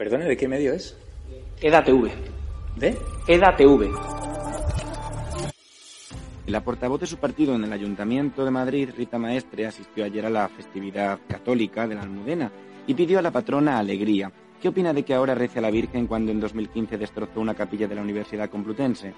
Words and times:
Perdone, 0.00 0.24
¿de 0.24 0.34
qué 0.38 0.48
medio 0.48 0.72
es? 0.72 0.96
EDATV. 1.60 2.08
¿De? 2.74 2.96
EDATV. 3.28 3.90
La 6.46 6.64
portavoz 6.64 7.00
de 7.00 7.06
su 7.06 7.18
partido 7.18 7.54
en 7.54 7.64
el 7.64 7.72
Ayuntamiento 7.74 8.42
de 8.42 8.50
Madrid, 8.50 8.88
Rita 8.96 9.18
Maestre, 9.18 9.66
asistió 9.66 10.06
ayer 10.06 10.24
a 10.24 10.30
la 10.30 10.48
festividad 10.48 11.18
católica 11.28 11.86
de 11.86 11.96
la 11.96 12.00
Almudena 12.00 12.50
y 12.86 12.94
pidió 12.94 13.18
a 13.18 13.22
la 13.22 13.30
patrona 13.30 13.78
alegría. 13.78 14.32
¿Qué 14.58 14.68
opina 14.68 14.94
de 14.94 15.02
que 15.02 15.12
ahora 15.12 15.34
rece 15.34 15.58
a 15.58 15.62
la 15.62 15.70
Virgen 15.70 16.06
cuando 16.06 16.32
en 16.32 16.40
2015 16.40 16.96
destrozó 16.96 17.38
una 17.38 17.54
capilla 17.54 17.86
de 17.86 17.96
la 17.96 18.00
Universidad 18.00 18.48
Complutense? 18.48 19.12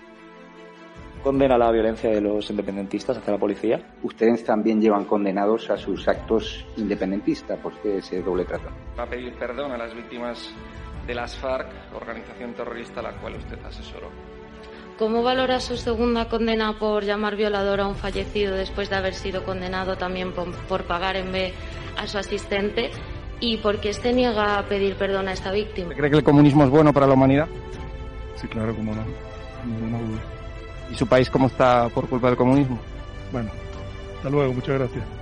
Condena 1.23 1.57
la 1.57 1.71
violencia 1.71 2.11
de 2.11 2.21
los 2.21 2.51
independentistas 2.51 3.17
hacia 3.17 3.33
la 3.33 3.39
policía. 3.39 3.81
Ustedes 4.03 4.45
también 4.45 4.81
llevan 4.81 5.05
condenados 5.05 5.71
a 5.71 5.77
sus 5.77 6.07
actos 6.09 6.67
independentistas. 6.77 7.59
¿Por 7.61 7.73
qué 7.81 7.99
ese 7.99 8.21
doble 8.23 8.45
trato? 8.45 8.69
Va 8.99 9.05
a 9.05 9.07
pedir 9.07 9.33
perdón 9.35 9.73
a 9.73 9.79
las 9.79 9.95
víctimas 9.95 10.53
de 11.07 11.15
las 11.15 11.37
FARC, 11.37 11.69
organización 11.95 12.55
terrorista 12.55 13.01
a 13.01 13.05
la 13.05 13.13
cual 13.13 13.37
usted 13.37 13.59
asesoró. 13.65 14.09
¿Cómo 14.99 15.23
valora 15.23 15.59
su 15.59 15.77
segunda 15.77 16.29
condena 16.29 16.79
por 16.79 17.05
llamar 17.05 17.35
violador 17.37 17.81
a 17.81 17.89
un 17.89 17.97
fallecido 17.97 18.55
después 18.55 18.91
de 18.91 18.97
haber 18.97 19.15
sido 19.15 19.45
condenado 19.45 19.97
también 19.97 20.33
por, 20.33 20.53
por 20.69 20.85
pagar 20.85 21.17
en 21.17 21.33
B 21.33 21.53
a 21.97 22.07
su 22.07 22.19
asistente? 22.19 22.91
¿Y 23.41 23.57
por 23.57 23.81
qué 23.81 23.93
se 23.93 24.13
niega 24.13 24.59
a 24.59 24.69
pedir 24.69 24.95
perdón 24.97 25.27
a 25.27 25.33
esta 25.33 25.51
víctima? 25.51 25.95
¿Cree 25.95 26.11
que 26.11 26.19
el 26.19 26.23
comunismo 26.23 26.63
es 26.65 26.71
bueno 26.71 26.93
para 26.93 27.07
la 27.09 27.15
humanidad? 27.15 27.49
Sí, 28.37 28.47
claro, 28.47 28.75
cómo 28.77 28.95
no. 28.95 29.03
Ninguna 29.65 29.99
duda. 29.99 30.42
¿Y 30.93 30.95
su 30.95 31.07
país 31.07 31.31
cómo 31.31 31.47
está 31.47 31.89
por 31.89 32.07
culpa 32.07 32.29
del 32.29 32.37
comunismo? 32.37 32.79
Bueno, 33.33 33.51
hasta 34.17 34.29
luego, 34.29 34.53
muchas 34.53 34.79
gracias. 34.79 35.22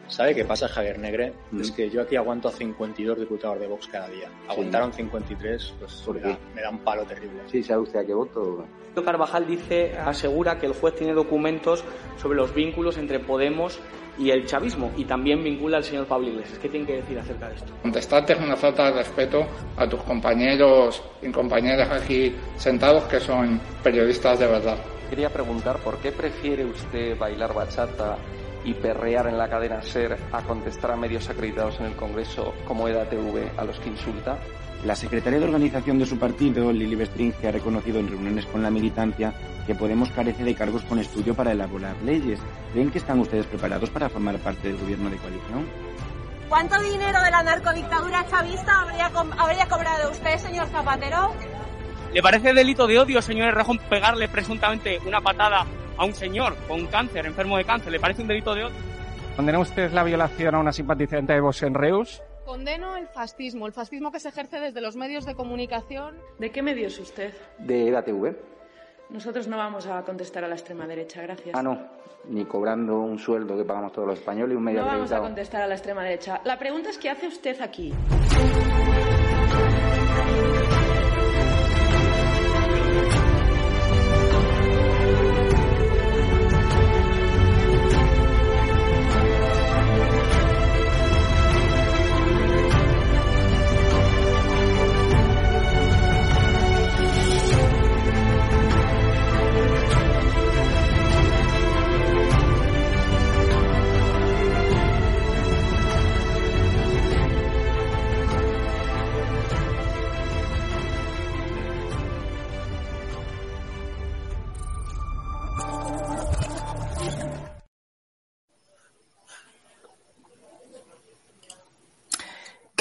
¿Sabe 0.11 0.35
qué 0.35 0.43
pasa, 0.43 0.67
Javier 0.67 0.99
Negre? 0.99 1.33
Mm. 1.51 1.61
Es 1.61 1.71
que 1.71 1.89
yo 1.89 2.01
aquí 2.01 2.17
aguanto 2.17 2.49
a 2.49 2.51
52 2.51 3.17
diputados 3.17 3.59
de 3.61 3.67
Vox 3.67 3.87
cada 3.87 4.09
día. 4.09 4.29
Aguantaron 4.49 4.91
sí. 4.91 4.97
53 5.03 5.73
pues 5.79 6.07
me 6.09 6.19
da, 6.19 6.37
me 6.53 6.61
da, 6.61 6.69
un 6.69 6.79
palo 6.79 7.03
terrible. 7.05 7.41
Sí, 7.47 7.63
¿sabe 7.63 7.83
usted 7.83 7.99
a 7.99 8.05
qué 8.05 8.13
voto? 8.13 8.65
Carvajal 9.05 9.47
dice, 9.47 9.97
asegura 9.97 10.59
que 10.59 10.65
el 10.65 10.73
juez 10.73 10.95
tiene 10.95 11.13
documentos 11.13 11.85
sobre 12.21 12.35
los 12.35 12.53
vínculos 12.53 12.97
entre 12.97 13.19
Podemos 13.19 13.79
y 14.17 14.31
el 14.31 14.45
chavismo 14.45 14.91
y 14.97 15.05
también 15.05 15.41
vincula 15.41 15.77
al 15.77 15.85
señor 15.85 16.05
Pablo 16.07 16.27
Iglesias. 16.27 16.59
¿Qué 16.59 16.67
tiene 16.67 16.85
que 16.85 16.97
decir 16.97 17.17
acerca 17.17 17.47
de 17.47 17.55
esto? 17.55 17.73
Contestarte 17.81 18.33
es 18.33 18.39
una 18.39 18.57
falta 18.57 18.87
de 18.87 18.97
respeto 18.97 19.47
a 19.77 19.87
tus 19.87 20.01
compañeros 20.01 21.01
y 21.21 21.31
compañeras 21.31 21.89
aquí 21.89 22.35
sentados 22.57 23.05
que 23.05 23.21
son 23.21 23.61
periodistas 23.81 24.37
de 24.39 24.47
verdad. 24.47 24.77
Quería 25.09 25.29
preguntar 25.29 25.77
por 25.77 25.97
qué 25.99 26.11
prefiere 26.11 26.65
usted 26.65 27.17
bailar 27.17 27.53
bachata 27.53 28.17
y 28.63 28.73
perrear 28.73 29.27
en 29.27 29.37
la 29.37 29.49
cadena 29.49 29.81
SER 29.81 30.17
a 30.31 30.41
contestar 30.43 30.91
a 30.91 30.95
medios 30.95 31.29
acreditados 31.29 31.79
en 31.79 31.87
el 31.87 31.95
Congreso 31.95 32.53
como 32.65 32.87
EDATV 32.87 33.57
a 33.57 33.63
los 33.63 33.79
que 33.79 33.89
insulta? 33.89 34.37
La 34.85 34.95
secretaria 34.95 35.39
de 35.39 35.45
organización 35.45 35.99
de 35.99 36.07
su 36.07 36.17
partido, 36.17 36.71
Lili 36.71 36.95
Bestringe, 36.95 37.47
ha 37.47 37.51
reconocido 37.51 37.99
en 37.99 38.07
reuniones 38.07 38.47
con 38.47 38.63
la 38.63 38.71
militancia 38.71 39.33
que 39.67 39.75
Podemos 39.75 40.09
carece 40.11 40.43
de 40.43 40.55
cargos 40.55 40.83
con 40.83 40.99
estudio 40.99 41.35
para 41.35 41.51
elaborar 41.51 41.95
leyes. 42.03 42.39
¿Creen 42.73 42.89
que 42.89 42.97
están 42.97 43.19
ustedes 43.19 43.45
preparados 43.45 43.89
para 43.89 44.09
formar 44.09 44.37
parte 44.39 44.67
del 44.69 44.77
gobierno 44.77 45.09
de 45.09 45.17
coalición? 45.17 45.67
¿Cuánto 46.49 46.81
dinero 46.81 47.21
de 47.21 47.31
la 47.31 47.43
narcodictadura 47.43 48.25
chavista 48.27 48.81
habría, 48.81 49.11
habría 49.37 49.65
cobrado 49.67 50.11
usted, 50.11 50.37
señor 50.37 50.67
Zapatero? 50.67 51.31
¿Le 52.13 52.21
parece 52.21 52.53
delito 52.53 52.87
de 52.87 52.99
odio, 52.99 53.21
señor 53.21 53.47
Errejón, 53.47 53.77
pegarle 53.89 54.27
presuntamente 54.27 54.99
una 55.07 55.21
patada 55.21 55.65
a 55.95 56.05
un 56.05 56.13
señor 56.13 56.57
con 56.67 56.85
cáncer, 56.87 57.25
enfermo 57.25 57.55
de 57.57 57.63
cáncer? 57.63 57.89
¿Le 57.89 58.01
parece 58.01 58.21
un 58.21 58.27
delito 58.27 58.53
de 58.53 58.65
odio? 58.65 58.75
¿Condena 59.37 59.59
usted 59.59 59.91
la 59.93 60.03
violación 60.03 60.55
a 60.55 60.59
una 60.59 60.73
simpatizante 60.73 61.31
de 61.31 61.39
Vox 61.39 61.63
en 61.63 61.73
Reus? 61.73 62.21
Condeno 62.45 62.97
el 62.97 63.07
fascismo, 63.07 63.65
el 63.65 63.71
fascismo 63.71 64.11
que 64.11 64.19
se 64.19 64.27
ejerce 64.27 64.59
desde 64.59 64.81
los 64.81 64.97
medios 64.97 65.25
de 65.25 65.35
comunicación. 65.35 66.17
¿De 66.37 66.51
qué 66.51 66.61
medios 66.61 66.99
usted? 66.99 67.33
De 67.59 67.87
EDATV. 67.87 68.35
Nosotros 69.09 69.47
no 69.47 69.55
vamos 69.55 69.87
a 69.87 70.01
contestar 70.03 70.43
a 70.43 70.49
la 70.49 70.55
extrema 70.55 70.85
derecha, 70.85 71.21
gracias. 71.21 71.55
Ah, 71.57 71.63
no, 71.63 71.79
ni 72.25 72.43
cobrando 72.43 72.99
un 72.99 73.19
sueldo 73.19 73.55
que 73.55 73.63
pagamos 73.63 73.93
todos 73.93 74.09
los 74.09 74.19
españoles 74.19 74.53
y 74.53 74.57
un 74.57 74.63
medio 74.63 74.81
No 74.81 74.87
vamos 74.87 75.13
a 75.13 75.19
contestar 75.19 75.61
a 75.61 75.67
la 75.67 75.75
extrema 75.75 76.03
derecha. 76.03 76.41
La 76.43 76.59
pregunta 76.59 76.89
es 76.89 76.97
¿qué 76.97 77.09
hace 77.09 77.27
usted 77.27 77.61
aquí? 77.61 77.93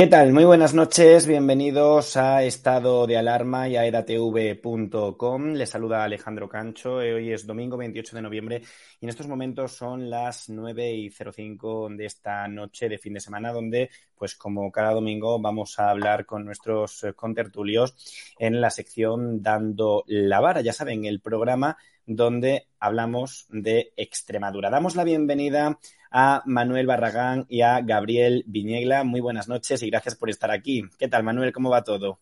¿Qué 0.01 0.07
tal? 0.07 0.33
Muy 0.33 0.47
buenas 0.47 0.73
noches, 0.73 1.27
bienvenidos 1.27 2.17
a 2.17 2.43
Estado 2.43 3.07
de 3.07 3.19
Alarma 3.19 3.69
y 3.69 3.77
a 3.77 3.85
edatv.com. 3.85 5.53
Les 5.53 5.69
saluda 5.69 6.05
Alejandro 6.05 6.49
Cancho. 6.49 6.95
Hoy 6.95 7.31
es 7.31 7.47
domingo 7.47 7.77
28 7.77 8.17
de 8.17 8.23
noviembre 8.23 8.63
y 8.99 9.05
en 9.05 9.11
estos 9.11 9.29
momentos 9.29 9.73
son 9.73 10.09
las 10.09 10.49
9 10.49 10.91
y 10.95 11.11
05 11.11 11.91
de 11.91 12.07
esta 12.07 12.49
noche 12.49 12.89
de 12.89 12.97
fin 12.97 13.13
de 13.13 13.21
semana, 13.21 13.53
donde, 13.53 13.91
pues 14.17 14.37
como 14.37 14.73
cada 14.73 14.95
domingo, 14.95 15.39
vamos 15.39 15.79
a 15.79 15.91
hablar 15.91 16.25
con 16.25 16.47
nuestros 16.47 17.05
contertulios 17.15 17.95
en 18.39 18.59
la 18.59 18.71
sección 18.71 19.43
Dando 19.43 20.05
la 20.07 20.41
Vara. 20.41 20.63
Ya 20.63 20.73
saben, 20.73 21.05
el 21.05 21.21
programa 21.21 21.77
donde 22.07 22.69
hablamos 22.79 23.49
de 23.51 23.93
Extremadura. 23.99 24.71
Damos 24.71 24.97
la 24.97 25.05
bienvenida 25.05 25.79
a 26.11 26.43
Manuel 26.47 26.87
Barragán 26.87 27.47
y 27.49 27.63
a 27.63 27.81
Gabriel 27.81 28.45
Viñegla. 28.47 29.05
Muy 29.05 29.21
buenas 29.21 29.49
noches 29.49 29.83
y 29.83 29.91
gracias 29.91 30.17
por 30.17 30.31
estar 30.31 30.51
aquí. 30.51 30.83
¿Qué 30.99 31.09
tal, 31.09 31.23
Manuel? 31.23 31.53
¿Cómo 31.53 31.71
va 31.71 31.85
todo? 31.85 32.21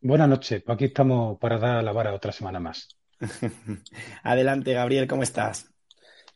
Buenas 0.00 0.28
noches. 0.28 0.62
Pues 0.62 0.74
aquí 0.74 0.86
estamos 0.86 1.38
para 1.38 1.58
dar 1.58 1.82
la 1.82 1.92
vara 1.92 2.14
otra 2.14 2.32
semana 2.32 2.60
más. 2.60 2.88
Adelante, 4.22 4.72
Gabriel, 4.72 5.06
¿cómo 5.06 5.22
estás? 5.22 5.70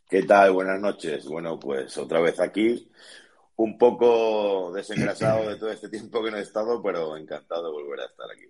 ¿Qué 0.09 0.23
tal? 0.23 0.53
Buenas 0.53 0.81
noches. 0.81 1.27
Bueno, 1.27 1.59
pues 1.59 1.97
otra 1.97 2.21
vez 2.21 2.41
aquí, 2.41 2.91
un 3.57 3.79
poco 3.79 4.73
desengrasado 4.73 5.49
de 5.49 5.57
todo 5.57 5.71
este 5.71 5.89
tiempo 5.89 6.23
que 6.23 6.31
no 6.31 6.37
he 6.37 6.43
estado, 6.43 6.83
pero 6.83 7.17
encantado 7.17 7.67
de 7.67 7.73
volver 7.73 8.01
a 8.01 8.07
estar 8.07 8.27
aquí. 8.31 8.47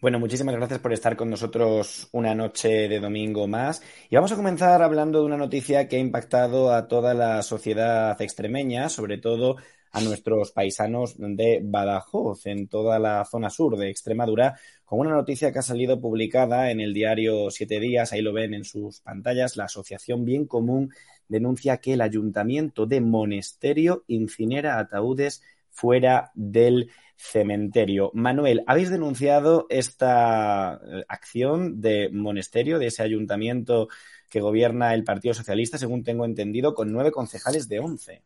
Bueno, 0.00 0.18
muchísimas 0.18 0.56
gracias 0.56 0.80
por 0.80 0.94
estar 0.94 1.14
con 1.14 1.28
nosotros 1.28 2.08
una 2.12 2.34
noche 2.34 2.88
de 2.88 3.00
domingo 3.00 3.46
más. 3.46 3.82
Y 4.08 4.14
vamos 4.14 4.32
a 4.32 4.36
comenzar 4.36 4.80
hablando 4.80 5.20
de 5.20 5.26
una 5.26 5.36
noticia 5.36 5.88
que 5.88 5.96
ha 5.96 5.98
impactado 5.98 6.72
a 6.72 6.88
toda 6.88 7.12
la 7.12 7.42
sociedad 7.42 8.18
extremeña, 8.22 8.88
sobre 8.88 9.18
todo 9.18 9.56
a 9.92 10.00
nuestros 10.00 10.52
paisanos 10.52 11.16
de 11.18 11.60
Badajoz, 11.62 12.46
en 12.46 12.66
toda 12.68 12.98
la 12.98 13.26
zona 13.26 13.50
sur 13.50 13.76
de 13.76 13.90
Extremadura, 13.90 14.58
con 14.86 15.00
una 15.00 15.10
noticia 15.10 15.52
que 15.52 15.58
ha 15.58 15.62
salido 15.62 16.00
publicada 16.00 16.70
en 16.70 16.80
el 16.80 16.94
diario 16.94 17.50
Siete 17.50 17.78
Días, 17.78 18.14
ahí 18.14 18.22
lo 18.22 18.32
ven 18.32 18.54
en 18.54 18.64
sus 18.64 19.00
pantallas, 19.00 19.58
la 19.58 19.64
Asociación 19.64 20.24
Bien 20.24 20.46
Común 20.46 20.94
denuncia 21.28 21.76
que 21.76 21.92
el 21.92 22.00
ayuntamiento 22.00 22.86
de 22.86 23.02
Monesterio 23.02 24.04
incinera 24.06 24.78
ataúdes 24.78 25.42
fuera 25.68 26.30
del 26.34 26.90
cementerio. 27.20 28.10
Manuel, 28.14 28.64
habéis 28.66 28.90
denunciado 28.90 29.66
esta 29.68 30.80
eh, 30.82 31.04
acción 31.06 31.80
de 31.80 32.08
Monesterio, 32.10 32.78
de 32.78 32.86
ese 32.86 33.02
ayuntamiento 33.02 33.88
que 34.30 34.40
gobierna 34.40 34.94
el 34.94 35.04
Partido 35.04 35.34
Socialista, 35.34 35.76
según 35.76 36.02
tengo 36.02 36.24
entendido, 36.24 36.74
con 36.74 36.90
nueve 36.90 37.12
concejales 37.12 37.68
de 37.68 37.80
once. 37.80 38.22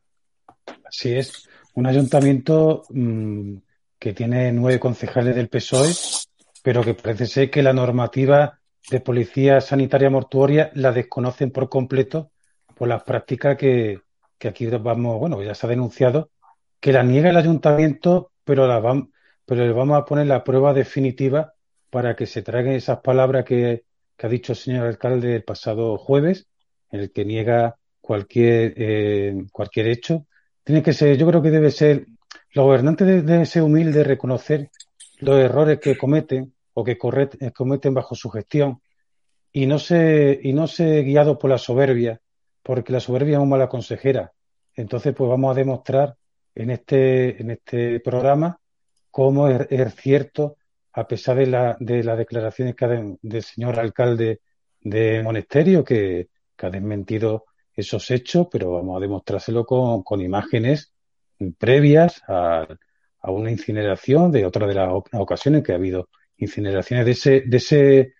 Así 0.84 1.12
es, 1.12 1.48
un 1.74 1.86
ayuntamiento 1.86 2.84
mmm, 2.90 3.56
que 3.98 4.12
tiene 4.12 4.52
nueve 4.52 4.78
concejales 4.78 5.34
del 5.34 5.48
PSOE, 5.48 5.92
pero 6.62 6.82
que 6.82 6.94
parece 6.94 7.26
ser 7.26 7.50
que 7.50 7.62
la 7.62 7.72
normativa 7.72 8.60
de 8.90 9.00
policía 9.00 9.60
sanitaria 9.60 10.10
mortuoria 10.10 10.70
la 10.74 10.92
desconocen 10.92 11.50
por 11.50 11.68
completo 11.68 12.30
por 12.74 12.86
las 12.88 13.02
prácticas 13.02 13.56
que, 13.56 14.00
que 14.38 14.48
aquí 14.48 14.66
vamos, 14.66 15.18
bueno, 15.18 15.42
ya 15.42 15.54
se 15.54 15.66
ha 15.66 15.70
denunciado, 15.70 16.30
que 16.80 16.92
la 16.92 17.02
niega 17.02 17.30
el 17.30 17.36
ayuntamiento, 17.36 18.30
pero, 18.44 18.66
la 18.66 18.78
vamos, 18.80 19.08
pero 19.44 19.64
le 19.64 19.72
vamos 19.72 19.98
a 19.98 20.04
poner 20.04 20.26
la 20.26 20.44
prueba 20.44 20.72
definitiva 20.72 21.54
para 21.90 22.16
que 22.16 22.26
se 22.26 22.42
traigan 22.42 22.74
esas 22.74 23.00
palabras 23.00 23.44
que, 23.44 23.84
que 24.16 24.26
ha 24.26 24.30
dicho 24.30 24.52
el 24.52 24.58
señor 24.58 24.86
alcalde 24.86 25.36
el 25.36 25.44
pasado 25.44 25.96
jueves, 25.98 26.46
en 26.90 27.00
el 27.00 27.12
que 27.12 27.24
niega 27.24 27.76
cualquier, 28.00 28.74
eh, 28.76 29.44
cualquier 29.52 29.88
hecho. 29.88 30.26
Tiene 30.62 30.82
que 30.82 30.92
ser, 30.92 31.16
yo 31.16 31.26
creo 31.26 31.42
que 31.42 31.50
debe 31.50 31.70
ser, 31.70 32.06
los 32.52 32.64
gobernantes 32.64 33.06
deben 33.06 33.46
ser 33.46 33.62
humildes, 33.62 34.06
reconocer 34.06 34.70
los 35.18 35.38
errores 35.38 35.78
que 35.80 35.96
cometen 35.96 36.54
o 36.72 36.84
que 36.84 36.98
corre, 36.98 37.28
cometen 37.54 37.94
bajo 37.94 38.14
su 38.14 38.30
gestión 38.30 38.80
y 39.52 39.66
no 39.66 39.78
se, 39.78 40.40
y 40.42 40.52
no 40.52 40.66
se 40.66 41.02
guiado 41.02 41.38
por 41.38 41.50
la 41.50 41.58
soberbia 41.58 42.20
porque 42.64 42.92
la 42.92 42.98
soberbia 42.98 43.34
es 43.34 43.38
una 43.38 43.50
mala 43.50 43.68
consejera. 43.68 44.32
Entonces, 44.74 45.14
pues 45.14 45.30
vamos 45.30 45.52
a 45.52 45.58
demostrar 45.58 46.16
en 46.54 46.70
este, 46.70 47.40
en 47.40 47.50
este 47.50 48.00
programa 48.00 48.58
cómo 49.10 49.48
es, 49.48 49.94
cierto, 49.94 50.56
a 50.92 51.06
pesar 51.06 51.36
de, 51.36 51.46
la, 51.46 51.76
de 51.78 52.02
las 52.02 52.18
declaraciones 52.18 52.74
que 52.74 52.84
ha 52.84 52.88
de, 52.88 53.16
del 53.22 53.42
señor 53.42 53.78
alcalde 53.78 54.40
de 54.80 55.22
Monesterio, 55.22 55.84
que, 55.84 56.28
que, 56.56 56.66
ha 56.66 56.70
desmentido 56.70 57.44
esos 57.74 58.10
hechos, 58.10 58.48
pero 58.50 58.72
vamos 58.72 58.96
a 58.96 59.00
demostrárselo 59.00 59.64
con, 59.64 60.02
con 60.02 60.20
imágenes 60.20 60.92
previas 61.58 62.22
a, 62.28 62.66
a, 63.20 63.30
una 63.30 63.50
incineración 63.50 64.30
de 64.32 64.46
otra 64.46 64.66
de 64.66 64.74
las 64.74 64.90
ocasiones 65.12 65.62
que 65.62 65.72
ha 65.72 65.76
habido 65.76 66.08
incineraciones 66.36 67.06
de 67.06 67.12
ese, 67.12 67.42
de 67.46 67.56
ese 67.56 68.14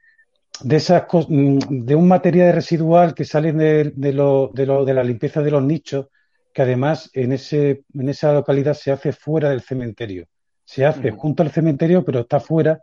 de 0.63 0.77
esas 0.77 1.05
mm, 1.29 1.59
de 1.69 1.95
un 1.95 2.09
material 2.09 2.53
residual 2.53 3.15
que 3.15 3.25
sale 3.25 3.53
de, 3.53 3.93
de, 3.97 4.13
lo, 4.13 4.51
de, 4.55 4.67
lo, 4.67 4.85
de 4.85 4.95
la 4.95 5.03
limpieza 5.03 5.43
de 5.43 5.51
los 5.51 5.63
nichos, 5.63 6.07
que 6.55 6.63
además 6.63 7.11
en, 7.13 7.33
ese, 7.33 7.85
en 7.93 8.09
esa 8.09 8.33
localidad 8.33 8.75
se 8.75 8.93
hace 8.93 9.13
fuera 9.13 9.51
del 9.51 9.61
cementerio. 9.61 10.27
Se 10.65 10.87
hace 10.87 11.11
uh 11.11 11.15
-huh. 11.15 11.17
junto 11.19 11.43
al 11.43 11.51
cementerio, 11.51 12.05
pero 12.05 12.21
está 12.21 12.39
fuera. 12.41 12.81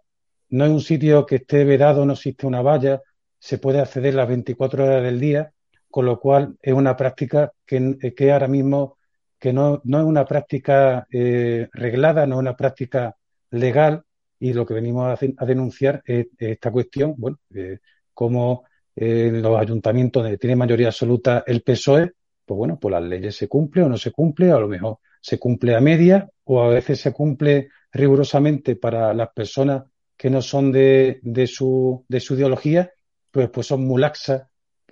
No 0.50 0.66
es 0.66 0.72
un 0.72 0.82
sitio 0.82 1.26
que 1.26 1.38
esté 1.38 1.64
vedado, 1.64 2.06
no 2.06 2.14
existe 2.14 2.46
una 2.46 2.62
valla, 2.62 3.02
se 3.40 3.58
puede 3.58 3.80
acceder 3.80 4.14
las 4.14 4.28
24 4.28 4.84
horas 4.84 5.02
del 5.04 5.20
día, 5.20 5.54
con 5.90 6.06
lo 6.06 6.20
cual 6.20 6.58
es 6.62 6.74
una 6.74 6.96
práctica 6.98 7.54
que, 7.66 7.98
que 8.16 8.32
ahora 8.32 8.48
mismo 8.50 8.98
que 9.40 9.54
no, 9.54 9.82
no 9.86 10.00
es 10.00 10.06
una 10.06 10.26
práctica 10.26 11.08
eh, 11.10 11.68
reglada, 11.72 12.28
no 12.28 12.36
es 12.36 12.40
una 12.40 12.56
práctica 12.56 13.16
legal, 13.52 14.04
y 14.38 14.54
lo 14.54 14.66
que 14.66 14.74
venimos 14.74 15.08
a, 15.08 15.18
a 15.38 15.46
denunciar 15.46 16.02
es, 16.06 16.28
esta 16.38 16.72
cuestión, 16.72 17.16
bueno, 17.18 17.40
eh, 17.56 17.80
como 18.14 18.66
en 18.96 19.42
los 19.42 19.58
ayuntamientos 19.60 20.24
donde 20.24 20.38
tiene 20.38 20.56
mayoría 20.56 20.88
absoluta 20.88 21.44
el 21.48 21.62
PSOE, 21.62 22.12
pues 22.52 22.58
bueno, 22.58 22.78
pues 22.78 22.92
las 22.92 23.04
leyes 23.04 23.38
se 23.38 23.48
cumplen 23.48 23.86
o 23.86 23.90
no 23.90 23.98
se 23.98 24.12
cumple, 24.12 24.52
a 24.52 24.60
lo 24.60 24.68
mejor 24.68 24.98
se 25.22 25.40
cumple 25.40 25.74
a 25.74 25.80
media 25.80 26.30
o 26.44 26.62
a 26.62 26.68
veces 26.68 27.00
se 27.00 27.14
cumple 27.14 27.70
rigurosamente 27.94 28.76
para 28.76 29.14
las 29.14 29.30
personas 29.30 29.84
que 30.18 30.30
no 30.30 30.42
son 30.42 30.70
de, 30.70 31.22
de, 31.24 31.48
su, 31.48 32.04
de 32.10 32.20
su 32.20 32.36
ideología, 32.36 32.92
pues, 33.32 33.50
pues 33.52 33.68
son 33.68 33.88
muy 33.88 34.02
laxas 34.02 34.44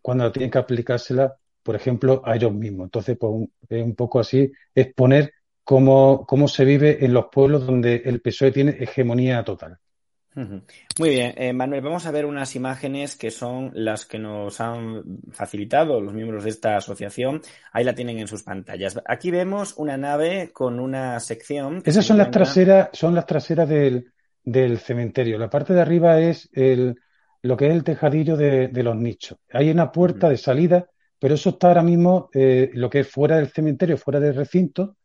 cuando 0.02 0.32
tienen 0.32 0.50
que 0.50 0.58
aplicársela, 0.58 1.36
por 1.62 1.76
ejemplo, 1.76 2.22
a 2.24 2.38
ellos 2.38 2.54
mismos. 2.54 2.86
Entonces, 2.86 3.18
pues 3.20 3.30
un, 3.34 3.52
un 3.70 3.96
poco 3.96 4.22
así 4.22 4.50
exponer 4.74 5.34
cómo, 5.66 6.26
cómo 6.26 6.48
se 6.48 6.64
vive 6.64 7.04
en 7.04 7.12
los 7.12 7.26
pueblos 7.30 7.68
donde 7.68 8.04
el 8.06 8.22
PSOE 8.22 8.54
tiene 8.54 8.78
hegemonía 8.80 9.44
total. 9.44 9.80
Muy 11.00 11.10
bien, 11.10 11.34
eh, 11.38 11.54
Manuel, 11.54 11.82
vamos 11.82 12.06
a 12.06 12.12
ver 12.12 12.26
unas 12.26 12.56
imágenes 12.56 13.16
que 13.16 13.32
son 13.32 13.72
las 13.74 14.06
que 14.06 14.20
nos 14.20 14.62
han 14.62 15.04
facilitado 15.32 16.00
los 16.00 16.14
miembros 16.14 16.44
de 16.44 16.50
esta 16.50 16.78
asociación. 16.78 17.42
Ahí 17.72 17.84
la 17.84 17.96
tienen 17.96 18.20
en 18.20 18.28
sus 18.28 18.44
pantallas. 18.44 19.00
Aquí 19.06 19.32
vemos 19.32 19.74
una 19.78 19.98
nave 19.98 20.52
con 20.54 20.80
una 20.80 21.20
sección. 21.20 21.82
Esas 21.86 22.06
son 22.06 22.18
las 22.18 22.32
traseras, 22.32 22.90
son 22.94 23.16
las 23.16 23.26
traseras 23.26 23.68
del, 23.68 24.12
del, 24.44 24.80
cementerio. 24.80 25.38
La 25.38 25.50
parte 25.50 25.74
de 25.74 25.82
arriba 25.82 26.20
es 26.20 26.50
el, 26.54 26.96
lo 27.42 27.58
que 27.58 27.68
es 27.68 27.74
el 27.74 27.84
tejadillo 27.84 28.38
de, 28.38 28.70
de 28.70 28.84
los 28.84 28.96
nichos. 28.96 29.38
Hay 29.52 29.70
una 29.70 29.92
puerta 29.92 30.28
uh 30.28 30.30
-huh. 30.30 30.34
de 30.34 30.38
salida, 30.38 30.90
pero 31.20 31.36
eso 31.36 31.50
está 31.50 31.68
ahora 31.68 31.84
mismo 31.84 32.30
eh, 32.34 32.72
lo 32.74 32.90
que 32.90 33.02
es 33.02 33.08
fuera 33.08 33.38
del 33.38 33.50
cementerio, 33.50 33.98
fuera 33.98 34.20
del 34.20 34.36
recinto, 34.36 34.96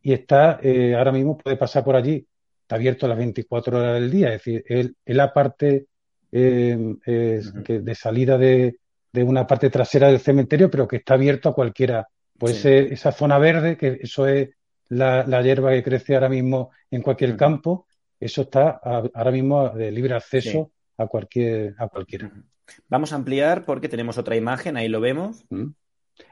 y 0.00 0.12
está, 0.12 0.60
eh, 0.62 0.94
ahora 0.94 1.12
mismo 1.12 1.36
puede 1.36 1.56
pasar 1.56 1.82
por 1.82 1.96
allí, 1.96 2.26
está 2.64 2.76
abierto 2.76 3.06
las 3.06 3.18
24 3.18 3.78
horas 3.78 4.00
del 4.00 4.10
día, 4.10 4.28
es 4.28 4.44
decir, 4.44 4.64
es, 4.66 4.90
es 5.04 5.16
la 5.16 5.32
parte 5.32 5.86
eh, 6.32 6.96
es, 7.04 7.46
uh 7.46 7.58
-huh. 7.58 7.62
que 7.62 7.80
de 7.80 7.94
salida 7.94 8.38
de, 8.38 8.78
de, 9.12 9.22
una 9.22 9.46
parte 9.46 9.68
trasera 9.70 10.08
del 10.08 10.18
cementerio, 10.18 10.70
pero 10.70 10.88
que 10.88 10.96
está 10.96 11.14
abierto 11.14 11.50
a 11.50 11.54
cualquiera. 11.54 12.08
Pues 12.38 12.54
sí. 12.54 12.68
ese, 12.68 12.94
esa 12.94 13.12
zona 13.12 13.38
verde, 13.38 13.76
que 13.76 13.98
eso 14.02 14.26
es 14.26 14.48
la, 14.88 15.24
la, 15.26 15.42
hierba 15.42 15.70
que 15.70 15.82
crece 15.82 16.14
ahora 16.14 16.28
mismo 16.28 16.70
en 16.90 17.02
cualquier 17.02 17.30
uh 17.30 17.34
-huh. 17.34 17.38
campo, 17.38 17.86
eso 18.18 18.42
está 18.42 18.80
a, 18.82 19.02
ahora 19.14 19.30
mismo 19.30 19.68
de 19.68 19.92
libre 19.92 20.14
acceso 20.14 20.70
sí. 20.74 20.92
a, 20.96 21.06
cualquier, 21.06 21.74
a 21.78 21.88
cualquiera. 21.88 22.32
Vamos 22.88 23.12
a 23.12 23.16
ampliar 23.16 23.64
porque 23.64 23.88
tenemos 23.88 24.16
otra 24.16 24.36
imagen, 24.36 24.76
ahí 24.78 24.88
lo 24.88 25.00
vemos. 25.00 25.44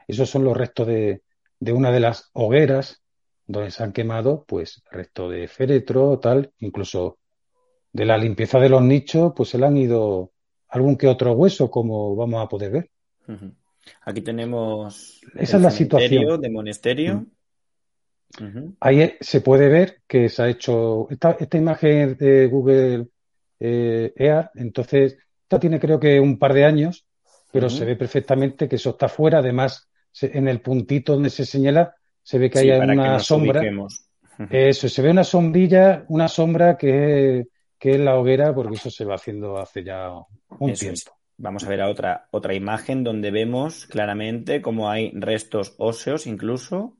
Esos 0.07 0.29
son 0.29 0.43
los 0.43 0.57
restos 0.57 0.87
de, 0.87 1.21
de 1.59 1.71
una 1.71 1.91
de 1.91 1.99
las 1.99 2.31
hogueras 2.33 3.02
donde 3.45 3.71
se 3.71 3.83
han 3.83 3.91
quemado 3.91 4.45
pues 4.47 4.83
resto 4.91 5.29
de 5.29 5.47
féretro, 5.47 6.19
tal, 6.19 6.51
incluso 6.59 7.17
de 7.91 8.05
la 8.05 8.17
limpieza 8.17 8.59
de 8.59 8.69
los 8.69 8.81
nichos, 8.81 9.33
pues 9.35 9.49
se 9.49 9.57
le 9.57 9.65
han 9.65 9.77
ido 9.77 10.31
algún 10.69 10.97
que 10.97 11.07
otro 11.07 11.33
hueso, 11.33 11.69
como 11.69 12.15
vamos 12.15 12.43
a 12.43 12.49
poder 12.49 12.71
ver. 12.71 12.89
Uh 13.27 13.33
-huh. 13.33 13.53
Aquí 14.01 14.21
tenemos 14.21 15.21
esa 15.35 15.57
es 15.57 15.63
la 15.63 15.71
situación 15.71 16.41
de 16.41 16.49
monasterio. 16.49 17.25
Uh 18.39 18.43
-huh. 18.43 18.75
Ahí 18.79 19.13
se 19.19 19.41
puede 19.41 19.67
ver 19.69 20.01
que 20.07 20.29
se 20.29 20.41
ha 20.41 20.49
hecho 20.49 21.07
esta, 21.09 21.37
esta 21.39 21.57
imagen 21.57 22.17
de 22.17 22.47
Google 22.47 23.07
eh, 23.59 24.13
EAR, 24.15 24.51
entonces 24.55 25.17
esta 25.43 25.59
tiene 25.59 25.79
creo 25.79 25.99
que 25.99 26.19
un 26.19 26.39
par 26.39 26.53
de 26.53 26.65
años, 26.65 27.05
pero 27.51 27.67
uh 27.67 27.69
-huh. 27.69 27.77
se 27.77 27.85
ve 27.85 27.95
perfectamente 27.95 28.67
que 28.67 28.77
eso 28.77 28.91
está 28.91 29.07
fuera, 29.07 29.39
además 29.39 29.87
se, 30.11 30.35
en 30.35 30.47
el 30.47 30.61
puntito 30.61 31.13
donde 31.13 31.29
se 31.29 31.45
señala 31.45 31.95
se 32.23 32.39
ve 32.39 32.49
que 32.49 32.59
sí, 32.59 32.71
hay 32.71 32.79
una 32.79 33.17
que 33.17 33.23
sombra. 33.23 33.61
Eso, 34.49 34.89
se 34.89 35.01
ve 35.01 35.11
una 35.11 35.23
sombrilla, 35.23 36.05
una 36.07 36.27
sombra 36.27 36.75
que, 36.75 37.47
que, 37.77 37.91
es 37.91 37.99
la 37.99 38.15
hoguera, 38.15 38.55
porque 38.55 38.75
eso 38.75 38.89
se 38.89 39.05
va 39.05 39.15
haciendo 39.15 39.57
hace 39.57 39.83
ya 39.83 40.09
un 40.59 40.69
eso 40.69 40.79
tiempo. 40.79 40.93
Es. 40.93 41.11
Vamos 41.37 41.63
a 41.63 41.69
ver 41.69 41.81
a 41.81 41.89
otra, 41.89 42.27
otra 42.31 42.53
imagen 42.53 43.03
donde 43.03 43.31
vemos 43.31 43.85
claramente 43.85 44.61
cómo 44.61 44.89
hay 44.89 45.11
restos 45.13 45.75
óseos 45.77 46.25
incluso. 46.25 46.97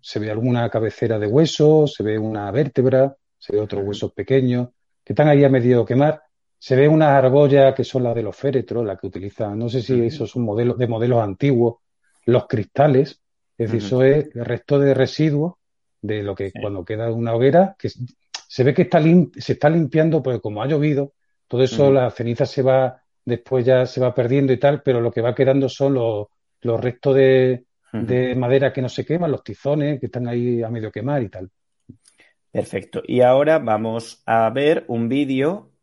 Se 0.00 0.18
ve 0.18 0.30
alguna 0.30 0.68
cabecera 0.70 1.18
de 1.18 1.26
hueso, 1.26 1.86
se 1.86 2.02
ve 2.02 2.18
una 2.18 2.50
vértebra, 2.50 3.16
se 3.38 3.52
ve 3.54 3.60
otros 3.60 3.84
huesos 3.84 4.12
pequeños 4.12 4.68
que 5.04 5.12
están 5.12 5.28
ahí 5.28 5.44
a 5.44 5.48
medio 5.48 5.84
quemar. 5.84 6.22
Se 6.58 6.76
ve 6.76 6.88
una 6.88 7.16
argolla 7.16 7.74
que 7.74 7.84
son 7.84 8.04
las 8.04 8.14
de 8.14 8.22
los 8.22 8.34
féretros, 8.34 8.84
la 8.84 8.96
que 8.96 9.06
utilizan, 9.06 9.58
no 9.58 9.68
sé 9.68 9.82
si 9.82 10.00
eso 10.00 10.24
es 10.24 10.34
un 10.34 10.44
modelo 10.44 10.74
de 10.74 10.86
modelos 10.86 11.22
antiguos, 11.22 11.76
los 12.24 12.46
cristales, 12.46 13.20
es 13.56 13.70
decir, 13.70 13.80
uh 13.80 13.82
-huh. 13.82 13.86
eso 13.86 14.02
es 14.02 14.36
el 14.36 14.44
resto 14.44 14.78
de 14.78 14.94
residuos 14.94 15.54
de 16.02 16.22
lo 16.22 16.34
que 16.34 16.50
sí. 16.50 16.60
cuando 16.60 16.84
queda 16.84 17.10
una 17.10 17.34
hoguera, 17.34 17.76
que 17.78 17.88
se 17.88 18.64
ve 18.64 18.74
que 18.74 18.82
está 18.82 19.00
se 19.00 19.52
está 19.52 19.70
limpiando, 19.70 20.22
porque 20.22 20.40
como 20.40 20.62
ha 20.62 20.66
llovido, 20.66 21.12
todo 21.48 21.62
eso, 21.62 21.86
uh 21.86 21.90
-huh. 21.90 21.94
la 21.94 22.10
ceniza 22.10 22.46
se 22.46 22.62
va, 22.62 23.02
después 23.24 23.64
ya 23.64 23.86
se 23.86 24.00
va 24.00 24.14
perdiendo 24.14 24.52
y 24.52 24.58
tal, 24.58 24.82
pero 24.82 25.00
lo 25.00 25.10
que 25.10 25.22
va 25.22 25.34
quedando 25.34 25.68
son 25.68 25.94
los, 25.94 26.26
los 26.62 26.80
restos 26.80 27.14
de, 27.14 27.64
uh 27.92 27.96
-huh. 27.96 28.06
de 28.06 28.34
madera 28.34 28.72
que 28.72 28.82
no 28.82 28.88
se 28.88 29.04
queman, 29.04 29.30
los 29.30 29.42
tizones 29.42 29.98
que 30.00 30.06
están 30.06 30.28
ahí 30.28 30.62
a 30.62 30.68
medio 30.68 30.90
quemar 30.90 31.22
y 31.22 31.28
tal. 31.28 31.50
Perfecto. 32.50 33.02
Y 33.04 33.20
ahora 33.20 33.58
vamos 33.58 34.22
a 34.26 34.48
ver 34.50 34.84
un 34.86 35.08
vídeo 35.08 35.73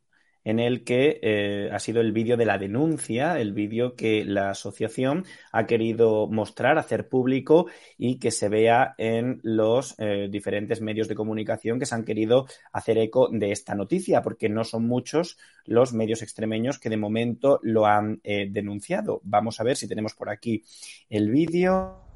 en 0.43 0.60
el 0.60 0.83
que 0.83 1.19
eh, 1.21 1.69
ha 1.71 1.79
sido 1.79 2.01
el 2.01 2.12
vídeo 2.12 2.38
de 2.38 2.45
la 2.45 2.57
denuncia, 2.57 3.39
el 3.39 3.53
vídeo 3.53 3.95
que 3.95 4.25
la 4.25 4.51
asociación 4.51 5.25
ha 5.51 5.65
querido 5.65 6.27
mostrar, 6.27 6.77
hacer 6.77 7.07
público 7.07 7.67
y 7.98 8.19
que 8.19 8.31
se 8.31 8.50
vea 8.50 8.95
en 8.98 9.39
los 9.43 9.95
eh, 10.00 10.27
diferentes 10.29 10.81
medios 10.81 11.07
de 11.07 11.15
comunicación 11.15 11.79
que 11.79 11.86
se 11.86 11.95
han 11.95 12.05
querido 12.05 12.48
hacer 12.71 12.98
eco 12.98 13.29
de 13.31 13.51
esta 13.51 13.75
noticia, 13.75 14.21
porque 14.21 14.50
no 14.50 14.63
son 14.63 14.88
muchos 14.88 15.38
los 15.65 15.93
medios 15.93 16.21
extremeños 16.21 16.79
que 16.79 16.89
de 16.89 16.98
momento 16.98 17.60
lo 17.63 17.86
han 17.86 18.19
eh, 18.24 18.48
denunciado. 18.50 19.21
Vamos 19.24 19.60
a 19.60 19.63
ver 19.63 19.77
si 19.77 19.88
tenemos 19.88 20.13
por 20.13 20.29
aquí 20.29 20.63
el 21.10 21.29
vídeo. 21.29 22.11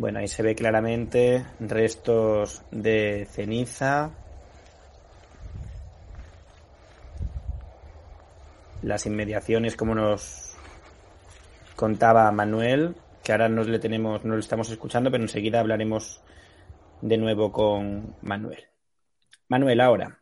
Bueno, 0.00 0.20
ahí 0.20 0.28
se 0.28 0.42
ve 0.42 0.54
claramente 0.54 1.44
restos 1.60 2.62
de 2.70 3.26
ceniza. 3.30 4.10
Las 8.80 9.04
inmediaciones, 9.04 9.76
como 9.76 9.94
nos 9.94 10.56
contaba 11.76 12.32
Manuel, 12.32 12.94
que 13.22 13.32
ahora 13.32 13.50
no 13.50 13.62
le 13.62 13.78
tenemos, 13.78 14.24
no 14.24 14.32
lo 14.32 14.40
estamos 14.40 14.70
escuchando, 14.70 15.10
pero 15.10 15.22
enseguida 15.22 15.60
hablaremos 15.60 16.22
de 17.02 17.18
nuevo 17.18 17.52
con 17.52 18.16
Manuel. 18.22 18.68
Manuel, 19.48 19.82
ahora. 19.82 20.18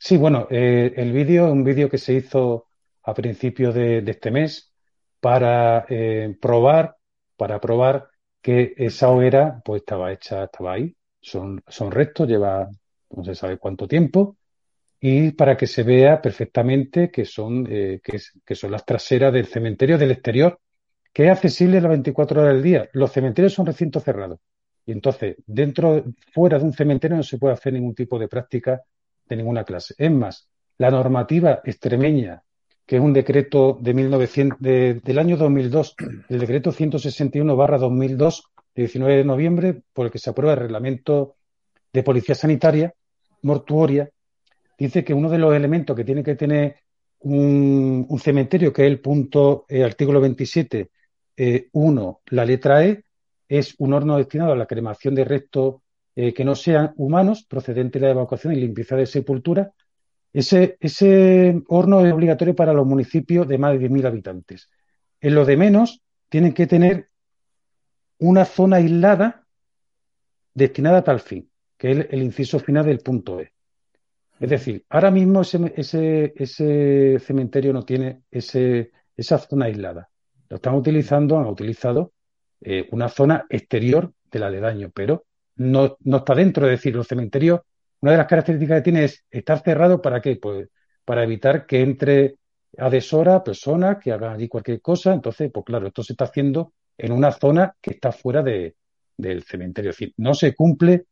Sí, 0.00 0.16
bueno, 0.16 0.48
eh, 0.50 0.92
el 0.96 1.12
vídeo 1.12 1.46
es 1.46 1.52
un 1.52 1.62
vídeo 1.62 1.88
que 1.88 1.98
se 1.98 2.14
hizo 2.14 2.66
a 3.04 3.14
principios 3.14 3.72
de, 3.72 3.98
este 3.98 4.32
mes 4.32 4.74
para 5.20 5.86
eh, 5.88 6.36
probar, 6.40 6.96
para 7.36 7.60
probar 7.60 8.13
que 8.44 8.74
esa 8.76 9.08
hoguera 9.08 9.62
pues 9.64 9.80
estaba 9.80 10.12
hecha, 10.12 10.44
estaba 10.44 10.74
ahí, 10.74 10.94
son, 11.18 11.62
son 11.66 11.90
restos, 11.90 12.28
lleva 12.28 12.68
no 13.08 13.24
se 13.24 13.34
sabe 13.34 13.56
cuánto 13.56 13.88
tiempo, 13.88 14.36
y 15.00 15.32
para 15.32 15.56
que 15.56 15.66
se 15.66 15.82
vea 15.82 16.20
perfectamente 16.20 17.10
que 17.10 17.24
son, 17.24 17.66
eh, 17.70 18.02
que, 18.02 18.54
son 18.54 18.70
las 18.70 18.84
traseras 18.84 19.32
del 19.32 19.46
cementerio 19.46 19.96
del 19.96 20.10
exterior, 20.10 20.60
que 21.10 21.24
es 21.24 21.30
accesible 21.30 21.80
las 21.80 21.88
24 21.88 22.42
horas 22.42 22.52
del 22.52 22.62
día. 22.62 22.88
Los 22.92 23.12
cementerios 23.12 23.54
son 23.54 23.64
recintos 23.64 24.04
cerrados. 24.04 24.40
Y 24.84 24.92
entonces, 24.92 25.36
dentro, 25.46 26.04
fuera 26.30 26.58
de 26.58 26.66
un 26.66 26.74
cementerio 26.74 27.16
no 27.16 27.22
se 27.22 27.38
puede 27.38 27.54
hacer 27.54 27.72
ningún 27.72 27.94
tipo 27.94 28.18
de 28.18 28.28
práctica 28.28 28.82
de 29.26 29.36
ninguna 29.36 29.64
clase. 29.64 29.94
Es 29.96 30.10
más, 30.10 30.50
la 30.76 30.90
normativa 30.90 31.62
extremeña 31.64 32.42
que 32.86 32.96
es 32.96 33.02
un 33.02 33.12
decreto 33.12 33.78
de 33.80 33.94
1900, 33.94 34.58
del 34.60 35.18
año 35.18 35.36
2002, 35.36 35.96
el 36.28 36.38
decreto 36.38 36.72
161-2002, 36.72 38.42
de 38.74 38.82
19 38.82 39.16
de 39.16 39.24
noviembre, 39.24 39.82
por 39.92 40.06
el 40.06 40.12
que 40.12 40.18
se 40.18 40.30
aprueba 40.30 40.54
el 40.54 40.60
reglamento 40.60 41.36
de 41.92 42.02
policía 42.02 42.34
sanitaria 42.34 42.92
mortuoria, 43.42 44.10
dice 44.78 45.04
que 45.04 45.14
uno 45.14 45.30
de 45.30 45.38
los 45.38 45.54
elementos 45.54 45.94
que 45.94 46.04
tiene 46.04 46.22
que 46.22 46.34
tener 46.34 46.76
un, 47.20 48.06
cementerio, 48.18 48.72
que 48.72 48.82
es 48.82 48.88
el 48.88 49.00
punto, 49.00 49.64
el 49.68 49.84
artículo 49.84 50.20
27, 50.20 50.90
eh, 51.36 51.68
uno, 51.72 52.20
la 52.26 52.44
letra 52.44 52.84
E, 52.84 53.04
es 53.48 53.74
un 53.78 53.92
horno 53.92 54.16
destinado 54.16 54.52
a 54.52 54.56
la 54.56 54.66
cremación 54.66 55.14
de 55.14 55.24
restos 55.24 55.76
eh, 56.16 56.32
que 56.32 56.44
no 56.44 56.54
sean 56.54 56.92
humanos, 56.96 57.44
procedente 57.44 57.98
de 57.98 58.06
la 58.06 58.12
evacuación 58.12 58.52
y 58.54 58.56
limpieza 58.56 58.96
de 58.96 59.06
sepultura, 59.06 59.72
ese, 60.34 61.62
horno 61.68 62.04
es 62.04 62.12
obligatorio 62.12 62.56
para 62.56 62.72
los 62.72 62.84
municipios 62.84 63.46
de 63.46 63.56
más 63.56 63.78
de 63.78 63.88
10.000 63.88 64.06
habitantes. 64.06 64.68
En 65.20 65.34
lo 65.34 65.44
de 65.44 65.56
menos, 65.56 66.02
tienen 66.28 66.52
que 66.52 66.66
tener 66.66 67.08
una 68.18 68.44
zona 68.44 68.76
aislada 68.76 69.46
destinada 70.52 70.98
a 70.98 71.04
tal 71.04 71.20
fin, 71.20 71.48
que 71.78 71.92
es 71.92 72.06
el, 72.10 72.22
inciso 72.22 72.58
final 72.58 72.84
del 72.84 72.98
punto 72.98 73.40
E. 73.40 73.52
Es 74.40 74.50
decir, 74.50 74.84
ahora 74.88 75.12
mismo 75.12 75.42
ese, 75.42 75.72
ese, 75.76 76.32
ese 76.36 77.18
cementerio 77.20 77.72
no 77.72 77.84
tiene 77.84 78.22
ese, 78.30 78.90
esa 79.16 79.38
zona 79.38 79.66
aislada. 79.66 80.10
Lo 80.48 80.56
están 80.56 80.74
utilizando, 80.74 81.38
han 81.38 81.46
utilizado 81.46 82.12
eh, 82.60 82.88
una 82.90 83.08
zona 83.08 83.46
exterior 83.48 84.12
del 84.32 84.42
aledaño, 84.42 84.90
pero 84.92 85.26
no, 85.56 85.96
no 86.00 86.16
está 86.18 86.34
dentro. 86.34 86.66
Es 86.66 86.72
decir, 86.72 86.96
los 86.96 87.06
cementerios 87.06 87.60
una 88.04 88.10
de 88.12 88.18
las 88.18 88.26
características 88.26 88.78
que 88.80 88.82
tiene 88.82 89.04
es 89.04 89.24
estar 89.30 89.62
cerrado 89.62 90.02
para 90.02 90.20
qué? 90.20 90.36
Pues 90.36 90.68
para 91.06 91.22
evitar 91.22 91.64
que 91.64 91.80
entre 91.80 92.36
a 92.76 92.90
deshora 92.90 93.42
personas 93.42 93.96
que 93.96 94.12
hagan 94.12 94.34
allí 94.34 94.46
cualquier 94.46 94.82
cosa. 94.82 95.14
Entonces, 95.14 95.50
pues 95.50 95.64
claro, 95.64 95.86
esto 95.86 96.02
se 96.02 96.12
está 96.12 96.24
haciendo 96.24 96.74
en 96.98 97.12
una 97.12 97.32
zona 97.32 97.74
que 97.80 97.92
está 97.92 98.12
fuera 98.12 98.42
de, 98.42 98.76
del 99.16 99.42
cementerio. 99.44 99.90
Es 99.90 99.96
decir, 99.96 100.12
no 100.18 100.34
se 100.34 100.54
cumple 100.54 101.06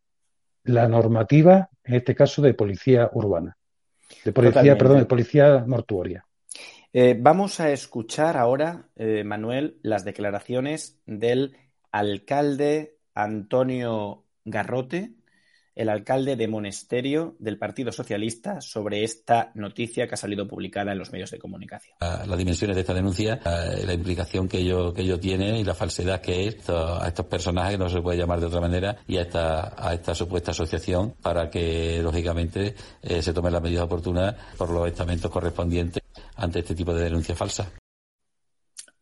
la 0.64 0.86
normativa, 0.86 1.70
en 1.82 1.94
este 1.94 2.14
caso, 2.14 2.42
de 2.42 2.52
policía 2.52 3.08
urbana. 3.14 3.56
De 4.22 4.32
policía, 4.32 4.76
perdón, 4.76 4.98
de 4.98 5.06
policía 5.06 5.64
mortuoria. 5.66 6.26
Eh, 6.92 7.16
vamos 7.18 7.58
a 7.58 7.70
escuchar 7.70 8.36
ahora, 8.36 8.90
eh, 8.96 9.24
Manuel, 9.24 9.78
las 9.80 10.04
declaraciones 10.04 11.00
del 11.06 11.56
alcalde 11.90 12.98
Antonio 13.14 14.26
Garrote, 14.44 15.14
el 15.74 15.88
alcalde 15.88 16.36
de 16.36 16.48
Monesterio 16.48 17.36
del 17.38 17.58
Partido 17.58 17.92
Socialista 17.92 18.60
sobre 18.60 19.04
esta 19.04 19.50
noticia 19.54 20.06
que 20.06 20.14
ha 20.14 20.16
salido 20.16 20.46
publicada 20.46 20.92
en 20.92 20.98
los 20.98 21.12
medios 21.12 21.30
de 21.30 21.38
comunicación. 21.38 21.96
Las 22.00 22.38
dimensiones 22.38 22.76
de 22.76 22.80
esta 22.82 22.94
denuncia, 22.94 23.40
la 23.44 23.92
implicación 23.92 24.48
que 24.48 24.58
ello, 24.58 24.92
que 24.92 25.02
ello 25.02 25.18
tiene 25.18 25.58
y 25.58 25.64
la 25.64 25.74
falsedad 25.74 26.20
que 26.20 26.48
es 26.48 26.68
a 26.68 27.06
estos 27.06 27.26
personajes, 27.26 27.72
que 27.72 27.78
no 27.78 27.88
se 27.88 28.02
puede 28.02 28.18
llamar 28.18 28.40
de 28.40 28.46
otra 28.46 28.60
manera, 28.60 28.96
y 29.06 29.16
a 29.16 29.22
esta, 29.22 29.74
a 29.76 29.94
esta 29.94 30.14
supuesta 30.14 30.50
asociación 30.50 31.14
para 31.22 31.48
que, 31.48 32.00
lógicamente, 32.02 32.74
eh, 33.02 33.22
se 33.22 33.32
tomen 33.32 33.52
las 33.52 33.62
medidas 33.62 33.84
oportunas 33.84 34.34
por 34.56 34.70
los 34.70 34.86
estamentos 34.86 35.30
correspondientes 35.30 36.02
ante 36.36 36.60
este 36.60 36.74
tipo 36.74 36.94
de 36.94 37.04
denuncia 37.04 37.34
falsa. 37.34 37.70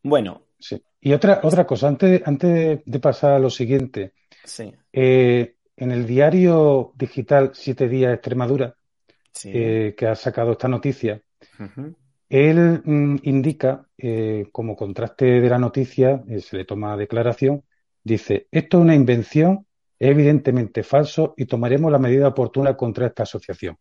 Bueno. 0.02 0.42
Sí. 0.58 0.82
Y 1.00 1.12
otra, 1.14 1.40
otra 1.42 1.66
cosa, 1.66 1.88
antes, 1.88 2.20
antes 2.26 2.80
de 2.84 3.00
pasar 3.00 3.32
a 3.32 3.38
lo 3.38 3.48
siguiente. 3.48 4.12
Sí. 4.44 4.70
Eh, 4.92 5.56
en 5.80 5.90
el 5.90 6.06
diario 6.06 6.92
digital 6.94 7.52
Siete 7.54 7.88
Días 7.88 8.12
Extremadura, 8.12 8.76
eh, 9.44 9.94
que 9.96 10.06
ha 10.06 10.14
sacado 10.14 10.52
esta 10.52 10.68
noticia, 10.68 11.22
él 12.28 12.82
mm, 12.84 13.16
indica, 13.22 13.86
eh, 13.96 14.46
como 14.52 14.76
contraste 14.76 15.40
de 15.40 15.48
la 15.48 15.58
noticia, 15.58 16.22
eh, 16.28 16.40
se 16.40 16.58
le 16.58 16.66
toma 16.66 16.98
declaración, 16.98 17.64
dice, 18.04 18.46
esto 18.50 18.76
es 18.76 18.82
una 18.82 18.94
invención, 18.94 19.66
es 19.98 20.10
evidentemente 20.10 20.82
falso 20.82 21.32
y 21.34 21.46
tomaremos 21.46 21.90
la 21.90 21.98
medida 21.98 22.28
oportuna 22.28 22.76
contra 22.76 23.06
esta 23.06 23.22
asociación. 23.22 23.78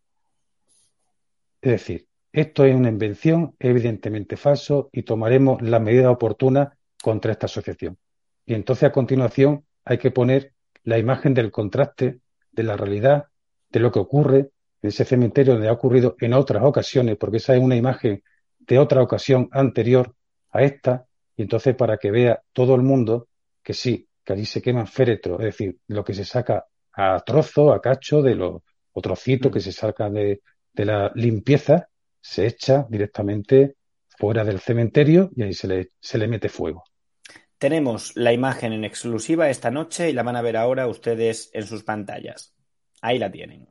Es 1.60 1.72
decir, 1.72 2.06
esto 2.32 2.64
es 2.64 2.74
una 2.74 2.88
invención, 2.88 3.54
evidentemente 3.58 4.38
falso 4.38 4.88
y 4.90 5.02
tomaremos 5.02 5.60
la 5.60 5.80
medida 5.80 6.10
oportuna 6.10 6.78
contra 7.02 7.32
esta 7.32 7.44
asociación. 7.44 7.98
Y 8.46 8.54
entonces 8.54 8.84
a 8.84 8.92
continuación 8.92 9.66
hay 9.84 9.98
que 9.98 10.10
poner 10.10 10.54
la 10.84 10.98
imagen 10.98 11.34
del 11.34 11.50
contraste, 11.50 12.20
de 12.52 12.62
la 12.62 12.76
realidad, 12.76 13.26
de 13.70 13.80
lo 13.80 13.92
que 13.92 13.98
ocurre 13.98 14.50
en 14.82 14.88
ese 14.88 15.04
cementerio 15.04 15.54
donde 15.54 15.68
ha 15.68 15.72
ocurrido 15.72 16.16
en 16.20 16.34
otras 16.34 16.64
ocasiones, 16.64 17.16
porque 17.16 17.36
esa 17.36 17.54
es 17.54 17.62
una 17.62 17.76
imagen 17.76 18.22
de 18.58 18.78
otra 18.78 19.02
ocasión 19.02 19.48
anterior 19.52 20.14
a 20.50 20.62
esta, 20.62 21.06
y 21.36 21.42
entonces 21.42 21.74
para 21.76 21.96
que 21.96 22.10
vea 22.10 22.42
todo 22.52 22.74
el 22.74 22.82
mundo 22.82 23.28
que 23.62 23.74
sí, 23.74 24.08
que 24.24 24.32
allí 24.32 24.46
se 24.46 24.62
queman 24.62 24.86
féretros, 24.86 25.40
es 25.40 25.46
decir, 25.46 25.78
lo 25.88 26.04
que 26.04 26.14
se 26.14 26.24
saca 26.24 26.66
a 26.92 27.20
trozo, 27.20 27.72
a 27.72 27.80
cacho, 27.80 28.22
de 28.22 28.34
los 28.34 28.62
trocitos 29.02 29.50
mm. 29.50 29.54
que 29.54 29.60
se 29.60 29.72
saca 29.72 30.10
de, 30.10 30.42
de 30.72 30.84
la 30.84 31.10
limpieza, 31.14 31.88
se 32.20 32.46
echa 32.46 32.86
directamente 32.88 33.76
fuera 34.18 34.44
del 34.44 34.60
cementerio 34.60 35.30
y 35.34 35.42
ahí 35.42 35.54
se 35.54 35.68
le, 35.68 35.92
se 35.98 36.18
le 36.18 36.28
mete 36.28 36.48
fuego. 36.48 36.84
Tenemos 37.60 38.16
la 38.16 38.32
imagen 38.32 38.72
en 38.72 38.86
exclusiva 38.86 39.50
esta 39.50 39.70
noche 39.70 40.08
y 40.08 40.14
la 40.14 40.22
van 40.22 40.34
a 40.34 40.40
ver 40.40 40.56
ahora 40.56 40.86
ustedes 40.86 41.50
en 41.52 41.66
sus 41.66 41.82
pantallas. 41.82 42.54
Ahí 43.02 43.18
la 43.18 43.30
tienen. 43.30 43.68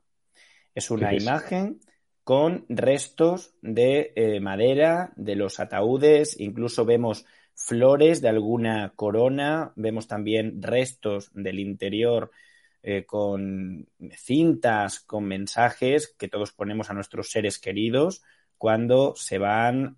Es 0.76 0.92
una 0.92 1.12
imagen 1.12 1.80
con 2.24 2.68
restos 2.70 3.56
de 3.64 4.14
eh, 4.16 4.40
madera, 4.42 5.12
de 5.16 5.36
los 5.36 5.60
ataúdes, 5.60 6.40
incluso 6.40 6.86
vemos 6.86 7.26
flores 7.56 8.22
de 8.22 8.30
alguna 8.30 8.94
corona, 8.96 9.74
vemos 9.76 10.08
también 10.08 10.62
restos 10.62 11.32
del 11.34 11.58
interior 11.58 12.30
eh, 12.84 13.08
con 13.08 13.90
cintas, 14.12 15.00
con 15.00 15.24
mensajes 15.24 16.14
que 16.16 16.28
todos 16.28 16.52
ponemos 16.52 16.92
a 16.92 16.94
nuestros 16.94 17.32
seres 17.32 17.58
queridos 17.58 18.22
cuando 18.56 19.16
se 19.16 19.40
van 19.40 19.98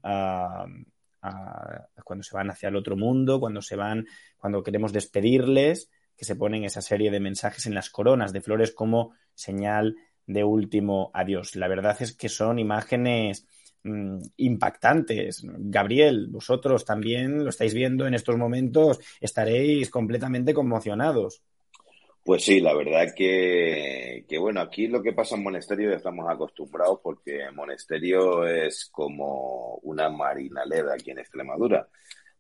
a, 1.22 1.88
cuando 2.04 2.24
se 2.24 2.36
van 2.36 2.50
hacia 2.50 2.70
el 2.70 2.76
otro 2.76 2.96
mundo, 2.96 3.40
cuando 3.40 3.62
se 3.62 3.76
van, 3.76 4.06
cuando 4.38 4.64
queremos 4.64 4.94
despedirles, 4.94 5.90
que 6.16 6.26
se 6.26 6.36
ponen 6.36 6.64
esa 6.64 6.82
serie 6.82 7.10
de 7.10 7.20
mensajes 7.20 7.66
en 7.66 7.74
las 7.74 7.90
coronas 7.90 8.34
de 8.34 8.42
flores 8.42 8.72
como 8.72 9.14
señal 9.34 9.96
de 10.28 10.44
último 10.44 11.12
adiós. 11.14 11.56
La 11.56 11.68
verdad 11.68 11.98
es 12.00 12.16
que 12.16 12.30
son 12.30 12.60
imágenes 12.60 13.48
mm, 13.84 14.20
impactantes. 14.38 15.42
Gabriel, 15.44 16.28
vosotros 16.30 16.86
también 16.86 17.44
lo 17.44 17.50
estáis 17.50 17.74
viendo 17.74 18.06
en 18.08 18.14
estos 18.14 18.38
momentos, 18.38 19.00
estaréis 19.20 19.90
completamente 19.90 20.54
conmocionados. 20.54 21.42
Pues 22.24 22.44
sí, 22.44 22.60
la 22.60 22.76
verdad 22.76 23.08
que, 23.16 24.26
que, 24.30 24.38
bueno, 24.38 24.62
aquí 24.62 24.88
lo 24.88 25.02
que 25.02 25.14
pasa 25.14 25.36
en 25.36 25.44
Monasterio 25.44 25.90
ya 25.90 25.96
estamos 25.98 26.30
acostumbrados 26.30 27.00
porque 27.02 27.50
Monasterio 27.52 28.46
es 28.46 28.90
como 28.92 29.76
una 29.84 30.08
marinaleda 30.10 30.94
aquí 30.94 31.12
en 31.12 31.20
Extremadura. 31.20 31.88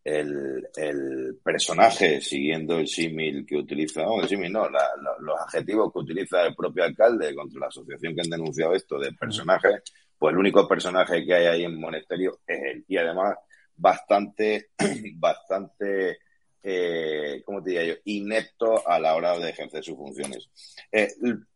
El, 0.03 0.67
el 0.75 1.39
personaje, 1.43 2.21
siguiendo 2.21 2.77
el 2.77 2.87
símil 2.87 3.45
que 3.45 3.57
utiliza, 3.57 4.03
no, 4.03 4.21
el 4.21 4.27
símil 4.27 4.51
no, 4.51 4.67
los 4.69 5.39
adjetivos 5.47 5.91
que 5.91 5.99
utiliza 5.99 6.45
el 6.45 6.55
propio 6.55 6.83
alcalde 6.83 7.33
contra 7.33 7.61
la 7.61 7.67
asociación 7.67 8.13
que 8.13 8.21
han 8.21 8.29
denunciado 8.29 8.75
esto 8.75 8.99
de 8.99 9.13
personaje, 9.13 9.81
pues 10.17 10.33
el 10.33 10.39
único 10.39 10.67
personaje 10.67 11.25
que 11.25 11.33
hay 11.33 11.45
ahí 11.47 11.63
en 11.63 11.79
Monasterio 11.79 12.39
es 12.45 12.59
él. 12.63 12.85
Y 12.87 12.97
además 12.97 13.35
bastante, 13.75 14.69
bastante 15.15 16.19
eh, 16.63 17.41
¿cómo 17.45 17.61
te 17.63 17.71
diría 17.71 17.85
yo?, 17.85 18.01
inepto 18.05 18.87
a 18.87 18.99
la 18.99 19.15
hora 19.15 19.37
de 19.37 19.49
ejercer 19.49 19.83
sus 19.83 19.95
funciones. 19.95 20.49
Eh, 20.91 21.07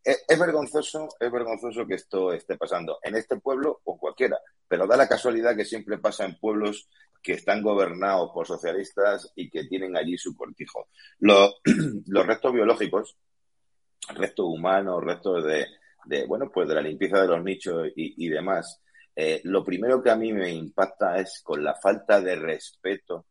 es 0.04 0.40
vergonzoso, 0.40 1.10
es 1.20 1.32
vergonzoso 1.32 1.86
que 1.86 1.96
esto 1.96 2.34
esté 2.34 2.58
pasando 2.58 3.00
en 3.04 3.16
este 3.16 3.38
pueblo 3.38 3.82
o 3.84 3.98
cualquiera, 3.98 4.38
pero 4.68 4.88
da 4.88 4.98
la 4.98 5.08
casualidad 5.08 5.56
que 5.56 5.66
siempre 5.66 5.98
pasa 5.98 6.26
en 6.26 6.40
pueblos 6.40 6.90
que 7.22 7.34
están 7.34 7.62
gobernados 7.62 8.32
por 8.34 8.46
socialistas 8.46 9.32
y 9.36 9.50
que 9.50 9.66
tienen 9.66 9.98
allí 9.98 10.18
su 10.18 10.36
cortijo. 10.36 10.90
Los, 11.20 11.56
restos 12.26 12.54
biológicos, 12.54 13.18
restos 14.10 14.46
humanos, 14.46 15.04
restos 15.04 15.44
de, 15.44 16.26
bueno, 16.28 16.52
pues 16.54 16.68
de 16.68 16.76
la 16.76 16.82
limpieza 16.82 17.22
de 17.22 17.28
los 17.28 17.44
nichos 17.44 17.88
y, 17.96 18.26
y 18.26 18.30
demás, 18.30 18.80
eh, 19.16 19.42
lo 19.46 19.64
primero 19.64 20.04
que 20.04 20.12
a 20.12 20.16
mí 20.16 20.34
me 20.34 20.52
impacta 20.52 21.18
es 21.20 21.42
con 21.42 21.64
la 21.64 21.74
falta 21.76 22.20
de 22.22 22.36
respeto 22.36 23.26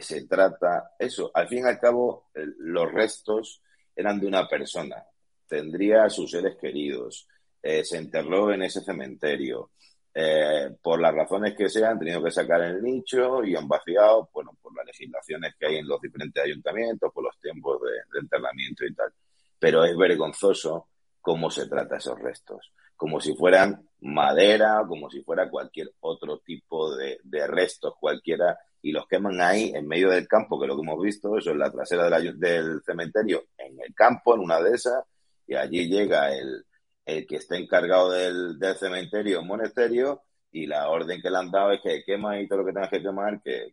se 0.00 0.26
trata, 0.26 0.94
eso, 0.98 1.30
al 1.34 1.48
fin 1.48 1.64
y 1.64 1.68
al 1.68 1.78
cabo, 1.78 2.30
los 2.34 2.92
restos 2.92 3.62
eran 3.94 4.20
de 4.20 4.26
una 4.26 4.48
persona, 4.48 5.04
tendría 5.46 6.04
a 6.04 6.10
sus 6.10 6.30
seres 6.30 6.56
queridos, 6.60 7.26
eh, 7.62 7.84
se 7.84 7.98
enterró 7.98 8.52
en 8.52 8.62
ese 8.62 8.80
cementerio, 8.80 9.70
eh, 10.18 10.70
por 10.80 10.98
las 10.98 11.14
razones 11.14 11.54
que 11.54 11.68
sean, 11.68 11.92
han 11.92 11.98
tenido 11.98 12.24
que 12.24 12.30
sacar 12.30 12.62
el 12.62 12.82
nicho 12.82 13.44
y 13.44 13.54
han 13.54 13.68
vaciado, 13.68 14.30
bueno, 14.32 14.56
por 14.62 14.74
las 14.74 14.86
legislaciones 14.86 15.54
que 15.58 15.66
hay 15.66 15.76
en 15.76 15.86
los 15.86 16.00
diferentes 16.00 16.42
ayuntamientos, 16.42 17.12
por 17.12 17.24
los 17.24 17.38
tiempos 17.38 17.80
de, 17.82 18.18
enterramiento 18.20 18.86
y 18.86 18.94
tal. 18.94 19.12
Pero 19.58 19.84
es 19.84 19.94
vergonzoso 19.94 20.88
cómo 21.20 21.50
se 21.50 21.68
trata 21.68 21.98
esos 21.98 22.18
restos, 22.18 22.72
como 22.96 23.20
si 23.20 23.34
fueran 23.34 23.86
madera, 24.00 24.82
como 24.88 25.10
si 25.10 25.22
fuera 25.22 25.50
cualquier 25.50 25.92
otro 26.00 26.38
tipo 26.38 26.96
de, 26.96 27.18
de 27.22 27.46
restos, 27.46 27.94
cualquiera 28.00 28.58
y 28.82 28.92
los 28.92 29.06
queman 29.06 29.40
ahí 29.40 29.72
en 29.74 29.86
medio 29.86 30.10
del 30.10 30.28
campo, 30.28 30.60
que 30.60 30.66
lo 30.66 30.76
que 30.76 30.82
hemos 30.82 31.02
visto, 31.02 31.36
eso 31.36 31.50
es 31.50 31.56
la 31.56 31.70
trasera 31.70 32.08
del 32.08 32.82
cementerio, 32.84 33.44
en 33.58 33.80
el 33.80 33.94
campo, 33.94 34.34
en 34.34 34.40
una 34.42 34.60
de 34.60 34.74
esas, 34.74 35.04
y 35.46 35.54
allí 35.54 35.88
llega 35.88 36.34
el, 36.34 36.64
el 37.04 37.26
que 37.26 37.36
está 37.36 37.56
encargado 37.56 38.10
del, 38.10 38.58
del 38.58 38.76
cementerio, 38.76 39.42
monasterio, 39.42 40.22
y 40.50 40.66
la 40.66 40.88
orden 40.88 41.20
que 41.20 41.30
le 41.30 41.36
han 41.38 41.50
dado 41.50 41.72
es 41.72 41.80
que 41.82 42.02
quema 42.04 42.40
y 42.40 42.48
todo 42.48 42.60
lo 42.60 42.66
que 42.66 42.72
tengas 42.72 42.90
que 42.90 43.02
quemar, 43.02 43.42
que. 43.42 43.72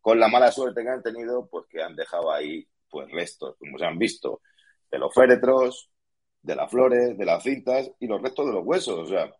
Con 0.00 0.18
la 0.20 0.28
mala 0.28 0.50
suerte 0.52 0.82
que 0.82 0.88
han 0.88 1.02
tenido, 1.02 1.46
pues 1.48 1.66
que 1.68 1.82
han 1.82 1.96
dejado 1.96 2.32
ahí, 2.32 2.66
pues 2.90 3.10
restos, 3.10 3.56
como 3.58 3.78
se 3.78 3.86
han 3.86 3.98
visto, 3.98 4.42
de 4.90 4.98
los 4.98 5.12
féretros, 5.14 5.90
de 6.42 6.56
las 6.56 6.70
flores, 6.70 7.16
de 7.16 7.24
las 7.24 7.42
cintas 7.42 7.90
y 8.00 8.06
los 8.06 8.20
restos 8.22 8.46
de 8.46 8.52
los 8.52 8.64
huesos. 8.64 8.98
O 9.00 9.06
sea, 9.06 9.30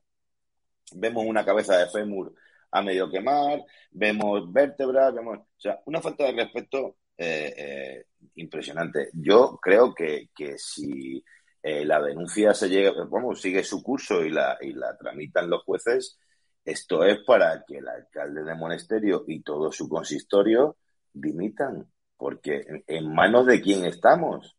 vemos 0.94 1.24
una 1.26 1.44
cabeza 1.44 1.76
de 1.78 1.88
fémur 1.88 2.34
a 2.74 2.82
medio 2.82 3.08
quemar, 3.08 3.62
vemos 3.92 4.52
vértebras, 4.52 5.14
vemos, 5.14 5.38
o 5.38 5.46
sea, 5.56 5.80
una 5.86 6.00
falta 6.00 6.24
de 6.24 6.32
respeto 6.32 6.96
eh, 7.16 7.54
eh, 7.56 8.06
impresionante. 8.34 9.10
Yo 9.12 9.58
creo 9.62 9.94
que, 9.94 10.30
que 10.34 10.58
si 10.58 11.24
eh, 11.62 11.84
la 11.84 12.02
denuncia 12.02 12.52
se 12.52 12.68
llega, 12.68 12.90
vamos, 13.08 13.40
sigue 13.40 13.62
su 13.62 13.80
curso 13.80 14.24
y 14.24 14.30
la, 14.30 14.58
y 14.60 14.72
la 14.72 14.96
tramitan 14.96 15.48
los 15.48 15.62
jueces, 15.62 16.18
esto 16.64 17.04
es 17.04 17.18
para 17.24 17.64
que 17.64 17.78
el 17.78 17.86
alcalde 17.86 18.42
de 18.42 18.54
Monasterio 18.56 19.24
y 19.28 19.42
todo 19.42 19.70
su 19.70 19.88
consistorio 19.88 20.76
dimitan, 21.12 21.88
porque 22.16 22.64
en, 22.66 22.84
en 22.88 23.14
manos 23.14 23.46
de 23.46 23.60
quién 23.60 23.84
estamos, 23.84 24.56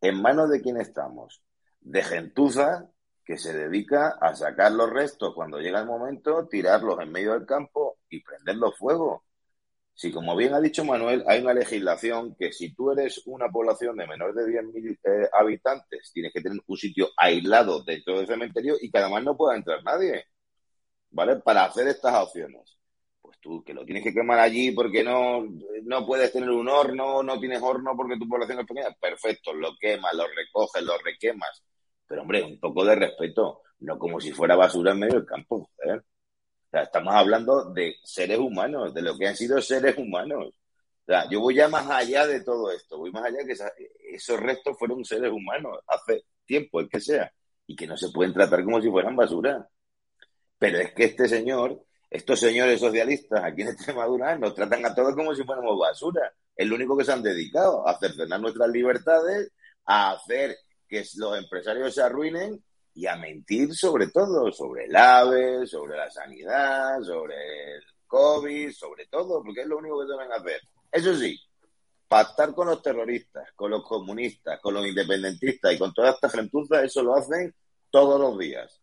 en 0.00 0.22
manos 0.22 0.50
de 0.50 0.62
quién 0.62 0.76
estamos, 0.76 1.42
de 1.80 2.04
gentuza 2.04 2.88
que 3.26 3.36
se 3.38 3.52
dedica 3.52 4.16
a 4.20 4.36
sacar 4.36 4.72
los 4.72 4.88
restos 4.88 5.34
cuando 5.34 5.58
llega 5.58 5.80
el 5.80 5.86
momento, 5.86 6.46
tirarlos 6.46 7.00
en 7.00 7.10
medio 7.10 7.32
del 7.32 7.44
campo 7.44 7.98
y 8.08 8.22
prenderlos 8.22 8.78
fuego. 8.78 9.24
Si, 9.94 10.12
como 10.12 10.36
bien 10.36 10.54
ha 10.54 10.60
dicho 10.60 10.84
Manuel, 10.84 11.24
hay 11.26 11.40
una 11.42 11.54
legislación 11.54 12.36
que 12.38 12.52
si 12.52 12.74
tú 12.74 12.92
eres 12.92 13.22
una 13.26 13.48
población 13.50 13.96
de 13.96 14.06
menor 14.06 14.34
de 14.34 14.44
10.000 14.46 14.98
eh, 15.02 15.28
habitantes, 15.32 16.12
tienes 16.12 16.32
que 16.32 16.40
tener 16.40 16.60
un 16.66 16.76
sitio 16.76 17.08
aislado 17.16 17.82
dentro 17.82 18.18
del 18.18 18.28
cementerio 18.28 18.76
y 18.80 18.90
que 18.90 18.98
además 18.98 19.24
no 19.24 19.36
pueda 19.36 19.56
entrar 19.56 19.82
nadie, 19.82 20.26
¿vale? 21.10 21.36
Para 21.36 21.64
hacer 21.64 21.88
estas 21.88 22.14
opciones. 22.14 22.78
Pues 23.22 23.38
tú, 23.40 23.64
que 23.64 23.74
lo 23.74 23.84
tienes 23.84 24.04
que 24.04 24.14
quemar 24.14 24.38
allí 24.38 24.70
porque 24.72 25.02
no, 25.02 25.44
no 25.84 26.06
puedes 26.06 26.32
tener 26.32 26.50
un 26.50 26.68
horno, 26.68 27.22
no 27.22 27.40
tienes 27.40 27.62
horno 27.62 27.92
porque 27.96 28.18
tu 28.18 28.28
población 28.28 28.60
es 28.60 28.66
pequeña, 28.66 28.94
perfecto, 29.00 29.52
lo 29.54 29.72
quemas, 29.80 30.14
lo 30.14 30.26
recoges, 30.28 30.82
lo 30.82 30.96
requemas 30.98 31.64
pero 32.06 32.22
hombre, 32.22 32.42
un 32.42 32.58
poco 32.60 32.84
de 32.84 32.94
respeto, 32.94 33.62
no 33.80 33.98
como 33.98 34.20
si 34.20 34.32
fuera 34.32 34.56
basura 34.56 34.92
en 34.92 35.00
medio 35.00 35.14
del 35.14 35.26
campo. 35.26 35.56
O 35.56 36.68
sea, 36.70 36.82
estamos 36.82 37.14
hablando 37.14 37.72
de 37.72 37.96
seres 38.02 38.38
humanos, 38.38 38.94
de 38.94 39.02
lo 39.02 39.16
que 39.16 39.28
han 39.28 39.36
sido 39.36 39.60
seres 39.60 39.96
humanos. 39.98 40.48
O 40.48 41.04
sea, 41.06 41.28
yo 41.30 41.40
voy 41.40 41.54
ya 41.54 41.68
más 41.68 41.88
allá 41.88 42.26
de 42.26 42.42
todo 42.42 42.70
esto, 42.72 42.98
voy 42.98 43.12
más 43.12 43.24
allá 43.24 43.38
que 43.46 43.54
esos 44.12 44.40
restos 44.40 44.76
fueron 44.78 45.04
seres 45.04 45.30
humanos 45.30 45.78
hace 45.86 46.24
tiempo, 46.44 46.80
el 46.80 46.88
que 46.88 47.00
sea, 47.00 47.32
y 47.66 47.76
que 47.76 47.86
no 47.86 47.96
se 47.96 48.10
pueden 48.10 48.32
tratar 48.32 48.64
como 48.64 48.80
si 48.80 48.90
fueran 48.90 49.14
basura. 49.14 49.68
Pero 50.58 50.78
es 50.78 50.92
que 50.94 51.04
este 51.04 51.28
señor, 51.28 51.84
estos 52.10 52.40
señores 52.40 52.80
socialistas 52.80 53.44
aquí 53.44 53.62
en 53.62 53.68
Extremadura 53.68 54.36
nos 54.38 54.54
tratan 54.54 54.84
a 54.84 54.94
todos 54.94 55.14
como 55.14 55.34
si 55.34 55.44
fuéramos 55.44 55.78
basura. 55.78 56.32
Es 56.56 56.66
lo 56.66 56.74
único 56.74 56.96
que 56.96 57.04
se 57.04 57.12
han 57.12 57.22
dedicado, 57.22 57.86
a 57.86 57.98
cercenar 57.98 58.40
nuestras 58.40 58.68
libertades, 58.70 59.52
a 59.84 60.12
hacer 60.12 60.56
que 60.88 61.04
los 61.16 61.38
empresarios 61.38 61.94
se 61.94 62.02
arruinen 62.02 62.62
y 62.94 63.06
a 63.06 63.16
mentir 63.16 63.74
sobre 63.74 64.08
todo, 64.08 64.50
sobre 64.52 64.86
el 64.86 64.96
AVE, 64.96 65.66
sobre 65.66 65.96
la 65.96 66.10
sanidad, 66.10 67.00
sobre 67.02 67.74
el 67.74 67.82
COVID, 68.06 68.72
sobre 68.72 69.06
todo, 69.06 69.42
porque 69.42 69.62
es 69.62 69.66
lo 69.66 69.78
único 69.78 70.00
que 70.00 70.12
deben 70.12 70.32
hacer. 70.32 70.60
Eso 70.90 71.14
sí, 71.14 71.38
pactar 72.08 72.54
con 72.54 72.68
los 72.68 72.82
terroristas, 72.82 73.52
con 73.54 73.70
los 73.70 73.82
comunistas, 73.82 74.60
con 74.60 74.74
los 74.74 74.86
independentistas 74.86 75.74
y 75.74 75.78
con 75.78 75.92
toda 75.92 76.10
esta 76.10 76.30
gentuza, 76.30 76.82
eso 76.82 77.02
lo 77.02 77.16
hacen 77.16 77.54
todos 77.90 78.20
los 78.20 78.38
días. 78.38 78.80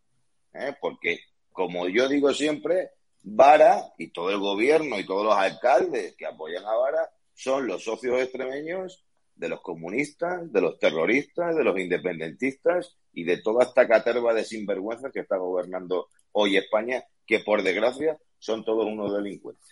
¿eh? 0.54 0.76
Porque, 0.80 1.20
como 1.52 1.88
yo 1.88 2.08
digo 2.08 2.34
siempre, 2.34 2.92
Vara 3.26 3.94
y 3.98 4.12
todo 4.12 4.32
el 4.32 4.40
gobierno 4.40 5.00
y 5.00 5.06
todos 5.06 5.24
los 5.24 5.36
alcaldes 5.36 6.14
que 6.18 6.26
apoyan 6.26 6.66
a 6.66 6.76
Vara 6.76 7.10
son 7.34 7.66
los 7.66 7.84
socios 7.84 8.20
extremeños 8.20 9.06
de 9.36 9.50
los 9.50 9.62
comunistas, 9.62 10.52
de 10.52 10.62
los 10.62 10.78
terroristas, 10.80 11.56
de 11.56 11.64
los 11.64 11.80
independentistas 11.80 12.96
y 13.14 13.24
de 13.24 13.42
toda 13.42 13.64
esta 13.64 13.88
caterva 13.88 14.34
de 14.34 14.44
sinvergüenzas 14.44 15.12
que 15.12 15.22
está 15.22 15.38
gobernando 15.38 16.08
hoy 16.32 16.58
España, 16.58 17.04
que 17.26 17.40
por 17.40 17.64
desgracia 17.64 18.18
son 18.38 18.64
todos 18.64 18.86
unos 18.86 19.14
delincuentes. 19.14 19.70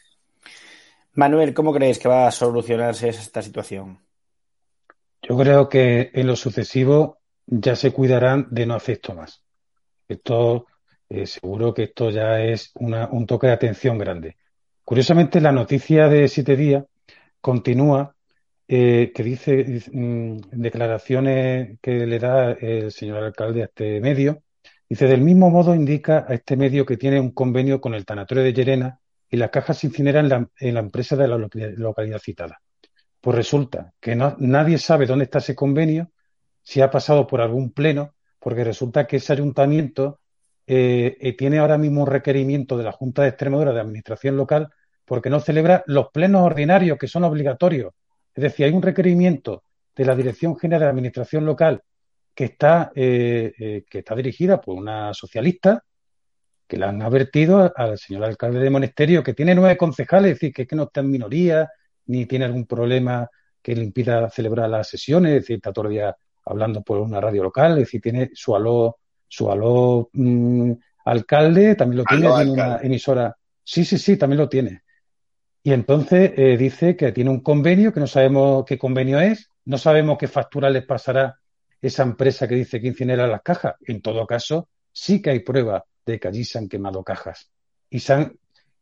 Manuel, 1.13 1.54
¿cómo 1.54 1.74
creéis 1.74 2.00
que 2.00 2.08
va 2.08 2.28
a 2.28 2.32
solucionarse 2.32 3.10
esta 3.10 3.41
situación? 3.41 4.00
Yo 5.21 5.38
creo 5.38 5.69
que 5.69 6.10
en 6.13 6.28
lo 6.28 6.36
sucesivo 6.36 7.19
ya 7.45 7.76
se 7.76 7.91
cuidarán 7.91 8.47
de 8.50 8.65
no 8.65 8.76
hacer 8.76 8.95
esto 8.95 9.13
más. 9.13 9.43
Esto, 10.08 10.67
eh, 11.10 11.26
seguro 11.26 11.74
que 11.74 11.84
esto 11.84 12.10
ya 12.10 12.41
es 12.41 12.71
una, 12.76 13.10
un 13.12 13.26
toque 13.26 13.47
de 13.47 13.54
atención 13.54 13.97
grande. 13.97 14.38
Curiosamente, 14.84 15.41
la 15.41 15.52
noticia 15.52 16.08
de 16.08 16.28
siete 16.28 16.56
días 16.56 16.86
continúa 17.39 18.15
eh, 18.73 19.12
que 19.13 19.21
dice 19.21 19.81
mm, 19.91 20.38
declaraciones 20.53 21.77
que 21.81 22.05
le 22.07 22.19
da 22.19 22.53
el 22.53 22.89
señor 22.93 23.21
alcalde 23.21 23.63
a 23.63 23.65
este 23.65 23.99
medio. 23.99 24.43
Dice, 24.88 25.07
del 25.07 25.19
mismo 25.19 25.49
modo 25.49 25.75
indica 25.75 26.25
a 26.25 26.34
este 26.36 26.55
medio 26.55 26.86
que 26.86 26.95
tiene 26.95 27.19
un 27.19 27.31
convenio 27.31 27.81
con 27.81 27.93
el 27.95 28.05
tanatorio 28.05 28.45
de 28.45 28.53
Llerena 28.53 28.99
y 29.29 29.36
las 29.36 29.49
cajas 29.49 29.84
incineran 29.84 30.49
en 30.57 30.73
la, 30.73 30.79
empresa 30.79 31.17
de 31.17 31.27
la 31.27 31.38
localidad, 31.38 32.19
citada. 32.19 32.62
Pues 33.19 33.36
resulta 33.36 33.91
que 33.99 34.15
nadie 34.15 34.77
sabe 34.77 35.05
dónde 35.05 35.25
está 35.25 35.39
ese 35.39 35.53
convenio, 35.53 36.10
si 36.63 36.79
ha 36.79 36.89
pasado 36.89 37.27
por 37.27 37.41
algún 37.41 37.73
pleno, 37.73 38.15
porque 38.39 38.63
resulta 38.63 39.05
que 39.05 39.17
ese 39.17 39.34
ayuntamiento 39.34 40.21
eh, 40.65 41.17
eh, 41.19 41.36
tiene 41.36 41.60
ahora 41.60 41.77
mismo 41.77 42.03
un 42.03 42.07
requerimiento 42.07 42.77
de 42.77 42.86
la 42.86 42.93
Junta 42.93 43.23
de 43.23 43.29
Extremadura 43.29 43.73
de 43.73 43.81
Administración 43.81 44.38
Local 44.38 44.69
porque 45.03 45.29
no 45.29 45.41
celebra 45.41 45.84
los 45.88 46.07
plenos 46.13 46.43
ordinarios 46.43 46.97
que 46.97 47.10
son 47.10 47.25
obligatorios. 47.25 47.91
Es 48.33 48.43
decir, 48.43 48.65
hay 48.65 48.71
un 48.71 48.81
requerimiento 48.81 49.63
de 49.95 50.05
la 50.05 50.15
Dirección 50.15 50.57
General 50.57 50.81
de 50.81 50.89
Administración 50.89 51.45
Local 51.45 51.81
que 52.33 52.45
está, 52.45 52.91
eh, 52.95 53.83
que 53.89 53.99
está 53.99 54.15
dirigida 54.15 54.61
por 54.61 54.75
una 54.75 55.13
socialista 55.13 55.83
que 56.67 56.77
le 56.77 56.85
han 56.85 57.01
advertido 57.01 57.73
al 57.75 57.97
señor 57.97 58.23
alcalde 58.23 58.59
de 58.59 58.69
Monesterio, 58.69 59.23
que 59.23 59.33
tiene 59.33 59.53
nueve 59.53 59.75
concejales, 59.75 60.31
es 60.31 60.35
decir, 60.35 60.53
que, 60.53 60.65
que 60.65 60.75
no 60.75 60.83
está 60.83 61.01
en 61.01 61.11
minoría, 61.11 61.69
ni 62.05 62.25
tiene 62.25 62.45
algún 62.45 62.65
problema 62.65 63.29
que 63.61 63.75
le 63.75 63.83
impida 63.83 64.29
celebrar 64.29 64.69
las 64.69 64.87
sesiones, 64.87 65.33
es 65.33 65.41
decir, 65.41 65.57
está 65.57 65.73
todavía 65.73 66.15
hablando 66.45 66.81
por 66.81 66.99
una 66.99 67.19
radio 67.19 67.43
local, 67.43 67.73
es 67.73 67.79
decir, 67.79 68.01
tiene 68.01 68.31
su 68.33 68.55
aló, 68.55 68.99
su 69.27 69.51
aló 69.51 70.09
mm, 70.13 70.71
alcalde, 71.05 71.75
también 71.75 71.97
lo 71.97 72.03
tiene, 72.05 72.27
tiene 72.33 72.51
una 72.51 72.77
emisora. 72.77 73.35
Sí, 73.63 73.85
sí, 73.85 73.97
sí, 73.97 74.17
también 74.17 74.39
lo 74.39 74.49
tiene. 74.49 74.83
Y 75.63 75.74
entonces 75.74 76.32
eh, 76.38 76.58
dice 76.58 76.95
que 76.95 77.12
tiene 77.12 77.30
un 77.30 77.41
convenio, 77.41 77.93
que 77.93 78.00
no 78.00 78.08
sabemos 78.08 78.65
qué 78.65 78.78
convenio 78.78 79.19
es, 79.19 79.50
no 79.65 79.78
sabemos 79.78 80.17
qué 80.17 80.28
factura 80.28 80.69
les 80.69 80.86
pasará 80.86 81.38
esa 81.82 82.04
empresa 82.04 82.47
que 82.47 82.56
dice 82.56 82.82
que 82.82 82.88
incinera 82.88 83.28
las 83.28 83.41
cajas. 83.41 83.76
En 83.82 84.02
todo 84.02 84.26
caso, 84.26 84.69
sí 84.91 85.21
que 85.21 85.32
hay 85.32 85.39
pruebas 85.39 85.84
de 86.06 86.19
que 86.19 86.28
allí 86.28 86.43
se 86.43 86.58
han 86.58 86.67
quemado 86.67 87.04
cajas. 87.04 87.52
Y, 87.89 88.02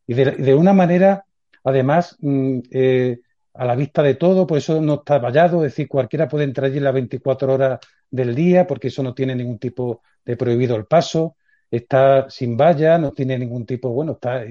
y 0.07 0.13
de, 0.13 0.55
una 0.55 0.73
manera, 0.73 1.25
además, 1.63 2.15
mm, 2.19 2.59
eh, 2.71 3.19
a 3.53 3.65
la 3.65 3.75
vista 3.75 4.01
de 4.01 4.15
todo, 4.15 4.47
por 4.47 4.57
eso 4.57 4.81
no 4.81 4.95
está 4.95 5.17
vallado, 5.17 5.65
es 5.65 5.73
decir, 5.73 5.87
cualquiera 5.87 6.27
puede 6.27 6.45
entrar 6.45 6.67
allí 6.67 6.79
las 6.79 6.93
24 6.93 7.53
horas 7.53 7.79
del 8.09 8.33
día, 8.33 8.65
porque 8.65 8.87
eso 8.87 9.03
no 9.03 9.13
tiene 9.13 9.35
ningún 9.35 9.59
tipo 9.59 10.01
de 10.23 10.37
prohibido 10.37 10.75
el 10.75 10.85
paso, 10.85 11.35
está 11.69 12.29
sin 12.29 12.55
valla, 12.55 12.97
no 12.97 13.11
tiene 13.11 13.37
ningún 13.37 13.65
tipo, 13.65 13.89
bueno, 13.89 14.13
está, 14.13 14.43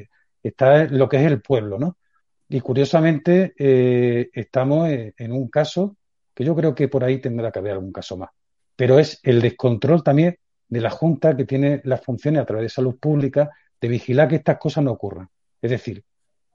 está 0.42 0.84
lo 0.84 1.08
que 1.08 1.16
es 1.16 1.24
el 1.24 1.40
pueblo, 1.40 1.78
¿no? 1.78 1.96
Y 2.48 2.60
curiosamente, 2.60 3.54
eh, 3.58 4.30
estamos 4.32 4.88
en 4.88 5.32
un 5.32 5.48
caso 5.48 5.96
que 6.34 6.44
yo 6.44 6.54
creo 6.54 6.74
que 6.74 6.88
por 6.88 7.04
ahí 7.04 7.18
tendrá 7.18 7.50
que 7.50 7.58
haber 7.58 7.72
algún 7.72 7.92
caso 7.92 8.16
más. 8.16 8.30
Pero 8.74 8.98
es 8.98 9.20
el 9.22 9.42
descontrol 9.42 10.02
también 10.02 10.38
de 10.68 10.80
la 10.80 10.90
Junta 10.90 11.36
que 11.36 11.44
tiene 11.44 11.80
las 11.84 12.02
funciones 12.02 12.42
a 12.42 12.46
través 12.46 12.64
de 12.64 12.68
salud 12.68 12.96
pública 12.98 13.50
de 13.80 13.88
vigilar 13.88 14.28
que 14.28 14.36
estas 14.36 14.58
cosas 14.58 14.84
no 14.84 14.92
ocurran. 14.92 15.28
Es 15.60 15.70
decir, 15.70 16.02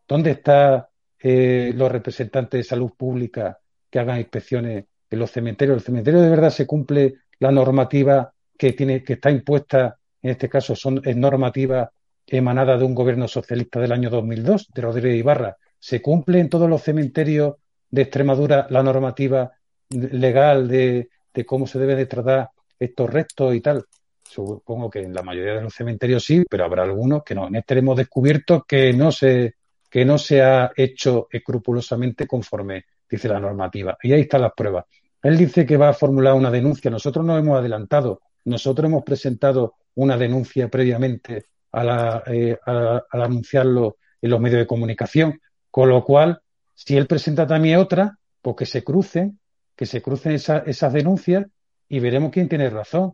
¿dónde 0.08 0.32
están 0.32 0.86
eh, 1.20 1.74
los 1.76 1.92
representantes 1.92 2.60
de 2.60 2.64
salud 2.64 2.92
pública 2.98 3.60
que 3.90 4.00
hagan 4.00 4.20
inspecciones 4.20 4.86
en 5.10 5.20
los 5.20 5.32
cementerios? 5.32 5.78
¿El 5.78 5.84
cementerio 5.84 6.22
de 6.22 6.30
verdad 6.30 6.50
se 6.50 6.66
cumple 6.66 7.16
la 7.40 7.52
normativa 7.52 8.34
que, 8.58 8.74
tiene, 8.74 9.04
que 9.04 9.14
está 9.14 9.30
impuesta, 9.32 9.98
en 10.22 10.32
este 10.32 10.48
caso 10.50 10.76
son, 10.76 11.02
es 11.04 11.18
normativa 11.18 11.92
emanada 12.26 12.78
de 12.78 12.86
un 12.86 12.96
gobierno 12.96 13.28
socialista 13.28 13.80
del 13.80 13.92
año 13.92 14.10
2002, 14.10 14.70
de 14.74 14.82
Rodríguez 14.82 15.20
Ibarra? 15.20 15.58
¿Se 15.84 16.02
cumple 16.02 16.40
en 16.40 16.48
todos 16.48 16.70
los 16.70 16.82
cementerios 16.82 17.56
de 17.92 18.04
Extremadura 18.04 18.68
la 18.70 18.82
normativa 18.82 19.52
legal 19.90 20.66
de, 20.70 21.10
cómo 21.46 21.68
se 21.68 21.78
debe 21.78 21.98
de 21.98 22.06
tratar 22.06 22.52
estos 22.80 23.10
restos 23.10 23.54
y 23.54 23.60
tal? 23.60 23.84
Supongo 24.24 24.90
que 24.90 25.00
en 25.00 25.14
la 25.14 25.24
mayoría 25.24 25.56
de 25.56 25.62
los 25.62 25.74
cementerios 25.74 26.24
sí, 26.24 26.46
pero 26.50 26.64
habrá 26.64 26.84
algunos 26.84 27.22
que 27.22 27.36
no. 27.36 27.50
En 27.50 27.58
este 27.58 27.78
hemos 27.78 27.98
descubierto 27.98 28.64
que 28.66 28.94
no 28.94 29.12
se, 29.12 29.56
que 29.90 30.06
no 30.06 30.18
se 30.18 30.42
ha 30.42 30.72
hecho 30.74 31.28
escrupulosamente 31.30 32.28
conforme 32.28 32.86
dice 33.10 33.28
la 33.28 33.42
normativa. 33.42 33.98
Y 34.02 34.14
ahí 34.14 34.22
están 34.22 34.44
las 34.44 34.54
pruebas. 34.54 34.86
Él 35.22 35.38
dice 35.38 35.66
que 35.66 35.76
va 35.76 35.90
a 35.90 35.94
formular 35.94 36.34
una 36.34 36.50
denuncia. 36.50 36.90
Nosotros 36.90 37.26
no 37.26 37.38
hemos 37.38 37.60
adelantado. 37.60 38.22
Nosotros 38.46 38.90
hemos 38.90 39.04
presentado 39.04 39.74
una 39.96 40.16
denuncia 40.16 40.70
previamente 40.70 41.48
eh, 41.74 42.58
al 42.66 43.04
anunciarlo 43.12 43.98
en 44.22 44.30
los 44.30 44.40
medios 44.40 44.60
de 44.60 44.68
comunicación. 44.68 45.42
Con 45.74 45.90
lo 45.90 46.04
cual, 46.04 46.40
si 46.76 46.96
él 46.98 47.08
presenta 47.08 47.48
también 47.48 47.80
otra, 47.80 48.20
pues 48.44 48.56
que 48.56 48.68
se 48.68 48.84
crucen, 48.84 49.40
que 49.76 49.88
se 49.88 50.04
crucen 50.04 50.34
esas 50.34 50.94
denuncias 50.94 51.48
y 51.90 52.00
veremos 52.00 52.30
quién 52.32 52.48
tiene 52.48 52.70
razón. 52.70 53.14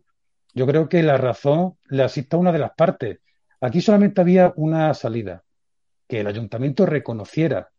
Yo 0.53 0.67
creo 0.67 0.89
que 0.89 1.01
la 1.01 1.15
razón 1.15 1.77
le 1.87 2.03
asista 2.03 2.35
a 2.35 2.39
una 2.41 2.51
de 2.51 2.59
las 2.59 2.71
partes. 2.75 3.19
Aquí 3.61 3.79
solamente 3.79 4.19
había 4.19 4.51
una 4.57 4.93
salida, 4.93 5.41
que 6.05 6.19
el 6.19 6.27
ayuntamiento 6.27 6.85
reconociera, 6.85 7.69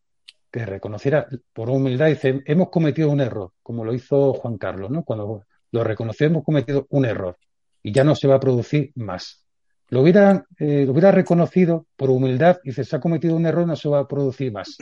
que 0.50 0.64
reconociera 0.64 1.26
por 1.52 1.68
humildad, 1.68 2.06
dice, 2.06 2.40
hemos 2.46 2.70
cometido 2.70 3.10
un 3.10 3.20
error, 3.20 3.52
como 3.62 3.84
lo 3.84 3.92
hizo 3.92 4.32
Juan 4.32 4.56
Carlos, 4.56 4.90
¿no? 4.90 5.04
Cuando 5.04 5.44
lo 5.72 5.84
reconoció, 5.84 6.26
hemos 6.26 6.42
cometido 6.42 6.86
un 6.88 7.04
error 7.04 7.36
y 7.82 7.92
ya 7.92 8.02
no 8.02 8.14
se 8.14 8.28
va 8.28 8.36
a 8.36 8.40
producir 8.40 8.92
más. 8.94 9.44
Lo 9.90 10.02
hubiera, 10.02 10.46
eh, 10.58 10.84
lo 10.86 10.92
hubiera 10.92 11.10
reconocido 11.10 11.86
por 11.96 12.10
humildad 12.10 12.58
y 12.64 12.70
dice, 12.70 12.84
se 12.84 12.96
ha 12.96 13.00
cometido 13.00 13.36
un 13.36 13.44
error, 13.44 13.66
no 13.66 13.76
se 13.76 13.88
va 13.88 14.00
a 14.00 14.08
producir 14.08 14.52
más. 14.52 14.78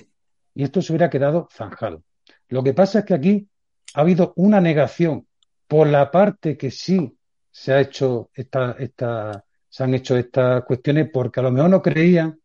Y 0.54 0.62
esto 0.62 0.82
se 0.82 0.92
hubiera 0.92 1.08
quedado 1.08 1.48
zanjado. 1.50 2.02
Lo 2.48 2.62
que 2.62 2.74
pasa 2.74 3.00
es 3.00 3.04
que 3.06 3.14
aquí 3.14 3.48
ha 3.94 4.02
habido 4.02 4.34
una 4.36 4.60
negación 4.60 5.26
por 5.66 5.86
la 5.86 6.10
parte 6.10 6.56
que 6.56 6.70
sí 6.70 7.16
se 7.50 7.72
ha 7.72 7.80
hecho 7.80 8.30
esta, 8.34 8.76
esta, 8.78 9.44
se 9.68 9.84
han 9.84 9.94
hecho 9.94 10.16
estas 10.16 10.64
cuestiones 10.64 11.08
porque 11.10 11.40
a 11.40 11.42
lo 11.42 11.52
mejor 11.52 11.70
no 11.70 11.82
creían 11.82 12.38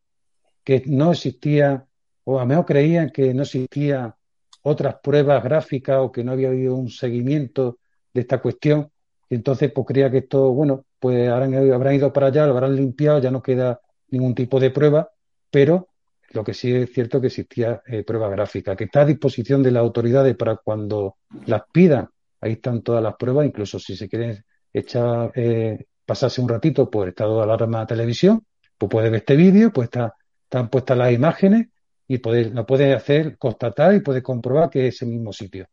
que 0.64 0.84
no 0.88 1.12
existía, 1.12 1.86
o 2.24 2.38
a 2.38 2.44
lo 2.44 2.48
mejor 2.48 2.66
creían 2.66 3.10
que 3.10 3.34
no 3.34 3.44
existía 3.44 4.16
otras 4.62 4.96
pruebas 5.04 5.44
gráficas 5.44 5.98
o 6.00 6.12
que 6.12 6.24
no 6.24 6.32
había 6.32 6.48
habido 6.48 6.76
un 6.76 6.90
seguimiento 6.90 7.80
de 8.14 8.22
esta 8.22 8.42
cuestión. 8.42 8.90
Entonces, 9.36 9.72
pues 9.72 9.88
creía 9.88 10.12
que 10.12 10.20
esto, 10.20 10.52
bueno, 10.52 10.86
pues 11.00 11.30
habrán, 11.30 11.54
habrán 11.72 11.96
ido 11.96 12.14
para 12.14 12.28
allá, 12.28 12.46
lo 12.46 12.54
habrán 12.54 12.76
limpiado, 12.76 13.20
ya 13.20 13.32
no 13.32 13.42
queda 13.42 13.80
ningún 14.10 14.36
tipo 14.36 14.60
de 14.60 14.72
prueba, 14.72 15.10
pero 15.50 15.90
lo 16.32 16.44
que 16.44 16.54
sí 16.54 16.74
es 16.74 16.92
cierto 16.92 17.22
que 17.22 17.28
existía 17.28 17.82
eh, 17.86 18.04
prueba 18.04 18.30
gráfica, 18.30 18.76
que 18.76 18.86
está 18.86 19.02
a 19.02 19.06
disposición 19.06 19.62
de 19.62 19.72
las 19.72 19.82
autoridades 19.82 20.36
para 20.36 20.58
cuando 20.58 21.18
las 21.46 21.64
pidan. 21.72 22.10
Ahí 22.42 22.54
están 22.54 22.82
todas 22.82 23.04
las 23.04 23.16
pruebas, 23.16 23.46
incluso 23.46 23.80
si 23.80 23.96
se 23.96 24.10
quieren 24.10 24.44
echa, 24.74 25.32
eh, 25.36 25.86
pasarse 26.06 26.42
un 26.42 26.50
ratito 26.50 26.90
por 26.90 27.08
estado 27.08 27.38
de 27.38 27.44
alarma 27.44 27.82
de 27.82 27.86
televisión, 27.86 28.44
pues 28.78 28.90
puede 28.90 29.10
ver 29.10 29.20
este 29.20 29.36
vídeo, 29.36 29.72
pues 29.72 29.86
está, 29.86 30.14
están 30.44 30.70
puestas 30.70 30.98
las 30.98 31.14
imágenes 31.14 31.68
y 32.08 32.18
puede, 32.18 32.50
lo 32.50 32.66
puede 32.66 32.94
hacer, 32.94 33.38
constatar 33.38 33.94
y 33.94 34.02
puede 34.02 34.22
comprobar 34.22 34.70
que 34.70 34.88
es 34.88 35.02
el 35.04 35.10
mismo 35.10 35.32
sitio. 35.32 35.68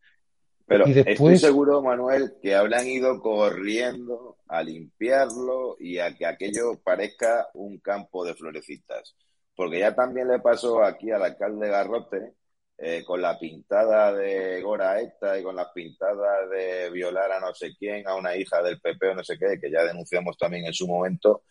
Pero 0.71 0.87
y 0.87 0.93
después... 0.93 1.33
estoy 1.33 1.37
seguro, 1.37 1.81
Manuel, 1.81 2.35
que 2.41 2.55
habrán 2.55 2.87
ido 2.87 3.19
corriendo 3.19 4.37
a 4.47 4.63
limpiarlo 4.63 5.75
y 5.77 5.97
a 5.97 6.15
que 6.15 6.25
aquello 6.25 6.79
parezca 6.81 7.49
un 7.55 7.79
campo 7.79 8.23
de 8.23 8.35
florecitas. 8.35 9.17
Porque 9.53 9.79
ya 9.79 9.93
también 9.93 10.29
le 10.29 10.39
pasó 10.39 10.81
aquí 10.81 11.11
al 11.11 11.23
alcalde 11.23 11.67
Garrote, 11.67 12.35
eh, 12.77 13.03
con 13.05 13.21
la 13.21 13.37
pintada 13.37 14.13
de 14.13 14.61
Gora 14.61 15.01
esta 15.01 15.37
y 15.37 15.43
con 15.43 15.57
las 15.57 15.67
pintadas 15.73 16.49
de 16.49 16.89
violar 16.89 17.33
a 17.33 17.41
no 17.41 17.53
sé 17.53 17.71
quién, 17.77 18.07
a 18.07 18.15
una 18.15 18.37
hija 18.37 18.63
del 18.63 18.79
PP 18.79 19.09
o 19.09 19.15
no 19.15 19.25
sé 19.25 19.37
qué, 19.37 19.59
que 19.59 19.69
ya 19.69 19.83
denunciamos 19.83 20.37
también 20.37 20.65
en 20.65 20.73
su 20.73 20.87
momento, 20.87 21.43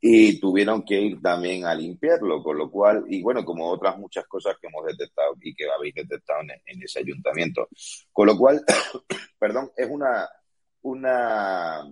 y 0.00 0.38
tuvieron 0.38 0.84
que 0.84 1.00
ir 1.00 1.22
también 1.22 1.64
a 1.64 1.74
limpiarlo, 1.74 2.42
con 2.42 2.58
lo 2.58 2.70
cual, 2.70 3.04
y 3.08 3.22
bueno, 3.22 3.44
como 3.44 3.70
otras 3.70 3.96
muchas 3.98 4.26
cosas 4.26 4.56
que 4.60 4.66
hemos 4.66 4.84
detectado 4.84 5.34
y 5.40 5.54
que 5.54 5.64
habéis 5.70 5.94
detectado 5.94 6.40
en, 6.42 6.82
ese 6.82 7.00
ayuntamiento. 7.00 7.68
Con 8.12 8.26
lo 8.26 8.36
cual, 8.36 8.62
perdón, 9.38 9.70
es 9.76 9.88
una, 9.88 10.28
una, 10.82 11.84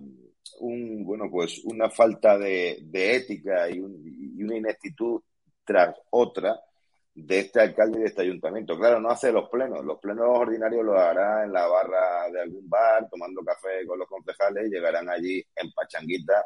un, 0.59 1.03
bueno, 1.05 1.29
pues 1.31 1.63
una 1.65 1.89
falta 1.89 2.37
de, 2.37 2.85
ética 2.93 3.69
y, 3.69 3.77
y 3.77 4.43
una 4.43 4.57
ineptitud 4.57 5.21
tras 5.65 5.95
otra 6.11 6.59
de 7.15 7.39
este 7.39 7.61
alcalde 7.61 7.99
y 7.99 8.01
de 8.01 8.07
este 8.07 8.21
ayuntamiento. 8.23 8.77
Claro, 8.77 8.99
no 8.99 9.09
hace 9.09 9.31
los 9.31 9.49
plenos. 9.49 9.83
Los 9.85 9.99
plenos 9.99 10.25
ordinarios 10.27 10.83
los 10.83 10.97
hará 10.97 11.43
en 11.43 11.53
la 11.53 11.67
barra 11.67 12.29
de 12.31 12.41
algún 12.41 12.67
bar, 12.69 13.07
tomando 13.09 13.43
café 13.43 13.85
con 13.85 13.99
los 13.99 14.07
concejales 14.07 14.69
llegarán 14.69 15.09
allí 15.09 15.43
en 15.55 15.71
pachanguita 15.71 16.45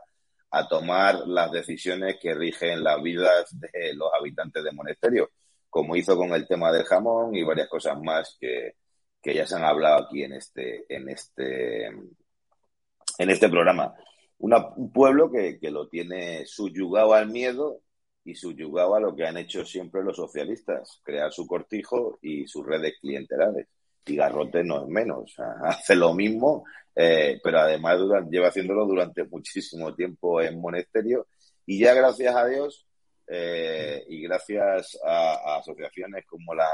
a 0.51 0.67
tomar 0.67 1.27
las 1.27 1.51
decisiones 1.51 2.17
que 2.21 2.33
rigen 2.33 2.83
las 2.83 3.01
vidas 3.01 3.49
de 3.51 3.93
los 3.93 4.09
habitantes 4.13 4.63
de 4.63 4.71
monasterio, 4.71 5.31
como 5.69 5.95
hizo 5.95 6.15
con 6.17 6.33
el 6.33 6.47
tema 6.47 6.71
del 6.71 6.85
jamón 6.85 7.35
y 7.35 7.43
varias 7.43 7.67
cosas 7.67 7.99
más 8.01 8.37
que, 8.39 8.75
que 9.21 9.33
ya 9.33 9.45
se 9.45 9.55
han 9.55 9.65
hablado 9.65 10.05
aquí 10.05 10.23
en 10.23 10.33
este, 10.33 10.85
en 10.89 11.09
este, 11.09 11.87
en 11.87 13.29
este 13.29 13.49
programa. 13.49 13.93
un 14.39 14.91
pueblo 14.91 15.31
que, 15.31 15.59
que 15.59 15.71
lo 15.71 15.87
tiene 15.89 16.45
subyugado 16.45 17.13
al 17.13 17.29
miedo 17.29 17.81
y 18.23 18.35
subyugaba 18.35 18.99
lo 18.99 19.15
que 19.15 19.25
han 19.25 19.37
hecho 19.37 19.65
siempre 19.65 20.03
los 20.03 20.17
socialistas, 20.17 21.01
crear 21.03 21.31
su 21.31 21.47
cortijo 21.47 22.19
y 22.21 22.47
sus 22.47 22.65
redes 22.65 22.95
clientelares. 23.01 23.67
Garrote 24.05 24.63
no 24.63 24.83
es 24.83 24.87
menos, 24.87 25.35
hace 25.63 25.95
lo 25.95 26.13
mismo, 26.13 26.63
eh, 26.99 27.39
pero 27.43 27.59
además 27.59 27.99
lleva 28.31 28.47
haciéndolo 28.47 28.83
durante 28.87 29.23
muchísimo 29.25 29.93
tiempo 29.93 30.41
en 30.41 30.59
Monasterio. 30.59 31.27
Y 31.63 31.79
ya 31.79 31.93
gracias 31.93 32.35
a 32.35 32.47
Dios 32.47 32.87
eh, 33.27 34.03
y 34.09 34.23
gracias 34.23 34.97
a, 35.05 35.57
asociaciones 35.57 36.25
como 36.25 36.55
la, 36.55 36.67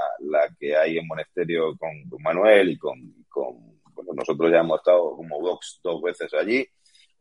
que 0.58 0.78
hay 0.78 0.98
en 0.98 1.08
Monasterio 1.08 1.76
con, 1.78 1.92
Manuel 2.22 2.70
y 2.70 2.78
con, 2.78 2.96
bueno, 3.94 4.14
nosotros 4.14 4.50
ya 4.50 4.60
hemos 4.60 4.80
estado 4.80 5.14
como 5.18 5.42
Vox 5.42 5.82
dos 5.84 6.02
veces 6.02 6.34
allí, 6.34 6.66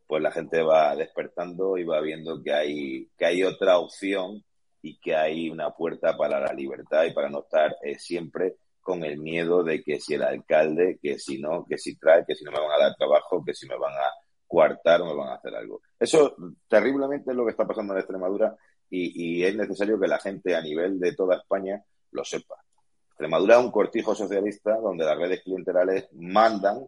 pues 0.06 0.22
la 0.22 0.30
gente 0.30 0.62
va 0.62 0.94
despertando 0.94 1.76
y 1.76 1.82
va 1.82 2.00
viendo 2.00 2.40
que 2.40 2.52
hay, 2.52 3.08
que 3.18 3.24
hay 3.24 3.42
otra 3.42 3.78
opción 3.78 4.44
y 4.80 5.00
que 5.00 5.16
hay 5.16 5.50
una 5.50 5.70
puerta 5.70 6.16
para 6.16 6.38
la 6.38 6.52
libertad 6.52 7.04
y 7.04 7.12
para 7.12 7.28
no 7.28 7.40
estar 7.40 7.74
eh, 7.82 7.98
siempre 7.98 8.58
con 8.82 9.04
el 9.04 9.18
miedo 9.18 9.62
de 9.62 9.82
que 9.82 10.00
si 10.00 10.14
el 10.14 10.22
alcalde, 10.22 10.98
que 11.00 11.18
si 11.18 11.40
no, 11.40 11.64
que 11.68 11.78
si 11.78 11.96
trae, 11.96 12.24
que 12.26 12.34
si 12.34 12.44
no 12.44 12.50
me 12.50 12.60
van 12.60 12.72
a 12.72 12.84
dar 12.84 12.96
trabajo, 12.96 13.42
que 13.44 13.54
si 13.54 13.66
me 13.66 13.78
van 13.78 13.94
a 13.94 14.10
coartar 14.46 15.00
o 15.00 15.06
me 15.06 15.14
van 15.14 15.28
a 15.28 15.34
hacer 15.36 15.54
algo. 15.54 15.80
Eso 15.98 16.36
terriblemente 16.68 17.30
es 17.30 17.36
lo 17.36 17.44
que 17.44 17.52
está 17.52 17.66
pasando 17.66 17.94
en 17.94 18.00
Extremadura 18.00 18.54
y, 18.90 19.42
es 19.42 19.56
necesario 19.56 19.98
que 19.98 20.06
la 20.06 20.18
gente 20.18 20.54
a 20.54 20.60
nivel 20.60 21.00
de 21.00 21.14
toda 21.14 21.36
España 21.36 21.82
lo 22.10 22.24
sepa. 22.24 22.56
Extremadura 23.08 23.58
es 23.58 23.64
un 23.64 23.70
cortijo 23.70 24.14
socialista 24.14 24.76
donde 24.76 25.06
las 25.06 25.16
redes 25.16 25.42
clientelares 25.42 26.08
mandan 26.12 26.84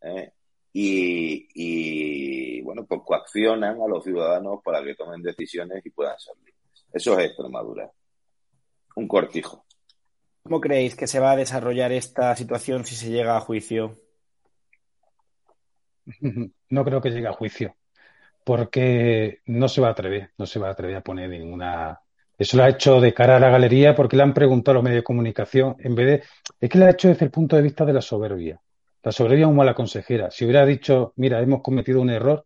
eh, 0.00 0.32
y, 0.72 2.60
bueno, 2.62 2.84
pues 2.86 3.02
coaccionan 3.04 3.80
a 3.80 3.86
los 3.86 4.02
ciudadanos 4.02 4.60
para 4.64 4.82
que 4.82 4.96
tomen 4.96 5.22
decisiones 5.22 5.86
y 5.86 5.90
puedan 5.90 6.18
ser 6.18 6.34
libres. 6.38 6.86
Eso 6.92 7.16
es 7.18 7.26
Extremadura. 7.26 7.88
Un 8.96 9.06
cortijo. 9.06 9.64
¿Cómo 10.46 10.60
creéis 10.60 10.94
que 10.94 11.06
se 11.06 11.20
va 11.20 11.30
a 11.32 11.36
desarrollar 11.36 11.90
esta 11.92 12.36
situación 12.36 12.84
si 12.84 12.94
se 12.96 13.08
llega 13.08 13.34
a 13.34 13.40
juicio? 13.40 13.98
No 16.68 16.84
creo 16.84 17.00
que 17.00 17.10
llegue 17.10 17.28
a 17.28 17.32
juicio, 17.32 17.76
porque 18.44 19.40
no 19.46 19.68
se 19.68 19.80
va 19.80 19.88
a 19.88 19.92
atrever, 19.92 20.32
no 20.36 20.44
se 20.44 20.58
va 20.58 20.68
a 20.68 20.72
atrever 20.72 20.96
a 20.96 21.02
poner 21.02 21.30
ninguna. 21.30 21.98
Eso 22.36 22.58
lo 22.58 22.64
ha 22.64 22.68
hecho 22.68 23.00
de 23.00 23.14
cara 23.14 23.36
a 23.36 23.40
la 23.40 23.48
galería 23.48 23.94
porque 23.94 24.16
le 24.16 24.22
han 24.24 24.34
preguntado 24.34 24.72
a 24.72 24.74
los 24.74 24.84
medios 24.84 24.98
de 24.98 25.04
comunicación, 25.04 25.76
en 25.78 25.94
vez 25.94 26.06
de. 26.06 26.22
Es 26.60 26.68
que 26.68 26.78
lo 26.78 26.84
ha 26.84 26.90
hecho 26.90 27.08
desde 27.08 27.24
el 27.24 27.30
punto 27.30 27.56
de 27.56 27.62
vista 27.62 27.86
de 27.86 27.94
la 27.94 28.02
soberbia. 28.02 28.60
La 29.02 29.12
soberbia 29.12 29.44
es 29.44 29.46
una 29.46 29.56
mala 29.56 29.74
consejera. 29.74 30.30
Si 30.30 30.44
hubiera 30.44 30.66
dicho, 30.66 31.14
mira, 31.16 31.40
hemos 31.40 31.62
cometido 31.62 32.02
un 32.02 32.10
error 32.10 32.44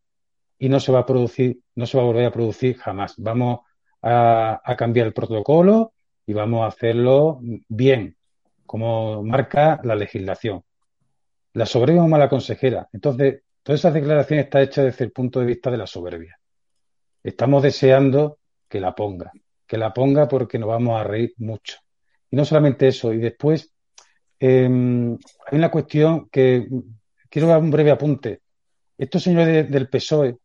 y 0.57 0.69
no 0.69 0.79
se 0.79 0.93
va 0.93 1.01
a 1.01 1.07
producir, 1.07 1.61
no 1.75 1.85
se 1.85 1.97
va 1.97 2.05
a 2.05 2.07
volver 2.07 2.27
a 2.27 2.33
producir 2.33 2.77
jamás. 2.79 3.15
Vamos 3.17 3.61
a, 4.03 4.61
a 4.63 4.77
cambiar 4.77 5.09
el 5.09 5.15
protocolo 5.15 5.95
y 6.29 6.35
vamos 6.35 6.63
a 6.63 6.67
hacerlo 6.67 7.41
bien, 7.69 8.15
como 8.67 9.23
marca 9.25 9.81
la 9.83 9.95
legislación. 9.95 10.63
La 11.55 11.65
soberbia 11.65 12.03
es 12.03 12.09
mala 12.09 12.29
consejera. 12.29 12.87
Entonces, 12.93 13.45
todas 13.63 13.81
esas 13.81 13.95
declaraciones 13.95 14.45
están 14.45 14.61
hechas 14.61 14.85
desde 14.85 15.07
el 15.07 15.13
punto 15.13 15.41
de 15.41 15.47
vista 15.47 15.71
de 15.71 15.79
la 15.79 15.87
soberbia. 15.87 16.39
Estamos 17.23 17.63
deseando 17.63 18.41
que 18.69 18.79
la 18.79 18.95
ponga, 18.95 19.33
que 19.67 19.79
la 19.79 19.95
ponga 19.95 20.29
porque 20.29 20.59
nos 20.59 20.69
vamos 20.69 21.01
a 21.01 21.05
reír 21.05 21.33
mucho. 21.39 21.79
Y 22.31 22.37
no 22.37 22.45
solamente 22.45 22.89
eso, 22.89 23.11
y 23.15 23.17
después 23.17 23.73
em, 24.39 25.15
hay 25.15 25.59
una 25.59 25.71
cuestión 25.71 26.29
que 26.29 26.69
quiero 27.31 27.49
dar 27.49 27.63
un 27.63 27.71
breve 27.71 27.91
apunte. 27.91 28.43
Estos 28.99 29.23
señores 29.23 29.71
del 29.71 29.89
PSOE, 29.89 30.37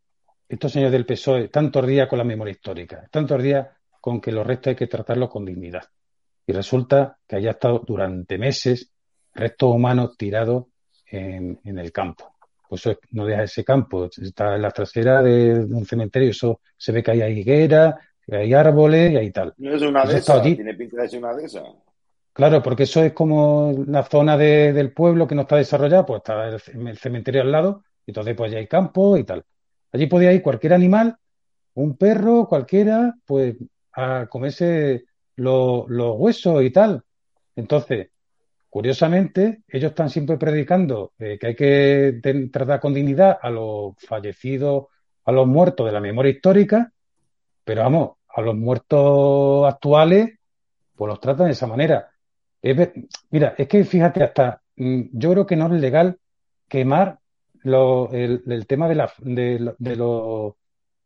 estos 0.48 0.72
señores 0.72 0.94
del 0.94 1.06
PSOE, 1.06 1.50
tantos 1.50 1.86
días 1.86 2.08
con 2.08 2.20
la 2.20 2.24
memoria 2.24 2.54
histórica, 2.54 3.06
tantos 3.12 3.44
días 3.44 3.68
con 4.04 4.20
que 4.20 4.34
los 4.34 4.46
restos 4.46 4.72
hay 4.72 4.76
que 4.76 4.88
tratarlos 4.88 5.30
con 5.30 5.46
dignidad. 5.46 5.86
Y 6.46 6.52
resulta 6.52 7.18
que 7.26 7.38
haya 7.38 7.52
estado 7.52 7.82
durante 7.88 8.38
meses 8.38 8.92
restos 9.34 9.74
humanos 9.74 10.18
tirados 10.18 10.66
en 11.06 11.60
el 11.64 11.92
campo 11.92 12.34
pues 12.74 12.88
eso 12.88 13.00
no 13.12 13.28
deja 13.28 13.44
ese 13.44 13.64
campo, 13.64 14.06
está 14.06 14.56
en 14.56 14.64
la 14.64 14.72
trasera 14.72 15.22
de, 15.22 15.60
un 15.60 15.86
cementerio, 15.86 16.32
eso 16.32 16.62
se 16.76 16.92
ve 16.92 17.04
que 17.04 17.12
hay 17.12 17.40
higuera, 17.40 18.00
que 18.26 18.36
hay 18.36 18.52
árboles 18.56 19.12
y 19.12 19.18
hay 19.18 19.32
tal. 19.32 19.54
No 19.58 19.76
es 19.76 19.82
una 19.84 20.04
de 20.08 20.18
esas, 20.18 20.42
tiene 20.42 20.74
pinta 20.74 21.04
de 21.04 21.08
ser 21.08 21.20
una 21.20 21.36
de 21.36 21.46
esas. 21.46 21.64
Claro, 22.34 22.64
porque 22.64 22.84
eso 22.84 23.04
es 23.04 23.14
como 23.14 23.86
la 23.86 24.02
zona 24.02 24.38
del 24.38 24.92
pueblo 24.92 25.28
que 25.28 25.36
no 25.36 25.44
está 25.44 25.58
desarrollada, 25.58 26.04
pues 26.04 26.22
está 26.22 26.48
el, 26.48 26.98
cementerio 26.98 27.44
al 27.44 27.52
lado, 27.52 27.84
y 28.08 28.10
entonces 28.10 28.36
pues 28.36 28.52
ya 28.52 28.58
hay 28.58 28.66
campo 28.66 29.18
y 29.18 29.24
tal. 29.24 29.44
Allí 29.92 30.08
podía 30.08 30.34
ir 30.34 30.42
cualquier 30.42 30.74
animal, 30.74 31.16
un 31.76 31.96
perro, 31.96 32.48
cualquiera, 32.48 33.14
pues 33.24 33.56
a 33.94 34.28
comerse 34.28 35.06
los 35.36 35.86
huesos 35.90 36.64
y 36.64 36.72
tal. 36.72 37.04
Entonces, 37.56 38.10
Curiosamente, 38.74 39.62
ellos 39.68 39.92
están 39.92 40.10
siempre 40.10 40.36
predicando 40.36 41.14
eh, 41.20 41.38
que 41.40 41.46
hay 41.46 41.56
que 41.56 42.50
tratar 42.52 42.80
con 42.80 42.92
dignidad 42.92 43.38
a 43.40 43.52
los 43.52 43.94
fallecidos, 44.00 44.86
a 45.26 45.32
los 45.32 45.46
muertos 45.46 45.86
de 45.86 45.92
la 45.92 46.00
memoria 46.00 46.32
histórica, 46.32 46.92
pero 47.64 47.84
vamos, 47.84 48.14
a 48.30 48.42
los 48.42 48.56
muertos 48.56 49.72
actuales, 49.72 50.40
pues 50.96 51.08
los 51.08 51.20
tratan 51.20 51.46
de 51.46 51.52
esa 51.52 51.68
manera. 51.68 52.10
mira, 53.30 53.54
es 53.60 53.68
que 53.68 53.84
fíjate, 53.84 54.24
hasta 54.24 54.64
mm, 54.78 55.02
yo 55.12 55.34
creo 55.34 55.46
que 55.46 55.56
no 55.56 55.68
es 55.68 55.80
legal 55.80 56.18
quemar 56.68 57.20
el, 57.64 58.66
tema 58.68 58.90
de 58.90 58.96
la, 58.96 59.14
de, 59.20 59.76
de 59.78 59.96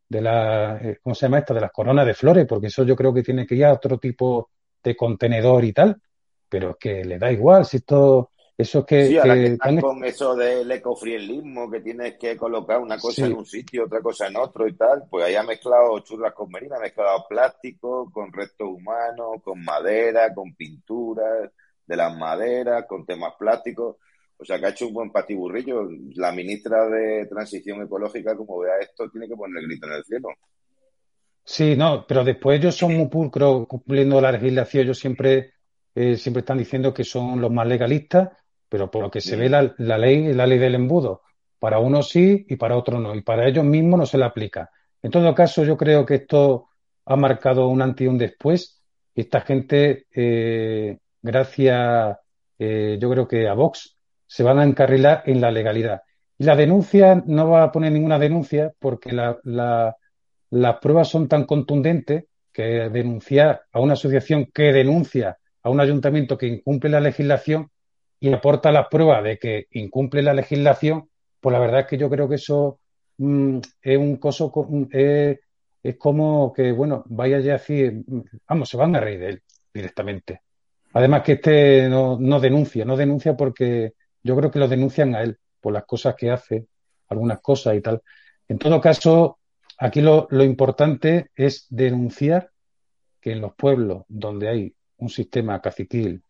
la, 0.10 0.78
eh, 0.82 1.00
¿cómo 1.02 1.16
se 1.16 1.26
llama 1.26 1.40
esto? 1.40 1.54
De 1.54 1.62
las 1.62 1.72
coronas 1.72 2.06
de 2.06 2.14
flores, 2.14 2.46
porque 2.48 2.68
eso 2.68 2.84
yo 2.84 2.96
creo 2.96 3.14
que 3.14 3.24
tiene 3.24 3.46
que 3.46 3.56
ir 3.56 3.66
a 3.66 3.74
otro 3.74 3.98
tipo 3.98 4.50
de 4.84 4.96
contenedor 4.96 5.64
y 5.66 5.74
tal 5.74 6.02
pero 6.50 6.72
es 6.72 6.78
que 6.78 7.04
le 7.04 7.18
da 7.18 7.32
igual 7.32 7.66
si 7.66 7.78
esto 7.78 8.32
eso 8.58 8.84
que, 8.84 9.06
sí, 9.06 9.18
ahora 9.20 9.36
que, 9.36 9.46
están 9.46 9.80
con 9.80 10.04
eso 10.04 10.36
del 10.36 10.72
ecofrielismo, 10.72 11.70
que 11.70 11.80
tienes 11.80 12.18
que 12.18 12.36
colocar 12.36 12.80
una 12.80 12.98
cosa 12.98 13.28
en 13.28 13.34
un 13.34 13.46
sitio, 13.46 13.86
otra 13.86 14.02
cosa 14.02 14.26
en 14.26 14.36
otro 14.36 14.68
y 14.68 14.76
tal, 14.76 15.04
pues 15.12 15.26
ahí 15.26 15.36
ha 15.36 15.44
mezclado 15.44 16.00
churras 16.00 16.34
con 16.34 16.50
merina, 16.50 16.78
ha 16.78 16.80
mezclado 16.80 17.24
plástico 17.30 18.10
con 18.12 18.34
restos 18.34 18.68
humanos, 18.68 19.44
con 19.44 19.64
madera, 19.64 20.34
con 20.34 20.56
pinturas 20.56 21.52
de 21.86 21.96
las 21.96 22.18
maderas, 22.18 22.86
con 22.88 23.06
temas 23.06 23.36
plásticos. 23.38 23.98
O 24.40 24.46
sea, 24.46 24.60
que 24.60 24.68
ha 24.68 24.70
hecho 24.70 24.88
un 24.88 24.94
buen 24.94 25.12
patiburrillo. 25.12 25.88
La 26.16 26.32
ministra 26.32 26.88
de 26.88 27.26
Transición 27.26 27.82
Ecológica, 27.82 28.36
como 28.36 28.60
vea 28.60 28.78
esto, 28.80 29.10
tiene 29.10 29.28
que 29.28 29.36
poner 29.36 29.64
el 29.64 29.68
grito 29.68 29.88
en 29.88 29.94
el 29.94 30.04
cielo. 30.04 30.30
Sí, 31.44 31.76
no, 31.76 32.06
pero 32.08 32.24
después 32.24 32.60
ellos 32.60 32.76
son 32.76 32.96
muy 32.96 33.08
pulcros 33.08 33.68
cumpliendo 33.68 34.20
la 34.22 34.32
legislación. 34.32 34.86
Yo 34.88 34.94
siempre 34.94 35.54
eh, 36.00 36.16
siempre 36.16 36.42
están 36.42 36.60
diciendo 36.60 36.94
que 36.94 37.04
son 37.04 37.42
los 37.42 37.50
más 37.50 37.66
legalistas, 37.66 38.30
pero 38.70 38.92
por 38.92 39.02
lo 39.02 39.10
que 39.10 39.20
se 39.20 39.36
ve 39.36 39.50
la, 39.50 39.64
ley 39.98 40.28
es 40.28 40.36
la 40.36 40.46
ley 40.46 40.60
del 40.60 40.76
embudo. 40.76 41.24
Para 41.58 41.80
unos 41.80 42.10
sí 42.10 42.46
y 42.48 42.56
para 42.56 42.78
otros 42.78 43.02
no. 43.02 43.16
Y 43.16 43.24
para 43.24 43.48
ellos 43.48 43.66
mismos 43.66 44.00
no 44.02 44.06
se 44.06 44.20
la 44.20 44.28
aplica. 44.28 44.70
En 45.02 45.10
todo 45.10 45.34
caso, 45.34 45.64
yo 45.64 45.76
creo 45.76 46.06
que 46.06 46.14
esto 46.14 46.70
ha 47.04 47.16
marcado 47.16 47.68
un 47.68 47.82
antes 47.82 48.06
y 48.06 48.08
un 48.08 48.20
después. 48.20 48.84
Esta 49.16 49.42
gente, 49.42 50.06
eh, 50.14 51.00
gracias, 51.20 52.16
eh, 52.60 53.00
yo 53.02 53.10
creo 53.10 53.28
que 53.28 53.48
a 53.48 53.56
Vox, 53.56 53.97
se 54.28 54.44
van 54.44 54.60
a 54.60 54.64
encarrilar 54.64 55.24
en 55.26 55.42
la 55.42 55.52
legalidad. 55.52 56.02
Y 56.38 56.44
la 56.44 56.56
denuncia 56.56 57.24
no 57.26 57.50
va 57.50 57.64
a 57.64 57.72
poner 57.72 57.92
ninguna 57.92 58.20
denuncia 58.20 58.74
porque 58.80 59.12
las 59.14 60.76
pruebas 60.82 61.08
son 61.08 61.28
tan 61.28 61.46
contundentes 61.46 62.26
que 62.52 62.90
denunciar 62.90 63.64
a 63.72 63.80
una 63.80 63.94
asociación 63.94 64.50
que 64.54 64.74
denuncia 64.74 65.38
a 65.64 65.70
un 65.70 65.80
ayuntamiento 65.80 66.38
que 66.38 66.48
incumple 66.48 66.90
la 66.90 67.00
legislación 67.00 67.70
y 68.20 68.32
aporta 68.34 68.72
las 68.72 68.88
pruebas 68.88 69.24
de 69.24 69.38
que 69.38 69.68
incumple 69.72 70.22
la 70.22 70.34
legislación, 70.34 71.10
pues 71.40 71.54
la 71.54 71.60
verdad 71.60 71.82
es 71.82 71.86
que 71.88 71.98
yo 71.98 72.10
creo 72.10 72.28
que 72.28 72.36
eso 72.36 72.80
mm, 73.18 73.60
es 73.82 73.98
un 73.98 74.18
coso, 74.18 74.52
es, 74.92 75.38
como 75.98 76.52
que, 76.54 76.72
bueno, 76.72 77.04
vaya 77.08 77.40
ya 77.40 77.56
así, 77.56 78.04
vamos, 78.48 78.70
se 78.70 78.78
van 78.78 78.96
a 78.96 79.00
reír 79.00 79.20
de 79.20 79.30
él 79.30 79.42
directamente. 79.74 80.42
Además 80.94 81.22
que 81.22 81.34
este 81.34 81.88
no, 81.90 82.18
no 82.20 82.40
denuncia, 82.40 82.86
no 82.86 82.98
denuncia 82.98 83.36
porque 83.36 83.94
yo 84.28 84.36
creo 84.36 84.52
que 84.52 84.60
lo 84.60 84.68
denuncian 84.68 85.16
a 85.16 85.24
él 85.24 85.40
por 85.62 85.74
las 85.74 85.86
cosas 85.86 86.16
que 86.16 86.30
hace, 86.30 86.68
algunas 87.08 87.40
cosas 87.42 87.76
y 87.76 87.82
tal. 87.82 88.02
En 88.48 88.58
todo 88.60 88.82
caso, 88.82 89.40
aquí 89.78 90.02
lo, 90.02 90.28
importante 90.44 91.32
es 91.34 91.66
denunciar 91.70 92.52
que 93.22 93.32
en 93.32 93.42
los 93.42 93.56
pueblos 93.56 94.04
donde 94.10 94.50
hay 94.50 94.76
un 94.98 95.10
sistema 95.10 95.62
caciquil 95.62 96.22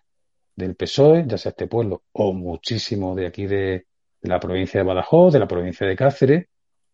del 0.55 0.75
PSOE, 0.75 1.25
ya 1.27 1.37
sea 1.37 1.49
este 1.51 1.67
pueblo 1.67 2.03
o 2.11 2.33
muchísimo 2.33 3.15
de 3.15 3.27
aquí 3.27 3.47
de, 3.47 3.87
la 4.21 4.39
provincia 4.39 4.79
de 4.79 4.85
Badajoz, 4.85 5.33
de 5.33 5.39
la 5.39 5.47
provincia 5.47 5.87
de 5.87 5.95
Cáceres, 5.95 6.47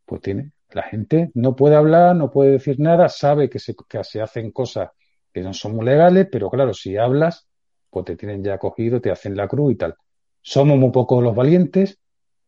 pues 0.06 0.22
tiene, 0.22 0.52
la 0.72 0.84
gente 0.84 1.32
no 1.34 1.56
puede 1.56 1.76
hablar, 1.76 2.16
no 2.16 2.30
puede 2.30 2.52
decir 2.52 2.80
nada, 2.80 3.10
sabe 3.10 3.50
que 3.50 3.60
se, 3.60 3.76
que 3.89 4.04
se 4.04 4.22
hacen 4.22 4.52
cosas 4.52 4.89
que 5.34 5.42
no 5.42 5.54
son 5.54 5.76
muy 5.76 5.86
legales, 5.86 6.28
pero 6.32 6.50
claro, 6.50 6.74
si 6.74 6.96
hablas, 6.96 7.48
pues 7.89 8.06
te 8.06 8.16
tienen 8.16 8.44
ya 8.44 8.58
cogido, 8.58 9.02
te 9.02 9.12
hacen 9.12 9.36
la 9.36 9.48
cruz 9.48 9.74
y 9.74 9.76
tal. 9.76 9.96
Somos 10.44 10.78
muy 10.78 10.92
pocos 10.92 11.24
los 11.24 11.34
valientes 11.34 11.98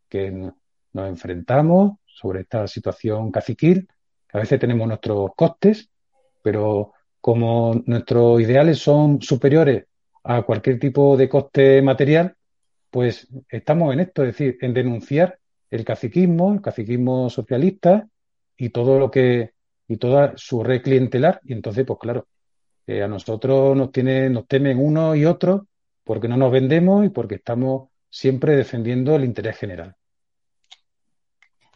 que 0.10 0.30
nos 0.30 1.08
enfrentamos 1.10 1.94
sobre 2.06 2.42
esta 2.42 2.68
situación 2.68 3.32
caciquil, 3.32 3.88
a 4.34 4.40
veces 4.40 4.60
tenemos 4.60 4.86
nuestros 4.86 5.32
costes, 5.34 5.90
pero 6.44 6.92
como 7.22 7.82
nuestros 7.86 8.42
ideales 8.42 8.80
son 8.80 9.22
superiores 9.22 9.86
a 10.26 10.42
cualquier 10.42 10.78
tipo 10.78 11.16
de 11.16 11.30
coste 11.30 11.82
material, 11.82 12.36
pues 12.92 13.30
estamos 13.48 13.94
en 13.94 14.02
esto, 14.02 14.24
es 14.24 14.38
decir, 14.38 14.58
en 14.60 14.74
denunciar 14.74 15.40
el 15.72 15.86
caciquismo, 15.86 16.54
el 16.54 16.62
caciquismo 16.62 17.30
socialista 17.30 18.10
y 18.58 18.70
todo 18.70 19.00
lo 19.00 19.10
que, 19.10 19.54
y 19.88 19.96
toda 19.96 20.34
su 20.36 20.64
red 20.64 20.82
clientelar. 20.82 21.40
Y 21.46 21.54
entonces, 21.54 21.86
pues 21.86 22.00
claro, 22.00 22.28
eh, 22.88 23.04
a 23.04 23.08
nosotros 23.08 23.76
nos 23.78 23.92
tiene, 23.94 24.30
nos 24.30 24.48
temen 24.48 24.80
uno 24.80 25.16
y 25.16 25.26
otro 25.26 25.68
porque 26.06 26.30
no 26.30 26.38
nos 26.38 26.52
vendemos 26.52 27.06
y 27.06 27.10
porque 27.10 27.36
estamos 27.36 27.90
siempre 28.10 28.56
defendiendo 28.56 29.14
el 29.16 29.26
interés 29.26 29.58
general. 29.58 29.98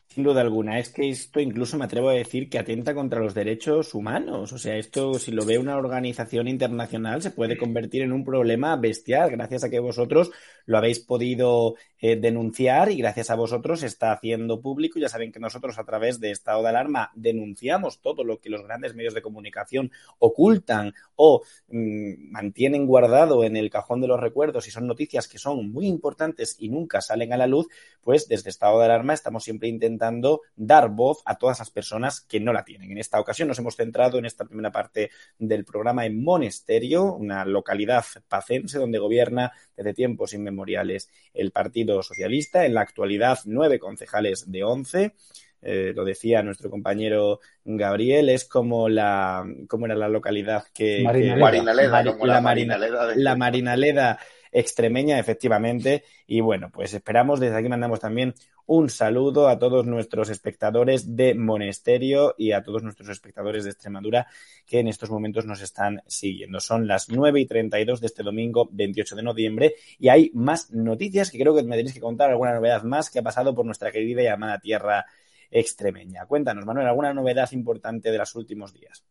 Sin 0.08 0.24
duda 0.24 0.42
alguna, 0.42 0.80
es 0.80 0.90
que 0.90 1.08
esto 1.08 1.40
incluso 1.40 1.78
me 1.78 1.86
atrevo 1.86 2.10
a 2.10 2.14
decir 2.14 2.50
que 2.50 2.58
atenta 2.58 2.96
contra 2.96 3.20
los 3.20 3.36
derechos 3.36 3.94
humanos. 3.94 4.52
O 4.54 4.58
sea, 4.58 4.76
esto 4.76 5.14
si 5.16 5.32
lo 5.32 5.46
ve 5.46 5.60
una 5.60 5.78
organización 5.78 6.48
internacional 6.48 7.22
se 7.22 7.30
puede 7.30 7.58
convertir 7.58 8.02
en 8.02 8.12
un 8.12 8.26
problema 8.26 8.76
bestial 8.76 9.30
gracias 9.30 9.64
a 9.64 9.70
que 9.70 9.80
vosotros 9.80 10.32
lo 10.66 10.80
habéis 10.80 11.00
podido 11.00 11.76
eh, 12.02 12.16
denunciar 12.16 12.92
y 12.92 12.98
gracias 12.98 13.30
a 13.30 13.36
vosotros 13.36 13.84
está 13.84 14.12
haciendo 14.12 14.62
público. 14.62 15.00
Ya 15.00 15.10
saben 15.10 15.32
que 15.32 15.40
nosotros 15.40 15.80
a 15.80 15.86
través 15.86 16.20
de 16.20 16.32
estado 16.32 16.62
de 16.62 16.70
alarma 16.70 17.12
denunciamos 17.16 18.00
todo 18.02 18.24
lo 18.24 18.40
que 18.40 18.50
los 18.50 18.64
grandes 18.64 18.96
medios 18.96 19.14
de 19.14 19.22
comunicación 19.22 19.92
ocultan 20.20 20.94
o 21.16 21.42
mmm, 21.70 22.32
mantienen 22.32 22.86
guardado 22.86 23.44
en 23.44 23.56
el 23.56 23.70
cajón 23.70 24.02
de 24.02 24.08
los 24.08 24.20
recuerdos 24.20 24.68
y 24.68 24.72
son 24.72 24.88
noticias 24.88 25.28
que 25.28 25.38
son 25.38 25.72
muy 25.72 25.88
importantes 25.88 26.56
y 26.60 26.70
nunca 26.70 27.02
salen 27.02 27.34
a 27.34 27.38
la 27.38 27.48
luz, 27.48 27.68
pues 28.02 28.28
desde 28.28 28.50
estado 28.50 28.80
de 28.80 28.86
alarma 28.86 29.14
estamos 29.14 29.44
siempre 29.44 29.70
intentando 29.70 30.42
dar 30.56 30.90
voz 30.90 31.22
a 31.26 31.38
todas 31.38 31.60
las 31.60 31.70
personas 31.70 32.22
que 32.22 32.40
no 32.40 32.54
la 32.54 32.64
tienen. 32.64 32.92
En 32.92 32.98
esta 32.98 33.20
ocasión 33.20 33.48
nos 33.48 33.60
hemos 33.60 33.76
centrado 33.76 34.18
en 34.18 34.26
esta 34.26 34.46
primera 34.46 34.72
parte 34.72 35.10
del 35.38 35.66
programa 35.66 36.06
en 36.06 36.22
Monesterio, 36.22 37.14
una 37.14 37.46
localidad 37.46 38.04
pacense 38.28 38.78
donde 38.78 39.00
gobierna 39.00 39.52
desde 39.76 39.94
tiempos 39.94 40.34
inmemoriales 40.34 40.50
memoriales 40.50 41.10
el 41.34 41.52
Partido 41.52 41.89
Socialista. 42.04 42.66
En 42.66 42.74
la 42.74 42.82
actualidad, 42.82 43.40
nueve 43.46 43.80
concejales 43.80 44.52
de 44.52 44.64
once. 44.64 45.14
Eh, 45.62 45.92
lo 45.94 46.06
decía 46.06 46.42
nuestro 46.42 46.70
compañero 46.70 47.42
Gabriel, 47.66 48.30
es 48.30 48.46
como 48.46 48.88
la, 48.88 49.46
¿cómo 49.68 49.88
era 49.88 49.96
la 49.96 50.08
localidad 50.08 50.64
que... 50.74 51.02
Marinaleda. 51.04 51.36
que 51.36 51.42
Marinaleda, 51.42 51.92
Mari- 51.92 52.12
como 52.14 52.26
la 52.28 52.34
la, 52.36 52.42
Marina- 52.42 52.78
Marinaleda 52.78 53.08
de- 53.08 53.16
la 53.22 53.36
Marinaleda 53.36 54.20
extremeña, 54.52 55.20
efectivamente. 55.20 56.04
Y 56.28 56.42
bueno, 56.42 56.70
pues 56.72 56.94
esperamos, 56.94 57.40
desde 57.40 57.58
aquí 57.58 57.70
mandamos 57.70 58.00
también 58.00 58.34
un 58.70 58.88
saludo 58.92 59.48
a 59.50 59.58
todos 59.58 59.88
nuestros 59.88 60.30
espectadores 60.30 61.16
de 61.16 61.34
Monesterio 61.34 62.36
y 62.38 62.52
a 62.52 62.62
todos 62.62 62.84
nuestros 62.84 63.10
espectadores 63.10 63.64
de 63.64 63.72
Extremadura 63.72 64.28
que 64.68 64.80
en 64.80 64.88
estos 64.88 65.10
momentos 65.10 65.48
nos 65.48 65.62
están 65.62 66.04
siguiendo. 66.06 66.60
Son 66.60 66.88
las 66.88 67.10
9 67.10 67.40
y 67.40 67.48
32 67.48 68.00
de 68.00 68.06
este 68.06 68.22
domingo 68.22 68.70
28 68.72 69.16
de 69.16 69.24
noviembre 69.24 69.74
y 69.98 70.10
hay 70.10 70.30
más 70.36 70.70
noticias 70.70 71.32
que 71.32 71.40
creo 71.40 71.56
que 71.56 71.64
me 71.64 71.78
tenéis 71.78 71.96
que 71.96 72.00
contar 72.00 72.30
alguna 72.30 72.54
novedad 72.54 72.84
más 72.84 73.10
que 73.10 73.18
ha 73.18 73.24
pasado 73.24 73.56
por 73.56 73.66
nuestra 73.66 73.92
querida 73.92 74.22
y 74.22 74.28
amada 74.28 74.60
tierra 74.60 75.04
extremeña. 75.50 76.28
Cuéntanos, 76.28 76.64
Manuel, 76.64 76.86
alguna 76.86 77.12
novedad 77.12 77.52
importante 77.54 78.12
de 78.12 78.20
los 78.20 78.36
últimos 78.36 78.72
días. 78.72 79.04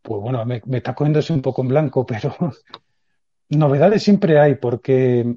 Pues 0.00 0.22
bueno, 0.22 0.42
me, 0.46 0.62
me 0.64 0.78
está 0.78 0.94
cogiendo 0.94 1.18
así 1.18 1.34
un 1.34 1.42
poco 1.42 1.60
en 1.60 1.68
blanco, 1.68 2.06
pero 2.06 2.34
novedades 3.58 4.02
siempre 4.02 4.38
hay, 4.38 4.56
porque 4.56 5.36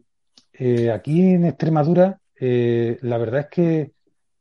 eh, 0.54 0.92
aquí 0.92 1.34
en 1.34 1.46
Extremadura 1.46 2.20
eh, 2.40 2.98
la 3.02 3.18
verdad 3.18 3.48
es 3.52 3.94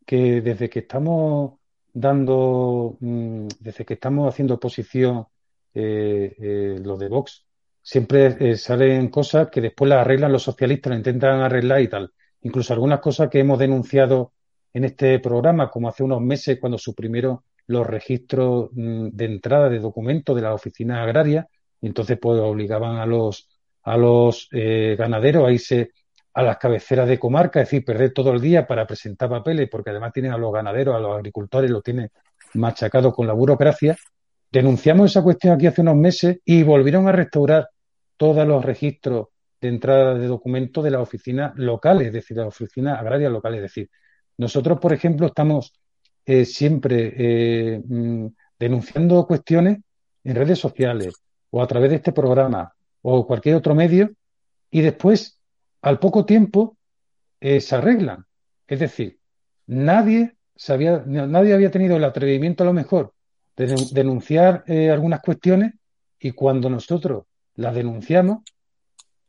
que, 0.06 0.40
desde 0.42 0.68
que 0.68 0.80
estamos 0.80 1.54
dando, 1.92 2.96
mm, 3.00 3.46
desde 3.60 3.84
que 3.84 3.94
estamos 3.94 4.28
haciendo 4.28 4.54
oposición 4.54 5.26
eh, 5.74 6.34
eh, 6.38 6.80
de 6.82 7.08
Vox, 7.08 7.46
siempre 7.80 8.36
eh, 8.40 8.56
salen 8.56 9.08
cosas 9.08 9.48
que 9.50 9.60
después 9.60 9.88
las 9.88 10.00
arreglan 10.00 10.32
los 10.32 10.42
socialistas, 10.42 10.90
las 10.90 10.98
intentan 10.98 11.40
arreglar 11.40 11.80
y 11.80 11.88
tal. 11.88 12.12
Incluso 12.42 12.72
algunas 12.72 13.00
cosas 13.00 13.28
que 13.30 13.40
hemos 13.40 13.58
denunciado 13.58 14.32
en 14.72 14.84
este 14.84 15.18
programa, 15.20 15.70
como 15.70 15.88
hace 15.88 16.02
unos 16.02 16.20
meses 16.20 16.58
cuando 16.60 16.78
suprimieron 16.78 17.40
los 17.66 17.86
registros 17.86 18.70
mm, 18.72 19.08
de 19.12 19.24
entrada 19.24 19.68
de 19.68 19.78
documentos 19.78 20.34
de 20.36 20.42
las 20.42 20.54
oficinas 20.54 20.98
agrarias, 20.98 21.46
y 21.80 21.86
entonces 21.86 22.18
pues 22.20 22.40
obligaban 22.40 22.96
a 22.96 23.06
los 23.06 23.48
a 23.84 23.96
los 23.96 24.48
eh, 24.52 24.96
ganaderos 24.98 25.46
a 25.46 25.52
irse 25.52 25.90
a 26.34 26.42
las 26.42 26.56
cabeceras 26.56 27.08
de 27.08 27.18
comarca, 27.18 27.60
es 27.60 27.68
decir, 27.68 27.84
perder 27.84 28.12
todo 28.12 28.32
el 28.32 28.40
día 28.40 28.66
para 28.66 28.86
presentar 28.86 29.28
papeles, 29.28 29.68
porque 29.70 29.90
además 29.90 30.12
tienen 30.12 30.32
a 30.32 30.38
los 30.38 30.52
ganaderos, 30.52 30.96
a 30.96 30.98
los 30.98 31.16
agricultores, 31.16 31.70
lo 31.70 31.82
tienen 31.82 32.10
machacado 32.54 33.12
con 33.12 33.26
la 33.26 33.34
burocracia. 33.34 33.96
Denunciamos 34.50 35.10
esa 35.10 35.22
cuestión 35.22 35.54
aquí 35.54 35.66
hace 35.66 35.82
unos 35.82 35.96
meses 35.96 36.38
y 36.44 36.62
volvieron 36.62 37.06
a 37.08 37.12
restaurar 37.12 37.68
todos 38.16 38.46
los 38.46 38.64
registros 38.64 39.28
de 39.60 39.68
entrada 39.68 40.14
de 40.14 40.26
documentos 40.26 40.82
de 40.82 40.90
las 40.90 41.02
oficinas 41.02 41.52
locales, 41.56 42.08
es 42.08 42.12
decir, 42.14 42.36
las 42.36 42.48
oficinas 42.48 42.98
agrarias 42.98 43.30
locales. 43.30 43.58
Es 43.58 43.62
decir, 43.62 43.90
nosotros, 44.38 44.78
por 44.80 44.92
ejemplo, 44.92 45.26
estamos 45.26 45.72
eh, 46.24 46.44
siempre 46.44 47.14
eh, 47.16 47.82
mm, 47.84 48.26
denunciando 48.58 49.26
cuestiones 49.26 49.78
en 50.24 50.34
redes 50.34 50.58
sociales 50.58 51.14
o 51.50 51.62
a 51.62 51.66
través 51.66 51.90
de 51.90 51.96
este 51.96 52.12
programa 52.12 52.72
o 53.02 53.26
cualquier 53.26 53.56
otro 53.56 53.74
medio 53.74 54.10
y 54.70 54.80
después, 54.80 55.38
al 55.82 55.98
poco 55.98 56.24
tiempo, 56.24 56.76
eh, 57.40 57.60
se 57.60 57.74
arreglan. 57.74 58.24
Es 58.66 58.80
decir, 58.80 59.18
nadie, 59.66 60.36
se 60.54 60.72
había, 60.72 61.02
nadie 61.06 61.54
había 61.54 61.70
tenido 61.70 61.96
el 61.96 62.04
atrevimiento 62.04 62.62
a 62.62 62.66
lo 62.66 62.72
mejor 62.72 63.12
de 63.56 63.68
denun- 63.68 63.90
denunciar 63.90 64.64
eh, 64.66 64.90
algunas 64.90 65.20
cuestiones 65.20 65.74
y 66.18 66.30
cuando 66.32 66.70
nosotros 66.70 67.24
las 67.56 67.74
denunciamos, 67.74 68.38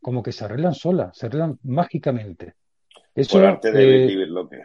como 0.00 0.22
que 0.22 0.32
se 0.32 0.44
arreglan 0.44 0.74
solas, 0.74 1.16
se 1.16 1.26
arreglan 1.26 1.58
mágicamente. 1.64 2.54
Eso, 3.14 3.38
Por 3.38 3.46
arte 3.46 3.72
de 3.72 4.06
eh, 4.06 4.26
López. 4.26 4.60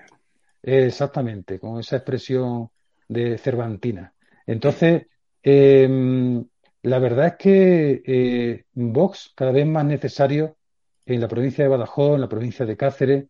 Exactamente, 0.61 1.59
con 1.59 1.79
esa 1.79 1.97
expresión 1.97 2.69
de 3.07 3.37
Cervantina. 3.37 4.13
Entonces, 4.45 5.07
eh, 5.41 6.43
la 6.83 6.99
verdad 6.99 7.27
es 7.27 7.33
que 7.37 8.01
eh, 8.05 8.65
Vox 8.73 9.31
cada 9.35 9.51
vez 9.51 9.65
más 9.65 9.85
necesario 9.85 10.57
en 11.05 11.21
la 11.21 11.27
provincia 11.27 11.63
de 11.63 11.69
Badajoz, 11.69 12.15
en 12.15 12.21
la 12.21 12.29
provincia 12.29 12.65
de 12.65 12.77
Cáceres, 12.77 13.25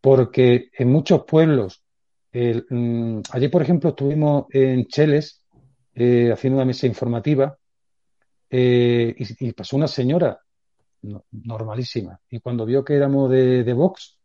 porque 0.00 0.70
en 0.72 0.92
muchos 0.92 1.24
pueblos, 1.24 1.82
el, 2.30 2.66
mm, 2.68 3.22
ayer 3.32 3.50
por 3.50 3.62
ejemplo 3.62 3.90
estuvimos 3.90 4.46
en 4.50 4.86
Cheles 4.86 5.42
eh, 5.94 6.30
haciendo 6.32 6.58
una 6.58 6.66
mesa 6.66 6.86
informativa 6.86 7.56
eh, 8.50 9.14
y, 9.16 9.52
pasó 9.52 9.76
una 9.76 9.88
señora 9.88 10.38
no- 11.02 11.24
normalísima 11.32 12.20
y 12.30 12.38
cuando 12.40 12.66
vio 12.66 12.84
que 12.84 12.94
éramos 12.94 13.30
de, 13.30 13.64
de 13.64 13.72
Vox 13.72 14.18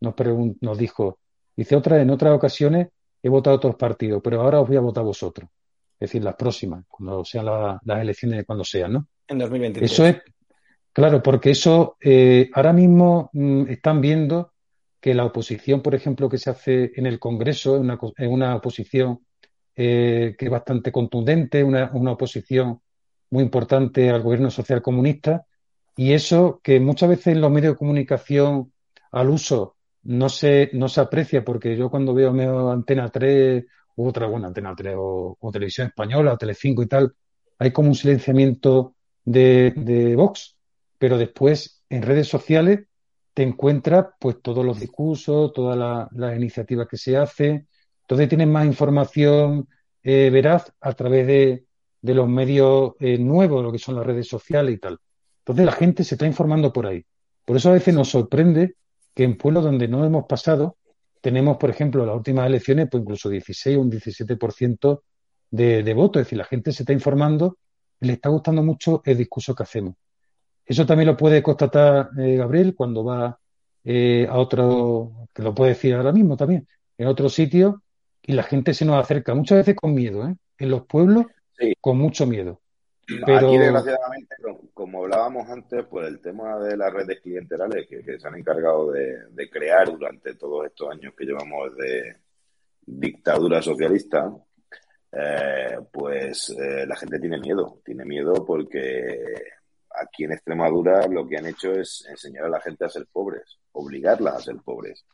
nos, 0.00 0.14
nos 0.60 0.78
dijo, 0.78 1.18
dice 1.56 1.74
otra, 1.74 2.00
en 2.00 2.10
otras 2.10 2.36
ocasiones 2.36 2.88
he 3.22 3.28
votado 3.28 3.54
a 3.54 3.56
otros 3.56 3.76
partidos, 3.76 4.20
pero 4.22 4.40
ahora 4.40 4.60
os 4.60 4.68
voy 4.68 4.76
a 4.76 4.80
votar 4.80 5.02
a 5.02 5.06
vosotros. 5.06 5.50
Es 6.00 6.10
decir, 6.10 6.22
las 6.22 6.36
próximas, 6.36 6.84
cuando 6.88 7.24
sean 7.24 7.46
la- 7.46 7.80
las 7.84 8.00
elecciones, 8.00 8.44
cuando 8.46 8.64
sean, 8.64 8.92
¿no? 8.92 9.08
En 9.26 9.38
2023. 9.38 9.90
Eso 9.92 10.06
es, 10.06 10.16
claro, 10.92 11.22
porque 11.22 11.50
eso 11.50 11.96
eh, 12.00 12.48
ahora 12.54 12.72
mismo 12.72 13.30
mm, 13.32 13.68
están 13.68 14.00
viendo 14.00 14.52
que 15.00 15.14
la 15.14 15.24
oposición, 15.24 15.80
por 15.82 15.94
ejemplo, 15.94 16.28
que 16.28 16.38
se 16.38 16.50
hace 16.50 16.92
en 16.94 17.06
el 17.06 17.18
Congreso 17.18 17.76
es 17.76 17.80
una, 17.80 17.98
es 18.16 18.28
una 18.28 18.56
oposición 18.56 19.20
eh, 19.76 20.34
que 20.38 20.44
es 20.46 20.50
bastante 20.50 20.90
contundente, 20.90 21.62
una, 21.62 21.90
una 21.92 22.12
oposición 22.12 22.80
muy 23.30 23.44
importante 23.44 24.10
al 24.10 24.22
gobierno 24.22 24.50
social 24.50 24.82
comunista, 24.82 25.44
y 25.96 26.12
eso 26.12 26.60
que 26.62 26.80
muchas 26.80 27.08
veces 27.10 27.28
en 27.28 27.40
los 27.40 27.50
medios 27.50 27.74
de 27.74 27.78
comunicación 27.78 28.72
al 29.12 29.30
uso 29.30 29.76
no 30.04 30.28
se, 30.28 30.70
no 30.72 30.88
se 30.88 31.00
aprecia, 31.00 31.44
porque 31.44 31.76
yo 31.76 31.90
cuando 31.90 32.14
veo, 32.14 32.32
veo 32.32 32.70
Antena 32.70 33.08
3 33.08 33.64
otra, 34.06 34.26
bueno, 34.26 34.46
Antena 34.46 34.74
3 34.76 34.94
o, 34.98 35.36
o 35.40 35.50
Televisión 35.52 35.88
Española 35.88 36.34
o 36.34 36.38
Telecinco 36.38 36.82
y 36.82 36.86
tal, 36.86 37.14
hay 37.58 37.72
como 37.72 37.88
un 37.88 37.94
silenciamiento 37.94 38.94
de, 39.24 39.72
de 39.76 40.16
Vox, 40.16 40.56
pero 40.98 41.18
después 41.18 41.82
en 41.88 42.02
redes 42.02 42.28
sociales 42.28 42.80
te 43.34 43.42
encuentras 43.42 44.06
pues 44.20 44.40
todos 44.42 44.64
los 44.64 44.80
discursos, 44.80 45.52
todas 45.52 45.76
la- 45.76 46.08
las 46.12 46.36
iniciativas 46.36 46.88
que 46.88 46.96
se 46.96 47.16
hacen, 47.16 47.68
entonces 48.02 48.28
tienes 48.28 48.48
más 48.48 48.66
información 48.66 49.68
eh, 50.02 50.30
veraz 50.30 50.72
a 50.80 50.92
través 50.94 51.26
de, 51.26 51.66
de 52.00 52.14
los 52.14 52.28
medios 52.28 52.94
eh, 53.00 53.18
nuevos, 53.18 53.62
lo 53.62 53.70
que 53.72 53.78
son 53.78 53.96
las 53.96 54.06
redes 54.06 54.28
sociales 54.28 54.74
y 54.74 54.78
tal. 54.78 54.98
Entonces 55.40 55.66
la 55.66 55.72
gente 55.72 56.04
se 56.04 56.14
está 56.14 56.26
informando 56.26 56.72
por 56.72 56.86
ahí. 56.86 57.04
Por 57.44 57.56
eso 57.56 57.70
a 57.70 57.72
veces 57.74 57.94
nos 57.94 58.08
sorprende 58.10 58.76
que 59.14 59.24
en 59.24 59.36
pueblos 59.36 59.64
donde 59.64 59.88
no 59.88 60.04
hemos 60.04 60.24
pasado, 60.26 60.77
tenemos, 61.20 61.56
por 61.56 61.70
ejemplo, 61.70 62.04
las 62.06 62.16
últimas 62.16 62.46
elecciones, 62.46 62.88
pues 62.90 63.02
incluso 63.02 63.28
16 63.28 63.76
o 63.76 63.80
un 63.80 63.90
17% 63.90 65.02
de, 65.50 65.82
de 65.82 65.94
votos. 65.94 66.20
Es 66.20 66.26
decir, 66.26 66.38
la 66.38 66.44
gente 66.44 66.72
se 66.72 66.82
está 66.82 66.92
informando 66.92 67.58
y 68.00 68.06
le 68.06 68.14
está 68.14 68.28
gustando 68.28 68.62
mucho 68.62 69.02
el 69.04 69.16
discurso 69.18 69.54
que 69.54 69.62
hacemos. 69.62 69.94
Eso 70.64 70.84
también 70.86 71.06
lo 71.08 71.16
puede 71.16 71.42
constatar 71.42 72.10
eh, 72.18 72.36
Gabriel 72.36 72.74
cuando 72.74 73.04
va 73.04 73.38
eh, 73.84 74.26
a 74.28 74.36
otro, 74.38 75.28
que 75.34 75.42
lo 75.42 75.54
puede 75.54 75.70
decir 75.70 75.94
ahora 75.94 76.12
mismo 76.12 76.36
también, 76.36 76.68
en 76.98 77.06
otro 77.06 77.28
sitio 77.28 77.82
y 78.22 78.32
la 78.34 78.42
gente 78.42 78.74
se 78.74 78.84
nos 78.84 78.96
acerca, 79.02 79.34
muchas 79.34 79.58
veces 79.58 79.74
con 79.74 79.94
miedo, 79.94 80.28
¿eh? 80.28 80.36
En 80.58 80.70
los 80.70 80.84
pueblos, 80.86 81.26
Sí. 81.58 81.74
con 81.80 81.98
mucho 81.98 82.26
miedo. 82.26 82.60
Aquí, 83.08 83.56
desgraciadamente, 83.56 84.36
como 84.74 85.02
hablábamos 85.02 85.48
antes, 85.48 85.86
pues 85.88 86.08
el 86.08 86.20
tema 86.20 86.58
de 86.58 86.76
las 86.76 86.92
redes 86.92 87.20
clienterales 87.22 87.86
que, 87.88 88.18
se 88.18 88.28
han 88.28 88.36
encargado 88.36 88.92
de, 88.92 89.50
crear 89.50 89.90
durante 89.90 90.34
todos 90.34 90.66
estos 90.66 90.90
años 90.90 91.14
que 91.16 91.24
llevamos 91.24 91.74
de 91.76 92.16
dictadura 92.84 93.62
socialista, 93.62 94.30
eh, 95.10 95.78
pues 95.90 96.50
eh, 96.50 96.86
la 96.86 96.96
gente 96.96 97.18
tiene 97.18 97.38
miedo, 97.38 97.80
tiene 97.82 98.04
miedo 98.04 98.44
porque 98.44 99.18
aquí 100.02 100.24
en 100.24 100.32
Extremadura 100.32 101.06
lo 101.06 101.26
que 101.26 101.38
han 101.38 101.46
hecho 101.46 101.72
es 101.72 102.06
enseñar 102.10 102.44
a 102.44 102.50
la 102.50 102.60
gente 102.60 102.84
a 102.84 102.90
ser 102.90 103.06
pobres, 103.10 103.58
obligarlas 103.72 104.34
a 104.34 104.40
ser 104.40 104.56
pobres, 104.62 105.06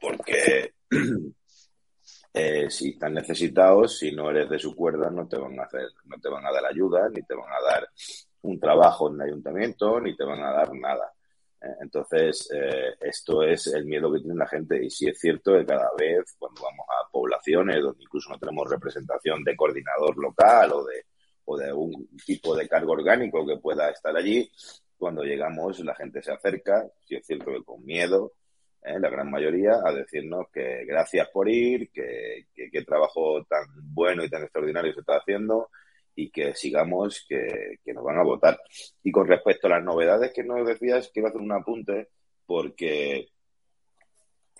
porque 0.00 0.72
eh, 2.38 2.70
si 2.70 2.90
están 2.90 3.14
necesitados, 3.14 3.96
si 3.96 4.12
no 4.12 4.30
eres 4.30 4.50
de 4.50 4.58
su 4.58 4.76
cuerda, 4.76 5.08
no 5.08 5.26
te 5.26 5.38
van 5.38 5.58
a 5.58 5.62
hacer, 5.62 5.88
no 6.04 6.18
te 6.20 6.28
van 6.28 6.44
a 6.44 6.52
dar 6.52 6.66
ayuda, 6.66 7.08
ni 7.08 7.22
te 7.22 7.34
van 7.34 7.50
a 7.50 7.72
dar 7.72 7.88
un 8.42 8.60
trabajo 8.60 9.08
en 9.08 9.14
el 9.14 9.28
ayuntamiento, 9.28 9.98
ni 10.00 10.14
te 10.14 10.22
van 10.22 10.42
a 10.42 10.52
dar 10.52 10.70
nada. 10.74 11.10
Eh, 11.62 11.76
entonces, 11.80 12.46
eh, 12.54 12.94
esto 13.00 13.42
es 13.42 13.68
el 13.68 13.86
miedo 13.86 14.12
que 14.12 14.20
tiene 14.20 14.34
la 14.34 14.46
gente. 14.46 14.84
Y 14.84 14.90
sí 14.90 15.08
es 15.08 15.18
cierto 15.18 15.54
que 15.54 15.64
cada 15.64 15.88
vez, 15.98 16.36
cuando 16.38 16.60
vamos 16.62 16.86
a 16.90 17.10
poblaciones 17.10 17.82
donde 17.82 18.02
incluso 18.02 18.28
no 18.28 18.38
tenemos 18.38 18.68
representación 18.68 19.42
de 19.42 19.56
coordinador 19.56 20.18
local 20.18 20.72
o 20.72 20.84
de, 20.84 21.06
o 21.46 21.56
de 21.56 21.64
algún 21.68 22.06
tipo 22.26 22.54
de 22.54 22.68
cargo 22.68 22.92
orgánico 22.92 23.46
que 23.46 23.56
pueda 23.56 23.88
estar 23.88 24.14
allí, 24.14 24.50
cuando 24.98 25.22
llegamos 25.22 25.80
la 25.80 25.94
gente 25.94 26.22
se 26.22 26.32
acerca, 26.32 26.86
sí 27.06 27.16
es 27.16 27.26
cierto 27.26 27.46
que 27.46 27.64
con 27.64 27.82
miedo, 27.82 28.32
eh, 28.86 29.00
la 29.00 29.10
gran 29.10 29.30
mayoría, 29.30 29.80
a 29.84 29.92
decirnos 29.92 30.46
que 30.52 30.84
gracias 30.84 31.28
por 31.30 31.48
ir, 31.48 31.90
que, 31.90 32.46
qué 32.54 32.82
trabajo 32.84 33.44
tan 33.44 33.66
bueno 33.92 34.24
y 34.24 34.30
tan 34.30 34.42
extraordinario 34.42 34.94
se 34.94 35.00
está 35.00 35.16
haciendo, 35.16 35.70
y 36.14 36.30
que 36.30 36.54
sigamos, 36.54 37.26
que, 37.28 37.78
nos 37.92 38.04
van 38.04 38.18
a 38.18 38.22
votar. 38.22 38.58
Y 39.02 39.12
con 39.12 39.26
respecto 39.26 39.66
a 39.66 39.70
las 39.70 39.84
novedades 39.84 40.32
que 40.32 40.42
nos 40.44 40.66
decías, 40.66 41.10
quiero 41.12 41.28
hacer 41.28 41.40
un 41.40 41.52
apunte 41.52 42.08
porque, 42.46 43.28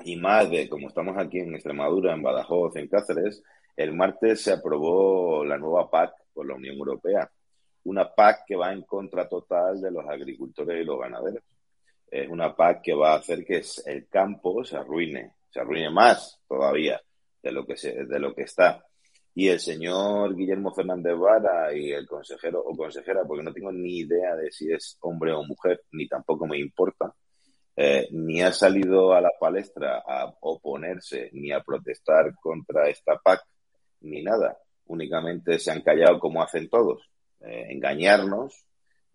y 0.04 0.16
más 0.16 0.50
de 0.50 0.68
como 0.68 0.88
estamos 0.88 1.16
aquí 1.16 1.38
en 1.38 1.54
Extremadura, 1.54 2.12
en 2.12 2.22
Badajoz, 2.22 2.76
en 2.76 2.88
Cáceres, 2.88 3.42
el 3.76 3.94
martes 3.94 4.42
se 4.42 4.52
aprobó 4.52 5.44
la 5.44 5.58
nueva 5.58 5.90
PAC 5.90 6.12
por 6.32 6.46
la 6.46 6.54
Unión 6.54 6.76
Europea. 6.76 7.30
Una 7.84 8.12
PAC 8.12 8.44
que 8.46 8.56
va 8.56 8.72
en 8.72 8.82
contra 8.82 9.28
total 9.28 9.80
de 9.80 9.90
los 9.90 10.04
agricultores 10.06 10.82
y 10.82 10.84
los 10.84 10.98
ganaderos. 10.98 11.42
Es 12.10 12.28
una 12.28 12.54
PAC 12.54 12.82
que 12.82 12.94
va 12.94 13.14
a 13.14 13.18
hacer 13.18 13.44
que 13.44 13.62
el 13.86 14.08
campo 14.08 14.64
se 14.64 14.76
arruine, 14.76 15.32
se 15.50 15.60
arruine 15.60 15.90
más 15.90 16.40
todavía 16.48 17.00
de 17.42 17.52
lo 17.52 17.66
que, 17.66 17.76
se, 17.76 18.04
de 18.04 18.18
lo 18.18 18.34
que 18.34 18.42
está 18.42 18.86
y 19.36 19.48
el 19.48 19.60
señor 19.60 20.34
Guillermo 20.34 20.72
Fernández 20.72 21.14
Vara 21.14 21.70
y 21.76 21.92
el 21.92 22.06
consejero 22.06 22.58
o 22.58 22.74
consejera, 22.74 23.22
porque 23.28 23.42
no 23.42 23.52
tengo 23.52 23.70
ni 23.70 23.98
idea 23.98 24.34
de 24.34 24.50
si 24.50 24.72
es 24.72 24.96
hombre 25.02 25.30
o 25.34 25.44
mujer, 25.44 25.82
ni 25.92 26.08
tampoco 26.08 26.46
me 26.46 26.58
importa, 26.58 27.14
eh, 27.76 28.08
ni 28.12 28.40
ha 28.40 28.50
salido 28.50 29.12
a 29.12 29.20
la 29.20 29.32
palestra 29.38 29.98
a 29.98 30.34
oponerse 30.40 31.28
ni 31.34 31.52
a 31.52 31.60
protestar 31.60 32.34
contra 32.40 32.88
esta 32.88 33.18
PAC, 33.18 33.42
ni 34.00 34.22
nada. 34.22 34.56
Únicamente 34.86 35.58
se 35.58 35.70
han 35.70 35.82
callado 35.82 36.18
como 36.18 36.42
hacen 36.42 36.70
todos, 36.70 37.02
eh, 37.40 37.66
engañarnos, 37.68 38.64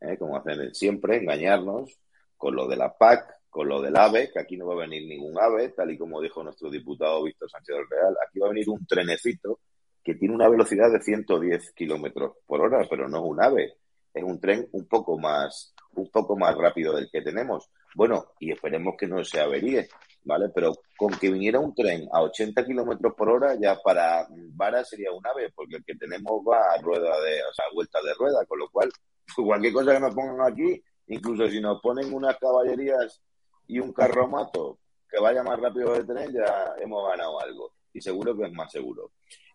eh, 0.01 0.17
como 0.19 0.37
hacen 0.37 0.75
siempre, 0.75 1.17
engañarnos 1.17 1.99
con 2.41 2.55
lo 2.55 2.67
de 2.67 2.75
la 2.75 2.97
PAC, 2.97 3.23
con 3.51 3.69
lo 3.69 3.79
del 3.83 3.95
AVE, 3.95 4.31
que 4.33 4.39
aquí 4.39 4.57
no 4.57 4.65
va 4.65 4.73
a 4.73 4.87
venir 4.87 5.07
ningún 5.07 5.39
AVE, 5.39 5.69
tal 5.69 5.91
y 5.91 5.97
como 5.97 6.19
dijo 6.19 6.43
nuestro 6.43 6.71
diputado 6.71 7.23
Víctor 7.23 7.51
Sánchez 7.51 7.75
del 7.75 7.87
Real, 7.87 8.15
aquí 8.27 8.39
va 8.39 8.47
a 8.47 8.49
venir 8.49 8.67
un 8.67 8.83
trenecito 8.87 9.59
que 10.03 10.15
tiene 10.15 10.33
una 10.33 10.49
velocidad 10.49 10.91
de 10.91 10.99
110 10.99 11.71
kilómetros 11.73 12.37
por 12.47 12.61
hora, 12.61 12.83
pero 12.89 13.07
no 13.07 13.17
es 13.17 13.23
un 13.25 13.43
AVE, 13.43 13.75
es 14.11 14.23
un 14.23 14.39
tren 14.39 14.67
un 14.71 14.87
poco 14.87 15.19
más, 15.19 15.75
un 15.93 16.09
poco 16.09 16.35
más 16.35 16.57
rápido 16.57 16.95
del 16.95 17.11
que 17.11 17.21
tenemos. 17.21 17.69
Bueno, 17.93 18.31
y 18.39 18.51
esperemos 18.51 18.95
que 18.97 19.05
no 19.05 19.23
se 19.23 19.39
averíe, 19.39 19.87
¿vale? 20.23 20.49
Pero 20.55 20.73
con 20.97 21.11
que 21.13 21.29
viniera 21.29 21.59
un 21.59 21.75
tren 21.75 22.09
a 22.11 22.23
80 22.23 22.65
kilómetros 22.65 23.13
por 23.13 23.29
hora, 23.29 23.55
ya 23.61 23.75
para 23.83 24.25
Vara 24.55 24.83
sería 24.83 25.11
un 25.11 25.27
AVE, 25.27 25.51
porque 25.53 25.75
el 25.75 25.85
que 25.85 25.93
tenemos 25.93 26.41
va 26.41 26.73
a 26.73 26.81
rueda 26.81 27.21
de, 27.21 27.43
o 27.43 27.53
sea, 27.53 27.65
vuelta 27.71 27.99
de 28.01 28.15
rueda, 28.15 28.43
con 28.47 28.57
lo 28.57 28.67
cual, 28.71 28.91
cualquier 29.35 29.73
cosa 29.73 29.93
que 29.93 29.99
nos 29.99 30.15
pongan 30.15 30.51
aquí, 30.51 30.81
incluso 31.11 31.47
si 31.47 31.59
nos 31.59 31.81
ponen 31.81 32.13
unas 32.13 32.37
caballerías 32.37 33.21
y 33.67 33.79
un 33.79 33.93
carromato 33.93 34.79
que 35.09 35.19
vaya 35.19 35.43
más 35.43 35.59
rápido 35.59 35.93
del 35.93 36.07
tren, 36.07 36.31
ya 36.31 36.73
hemos 36.79 37.07
ganado 37.09 37.39
algo. 37.41 37.73
Y 37.93 38.01
seguro 38.01 38.35
que 38.35 38.45
es 38.45 38.53
más 38.53 38.71
seguro. 38.71 39.11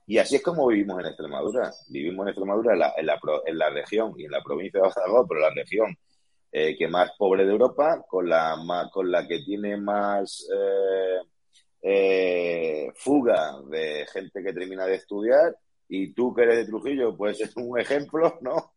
Y 0.06 0.18
así 0.18 0.36
es 0.36 0.42
como 0.42 0.66
vivimos 0.68 1.00
en 1.00 1.06
Extremadura. 1.06 1.72
Vivimos 1.88 2.24
en 2.24 2.28
Extremadura, 2.28 2.74
en 2.74 2.78
la, 2.78 2.94
en 2.96 3.06
la, 3.06 3.20
en 3.46 3.58
la 3.58 3.70
región 3.70 4.12
y 4.16 4.24
en 4.26 4.30
la 4.30 4.42
provincia 4.42 4.80
de 4.80 4.88
Badajoz, 4.88 5.26
pero 5.28 5.40
la 5.40 5.50
región 5.50 5.96
eh, 6.52 6.76
que 6.76 6.88
más 6.88 7.10
pobre 7.18 7.44
de 7.44 7.52
Europa, 7.52 8.04
con 8.08 8.28
la, 8.28 8.56
con 8.92 9.10
la 9.10 9.26
que 9.26 9.40
tiene 9.40 9.76
más 9.76 10.46
eh, 10.54 11.20
eh, 11.82 12.92
fuga 12.94 13.60
de 13.68 14.06
gente 14.12 14.42
que 14.42 14.52
termina 14.52 14.86
de 14.86 14.94
estudiar. 14.94 15.56
Y 15.88 16.12
tú 16.12 16.34
que 16.34 16.42
eres 16.42 16.58
de 16.58 16.66
Trujillo, 16.66 17.16
pues 17.16 17.40
es 17.42 17.56
un 17.56 17.78
ejemplo, 17.78 18.38
¿no? 18.42 18.74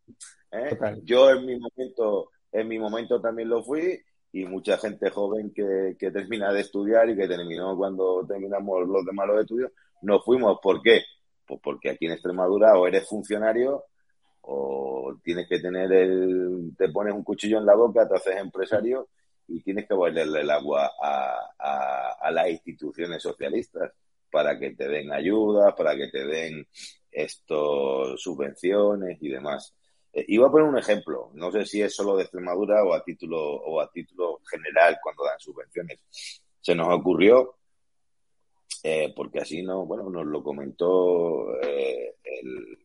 Yo 1.04 1.30
en 1.30 1.46
mi 1.46 1.58
momento, 1.58 2.30
en 2.52 2.68
mi 2.68 2.78
momento 2.78 3.20
también 3.20 3.48
lo 3.48 3.62
fui 3.62 4.00
y 4.32 4.44
mucha 4.44 4.78
gente 4.78 5.10
joven 5.10 5.52
que, 5.52 5.96
que 5.98 6.10
termina 6.10 6.52
de 6.52 6.60
estudiar 6.60 7.08
y 7.10 7.16
que 7.16 7.26
terminó 7.26 7.76
cuando 7.76 8.24
terminamos 8.26 8.88
los 8.88 9.04
demás 9.04 9.28
los 9.28 9.40
estudios, 9.40 9.72
no 10.02 10.20
fuimos. 10.20 10.58
¿Por 10.62 10.80
qué? 10.82 11.02
Pues 11.46 11.60
porque 11.62 11.90
aquí 11.90 12.06
en 12.06 12.12
Extremadura 12.12 12.78
o 12.78 12.86
eres 12.86 13.08
funcionario 13.08 13.84
o 14.42 15.16
tienes 15.22 15.48
que 15.48 15.60
tener 15.60 15.92
el, 15.92 16.72
te 16.76 16.88
pones 16.88 17.14
un 17.14 17.24
cuchillo 17.24 17.58
en 17.58 17.66
la 17.66 17.74
boca, 17.74 18.08
te 18.08 18.16
haces 18.16 18.36
empresario 18.36 19.08
y 19.48 19.62
tienes 19.62 19.86
que 19.86 19.94
bailarle 19.94 20.40
el 20.40 20.50
agua 20.50 20.92
a, 21.02 22.16
a, 22.20 22.30
las 22.30 22.48
instituciones 22.48 23.22
socialistas 23.22 23.92
para 24.30 24.58
que 24.58 24.70
te 24.70 24.88
den 24.88 25.12
ayuda, 25.12 25.74
para 25.74 25.96
que 25.96 26.08
te 26.08 26.24
den 26.24 26.66
estos 27.10 28.22
subvenciones 28.22 29.18
y 29.20 29.28
demás. 29.28 29.74
Eh, 30.12 30.24
iba 30.28 30.46
a 30.46 30.50
poner 30.50 30.68
un 30.68 30.78
ejemplo, 30.78 31.30
no 31.34 31.52
sé 31.52 31.64
si 31.64 31.82
es 31.82 31.94
solo 31.94 32.16
de 32.16 32.22
Extremadura 32.22 32.82
o 32.84 32.94
a 32.94 33.02
título 33.02 33.38
o 33.38 33.80
a 33.80 33.90
título 33.90 34.40
general 34.50 34.98
cuando 35.02 35.24
dan 35.24 35.38
subvenciones. 35.38 36.00
Se 36.60 36.74
nos 36.74 36.88
ocurrió 36.88 37.56
eh, 38.82 39.12
porque 39.14 39.40
así 39.40 39.62
no, 39.62 39.84
bueno, 39.84 40.08
nos 40.08 40.26
lo 40.26 40.42
comentó 40.42 41.54
eh, 41.60 42.16
el, 42.24 42.78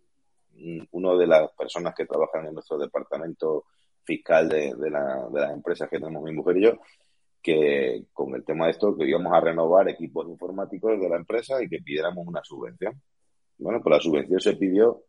uno 0.91 1.17
de 1.17 1.27
las 1.27 1.51
personas 1.51 1.93
que 1.95 2.05
trabajan 2.05 2.47
en 2.47 2.53
nuestro 2.53 2.77
departamento 2.77 3.65
fiscal 4.03 4.47
de, 4.49 4.75
de, 4.75 4.89
la, 4.89 5.27
de 5.31 5.41
las 5.41 5.53
empresas 5.53 5.89
que 5.89 5.99
tenemos 5.99 6.23
mi 6.23 6.33
mujer 6.33 6.57
y 6.57 6.63
yo, 6.63 6.73
que 7.41 8.05
con 8.13 8.35
el 8.35 8.43
tema 8.43 8.65
de 8.65 8.71
esto 8.71 8.95
que 8.95 9.07
íbamos 9.07 9.33
a 9.33 9.39
renovar 9.39 9.87
equipos 9.89 10.27
informáticos 10.27 10.99
de 10.99 11.09
la 11.09 11.17
empresa 11.17 11.61
y 11.61 11.69
que 11.69 11.79
pidiéramos 11.79 12.25
una 12.27 12.43
subvención. 12.43 13.01
Bueno, 13.57 13.81
pues 13.81 13.95
la 13.95 14.01
subvención 14.01 14.39
se 14.39 14.55
pidió 14.55 15.03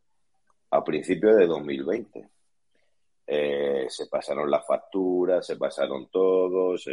a 0.70 0.84
principios 0.84 1.36
de 1.36 1.46
2020. 1.46 2.28
Eh, 3.28 3.86
se 3.88 4.06
pasaron 4.06 4.50
las 4.50 4.64
facturas, 4.66 5.46
se 5.46 5.56
pasaron 5.56 6.08
todos, 6.08 6.88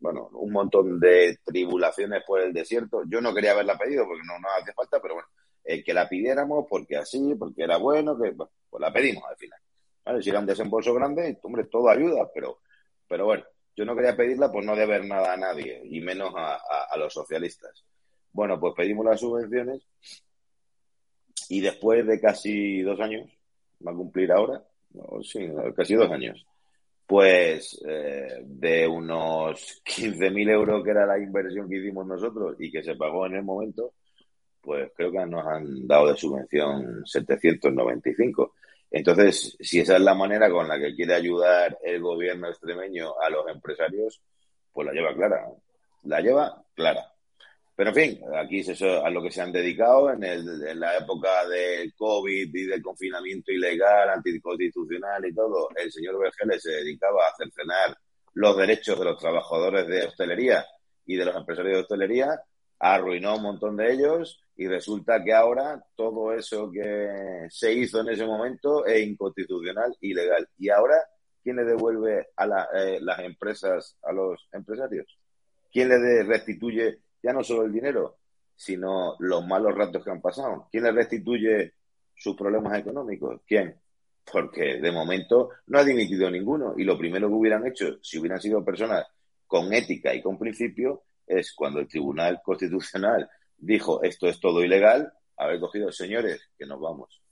bueno, 0.00 0.28
un 0.32 0.52
montón 0.52 0.98
de 0.98 1.38
tribulaciones 1.44 2.22
por 2.26 2.40
el 2.40 2.52
desierto. 2.52 3.02
Yo 3.06 3.20
no 3.20 3.34
quería 3.34 3.52
haberla 3.52 3.76
pedido 3.76 4.06
porque 4.06 4.22
no 4.26 4.38
nos 4.38 4.50
hace 4.60 4.72
falta, 4.72 5.00
pero 5.00 5.14
bueno, 5.14 5.28
que 5.64 5.94
la 5.94 6.08
pidiéramos 6.08 6.66
porque 6.68 6.96
así, 6.96 7.34
porque 7.38 7.64
era 7.64 7.76
bueno, 7.76 8.18
que 8.20 8.32
pues 8.32 8.50
la 8.80 8.92
pedimos 8.92 9.24
al 9.28 9.36
final. 9.36 9.58
¿Vale? 10.04 10.22
Si 10.22 10.30
era 10.30 10.40
un 10.40 10.46
desembolso 10.46 10.92
grande, 10.92 11.38
hombre, 11.42 11.64
todo 11.64 11.88
ayuda, 11.88 12.30
pero, 12.32 12.58
pero 13.08 13.24
bueno, 13.24 13.44
yo 13.74 13.84
no 13.84 13.96
quería 13.96 14.16
pedirla 14.16 14.52
por 14.52 14.64
no 14.64 14.76
deber 14.76 15.04
nada 15.06 15.32
a 15.32 15.36
nadie, 15.36 15.80
y 15.84 16.00
menos 16.00 16.32
a 16.36 16.96
los 16.96 17.12
socialistas. 17.12 17.84
Bueno, 18.32 18.58
pues 18.60 18.74
pedimos 18.76 19.06
las 19.06 19.20
subvenciones 19.20 19.86
y 21.48 21.60
después 21.60 22.06
de 22.06 22.20
casi 22.20 22.82
dos 22.82 22.98
años, 23.00 23.30
va 23.86 23.92
a 23.92 23.96
cumplir 23.96 24.32
ahora, 24.32 24.62
sí, 25.22 25.48
casi 25.76 25.94
dos 25.94 26.10
años, 26.10 26.46
pues 27.06 27.80
eh, 27.86 28.42
de 28.44 28.88
unos 28.88 29.82
15.000 29.84 30.50
euros 30.50 30.82
que 30.82 30.90
era 30.90 31.06
la 31.06 31.18
inversión 31.18 31.68
que 31.68 31.76
hicimos 31.76 32.06
nosotros 32.06 32.56
y 32.58 32.70
que 32.70 32.82
se 32.82 32.96
pagó 32.96 33.26
en 33.26 33.36
el 33.36 33.42
momento, 33.42 33.92
pues 34.60 34.90
creo 34.96 35.12
que 35.12 35.26
nos 35.26 35.46
han 35.46 35.86
dado 35.86 36.08
de 36.08 36.16
subvención 36.16 37.02
795. 37.04 38.54
Entonces, 38.90 39.56
si 39.60 39.80
esa 39.80 39.96
es 39.96 40.02
la 40.02 40.14
manera 40.14 40.50
con 40.50 40.66
la 40.66 40.78
que 40.78 40.94
quiere 40.94 41.14
ayudar 41.14 41.76
el 41.82 42.00
gobierno 42.00 42.48
extremeño 42.48 43.20
a 43.20 43.28
los 43.28 43.46
empresarios, 43.48 44.22
pues 44.72 44.86
la 44.86 44.92
lleva 44.92 45.14
clara. 45.14 45.46
La 46.04 46.20
lleva 46.20 46.64
clara. 46.74 47.13
Pero 47.76 47.90
en 47.90 47.94
fin, 47.94 48.20
aquí 48.36 48.60
es 48.60 48.68
eso 48.68 49.04
a 49.04 49.10
lo 49.10 49.20
que 49.22 49.32
se 49.32 49.40
han 49.40 49.50
dedicado 49.50 50.12
en, 50.12 50.22
el, 50.22 50.66
en 50.66 50.78
la 50.78 50.96
época 50.96 51.46
del 51.48 51.92
COVID 51.94 52.54
y 52.54 52.66
del 52.66 52.82
confinamiento 52.82 53.50
ilegal, 53.50 54.10
anticonstitucional 54.10 55.26
y 55.26 55.34
todo. 55.34 55.68
El 55.74 55.90
señor 55.90 56.18
Vergeles 56.20 56.62
se 56.62 56.70
dedicaba 56.70 57.26
a 57.26 57.34
cercenar 57.36 57.96
los 58.34 58.56
derechos 58.56 58.98
de 58.98 59.04
los 59.04 59.18
trabajadores 59.18 59.88
de 59.88 60.04
hostelería 60.04 60.64
y 61.06 61.16
de 61.16 61.24
los 61.24 61.36
empresarios 61.36 61.76
de 61.76 61.82
hostelería, 61.82 62.40
arruinó 62.78 63.36
un 63.36 63.42
montón 63.42 63.76
de 63.76 63.92
ellos 63.92 64.40
y 64.56 64.68
resulta 64.68 65.22
que 65.24 65.32
ahora 65.32 65.84
todo 65.96 66.32
eso 66.32 66.70
que 66.70 67.46
se 67.50 67.72
hizo 67.72 68.00
en 68.00 68.10
ese 68.10 68.24
momento 68.24 68.86
es 68.86 69.04
inconstitucional, 69.04 69.96
ilegal. 70.00 70.48
Y 70.58 70.68
ahora 70.68 70.96
¿quién 71.44 71.56
le 71.56 71.64
devuelve 71.64 72.28
a 72.36 72.68
eh, 72.74 72.98
las 73.00 73.18
empresas 73.20 73.96
a 74.02 74.12
los 74.12 74.48
empresarios? 74.52 75.18
¿Quién 75.70 75.90
le 75.90 76.22
restituye 76.24 76.98
ya 77.24 77.32
no 77.32 77.42
solo 77.42 77.64
el 77.64 77.72
dinero, 77.72 78.18
sino 78.54 79.16
los 79.18 79.46
malos 79.46 79.74
ratos 79.74 80.04
que 80.04 80.10
han 80.10 80.20
pasado? 80.20 80.68
¿Quién 80.70 80.84
le 80.84 80.92
restituye 80.92 81.72
sus 82.14 82.36
problemas 82.36 82.78
económicos? 82.78 83.40
¿Quién? 83.46 83.80
Porque 84.30 84.78
de 84.80 84.92
momento 84.92 85.50
no 85.66 85.78
ha 85.78 85.84
dimitido 85.84 86.30
ninguno 86.30 86.74
y 86.76 86.84
lo 86.84 86.98
primero 86.98 87.28
que 87.28 87.34
hubieran 87.34 87.66
hecho, 87.66 87.98
si 88.02 88.18
hubieran 88.18 88.40
sido 88.40 88.62
personas 88.62 89.06
con 89.46 89.72
ética 89.72 90.14
y 90.14 90.20
con 90.20 90.38
principio, 90.38 91.04
es 91.26 91.54
cuando 91.54 91.80
el 91.80 91.88
Tribunal 91.88 92.40
Constitucional 92.44 93.28
dijo 93.56 94.02
esto 94.02 94.28
es 94.28 94.38
todo 94.38 94.62
ilegal, 94.62 95.10
haber 95.38 95.60
cogido, 95.60 95.90
señores, 95.90 96.50
que 96.58 96.66
nos 96.66 96.78
vamos. 96.78 97.22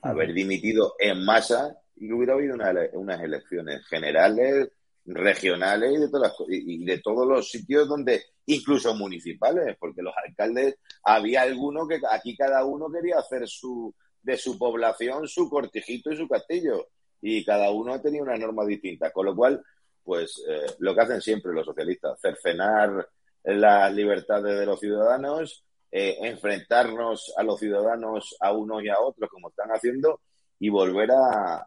Haber 0.00 0.32
dimitido 0.32 0.94
en 0.98 1.24
masa 1.24 1.76
y 1.96 2.08
que 2.08 2.14
hubiera 2.14 2.34
habido 2.34 2.56
unas 2.94 3.20
elecciones 3.20 3.86
generales, 3.86 4.70
regionales 5.06 5.92
y 5.92 5.98
de, 5.98 6.08
todas 6.08 6.34
y 6.48 6.84
de 6.84 6.98
todos 6.98 7.26
los 7.26 7.50
sitios 7.50 7.88
donde, 7.88 8.24
incluso 8.46 8.94
municipales, 8.94 9.76
porque 9.78 10.02
los 10.02 10.14
alcaldes, 10.24 10.76
había 11.04 11.42
alguno 11.42 11.86
que 11.86 12.00
aquí 12.10 12.36
cada 12.36 12.64
uno 12.64 12.90
quería 12.90 13.18
hacer 13.18 13.46
su, 13.46 13.94
de 14.22 14.36
su 14.36 14.58
población 14.58 15.28
su 15.28 15.48
cortijito 15.48 16.12
y 16.12 16.16
su 16.16 16.28
castillo. 16.28 16.88
Y 17.20 17.44
cada 17.44 17.70
uno 17.70 18.00
tenía 18.00 18.22
una 18.22 18.36
norma 18.36 18.64
distinta. 18.66 19.10
Con 19.10 19.26
lo 19.26 19.34
cual, 19.34 19.62
pues 20.02 20.42
eh, 20.48 20.66
lo 20.80 20.94
que 20.94 21.00
hacen 21.00 21.20
siempre 21.20 21.52
los 21.52 21.64
socialistas, 21.64 22.20
cercenar 22.20 23.08
las 23.44 23.94
libertades 23.94 24.58
de 24.58 24.66
los 24.66 24.80
ciudadanos, 24.80 25.64
eh, 25.90 26.16
enfrentarnos 26.22 27.32
a 27.36 27.42
los 27.42 27.58
ciudadanos 27.58 28.36
a 28.40 28.52
unos 28.52 28.82
y 28.82 28.88
a 28.88 29.00
otros 29.00 29.30
como 29.30 29.48
están 29.48 29.70
haciendo 29.70 30.20
y 30.58 30.68
volver 30.68 31.10
a, 31.12 31.66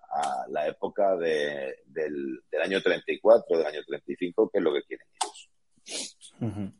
la 0.49 0.67
época 0.67 1.15
del, 1.15 2.41
año 2.63 2.81
34, 2.81 3.57
del 3.57 3.67
año 3.67 3.83
35, 3.85 4.49
que 4.49 4.57
es 4.57 4.63
lo 4.63 4.73
que 4.73 4.83
quieren 4.83 5.07
ellos. 5.21 6.73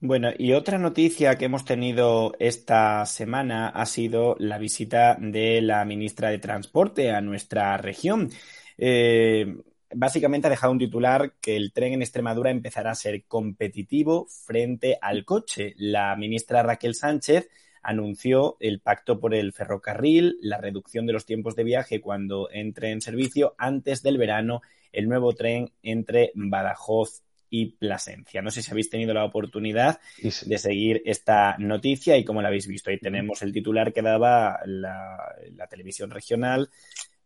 Bueno, 0.00 0.30
y 0.38 0.52
otra 0.52 0.78
noticia 0.78 1.36
que 1.36 1.46
hemos 1.46 1.64
tenido 1.64 2.32
esta 2.38 3.04
semana 3.04 3.68
ha 3.68 3.84
sido 3.84 4.36
la 4.38 4.56
visita 4.56 5.16
de 5.20 5.60
la 5.60 5.84
ministra 5.84 6.30
de 6.30 6.38
Transporte 6.38 7.10
a 7.10 7.20
nuestra 7.20 7.76
región. 7.78 8.30
Eh, 8.76 9.56
básicamente 9.92 10.46
ha 10.46 10.50
dejado 10.50 10.72
un 10.72 10.78
titular 10.78 11.34
que 11.40 11.56
el 11.56 11.72
tren 11.72 11.94
en 11.94 12.02
Extremadura 12.02 12.50
empezará 12.50 12.92
a 12.92 12.94
ser 12.94 13.24
competitivo 13.24 14.26
frente 14.28 14.98
al 15.00 15.24
coche. 15.24 15.74
La 15.76 16.14
ministra 16.14 16.62
Raquel 16.62 16.94
Sánchez 16.94 17.48
anunció 17.82 18.56
el 18.60 18.80
pacto 18.80 19.20
por 19.20 19.34
el 19.34 19.52
ferrocarril, 19.52 20.38
la 20.40 20.58
reducción 20.58 21.06
de 21.06 21.12
los 21.12 21.26
tiempos 21.26 21.56
de 21.56 21.64
viaje 21.64 22.00
cuando 22.00 22.48
entre 22.50 22.90
en 22.90 23.00
servicio 23.00 23.54
antes 23.58 24.02
del 24.02 24.18
verano 24.18 24.62
el 24.92 25.08
nuevo 25.08 25.34
tren 25.34 25.70
entre 25.82 26.32
Badajoz 26.34 27.22
y 27.50 27.66
Plasencia. 27.72 28.42
No 28.42 28.50
sé 28.50 28.62
si 28.62 28.70
habéis 28.70 28.90
tenido 28.90 29.14
la 29.14 29.24
oportunidad 29.24 30.00
de 30.20 30.58
seguir 30.58 31.02
esta 31.04 31.56
noticia 31.58 32.16
y 32.16 32.24
cómo 32.24 32.42
la 32.42 32.48
habéis 32.48 32.66
visto. 32.66 32.90
Ahí 32.90 32.98
tenemos 32.98 33.42
el 33.42 33.52
titular 33.52 33.92
que 33.92 34.02
daba 34.02 34.60
la, 34.66 35.66
televisión 35.70 36.10
regional 36.10 36.68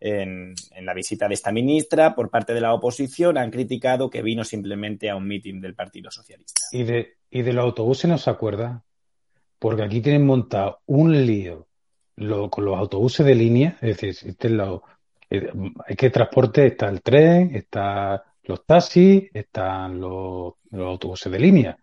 en, 0.00 0.54
la 0.80 0.94
visita 0.94 1.28
de 1.28 1.34
esta 1.34 1.52
ministra 1.52 2.14
por 2.14 2.30
parte 2.30 2.54
de 2.54 2.60
la 2.60 2.74
oposición. 2.74 3.38
Han 3.38 3.50
criticado 3.50 4.10
que 4.10 4.22
vino 4.22 4.44
simplemente 4.44 5.10
a 5.10 5.16
un 5.16 5.26
mitin 5.26 5.60
del 5.60 5.74
Partido 5.74 6.10
Socialista. 6.10 6.60
¿Y 6.70 6.84
de, 6.84 7.14
y 7.30 7.42
de 7.42 7.52
los 7.52 7.64
autobuses 7.64 8.08
no 8.08 8.18
se 8.18 8.30
acuerda? 8.30 8.84
Porque 9.62 9.84
aquí 9.84 10.00
tienen 10.00 10.26
montado 10.26 10.80
un 10.86 11.24
lío 11.24 11.68
con 12.50 12.64
los 12.64 12.76
autobuses 12.76 13.24
de 13.24 13.36
línea. 13.36 13.78
Es 13.80 13.96
decir, 13.96 14.30
este 14.30 14.48
es 14.48 14.54
lo, 14.54 14.82
eh, 15.30 15.52
hay 15.86 15.94
que 15.94 16.10
transporte, 16.10 16.66
está 16.66 16.88
el 16.88 17.00
tren, 17.00 17.54
está 17.54 18.24
los 18.42 18.66
taxis, 18.66 19.30
están 19.32 20.00
los, 20.00 20.54
autobuses 20.72 21.30
de 21.30 21.38
línea. 21.38 21.78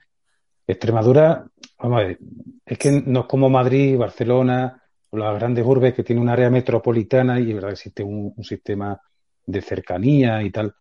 Extremadura, 0.67 1.45
vamos 1.77 2.01
a 2.01 2.03
ver, 2.03 2.19
es 2.65 2.77
que 2.77 3.01
no 3.05 3.21
es 3.21 3.25
como 3.27 3.49
Madrid, 3.49 3.97
Barcelona 3.97 4.83
o 5.11 5.17
las 5.17 5.39
grandes 5.39 5.65
urbes 5.65 5.93
que 5.93 6.03
tienen 6.03 6.23
un 6.23 6.29
área 6.29 6.49
metropolitana 6.49 7.39
y 7.39 7.53
verdad 7.53 7.71
existe 7.71 8.03
un, 8.03 8.33
sistema 8.43 8.99
de 9.45 9.61
cercanía 9.61 10.43
y 10.43 10.51
tal. 10.51 10.75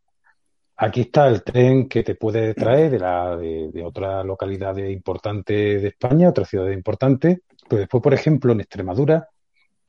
Aquí 0.80 1.00
está 1.02 1.26
el 1.26 1.42
tren 1.42 1.88
que 1.88 2.04
te 2.04 2.14
puede 2.14 2.54
traer 2.54 2.92
de, 2.92 2.98
la, 3.00 3.36
de, 3.36 3.82
otra 3.84 4.22
localidad 4.22 4.76
importante 4.76 5.52
de 5.52 5.88
España, 5.88 6.28
otra 6.28 6.44
ciudad 6.44 6.70
importante. 6.70 7.42
Pero 7.68 7.80
después, 7.80 8.00
por 8.00 8.14
ejemplo, 8.14 8.52
en 8.52 8.60
Extremadura, 8.60 9.28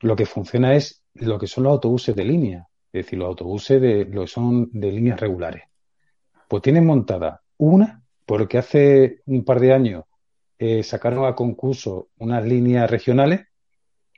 lo 0.00 0.16
que 0.16 0.26
funciona 0.26 0.74
es 0.74 1.04
lo 1.14 1.38
que 1.38 1.46
son 1.46 1.64
los 1.64 1.72
autobuses 1.74 2.16
de 2.16 2.24
línea, 2.24 2.66
es 2.92 3.04
decir, 3.04 3.20
los 3.20 3.28
autobuses 3.28 3.80
de, 3.80 4.04
lo 4.04 4.22
que 4.22 4.26
son 4.26 4.68
de 4.72 4.90
líneas 4.90 5.20
regulares. 5.20 5.62
Pues 6.48 6.62
tienen 6.62 6.86
montada 6.86 7.40
una, 7.58 8.02
porque 8.26 8.58
hace 8.58 9.20
un 9.26 9.44
par 9.44 9.60
de 9.60 9.72
años 9.72 10.04
eh, 10.58 10.82
sacaron 10.82 11.24
a 11.24 11.34
concurso 11.34 12.08
unas 12.18 12.44
líneas 12.44 12.90
regionales 12.90 13.46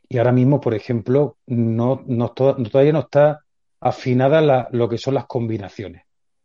y 0.09 0.19
ahora 0.19 0.33
mismo, 0.33 0.61
por 0.61 0.75
ejemplo, 0.75 1.37
no, 1.47 2.05
todavía 2.35 2.93
no 2.93 3.01
está 3.01 3.41
afinada 3.81 4.69
lo 4.71 4.89
que 4.89 4.99
son 4.99 5.15
las 5.15 5.27
combinaciones. 5.27 6.02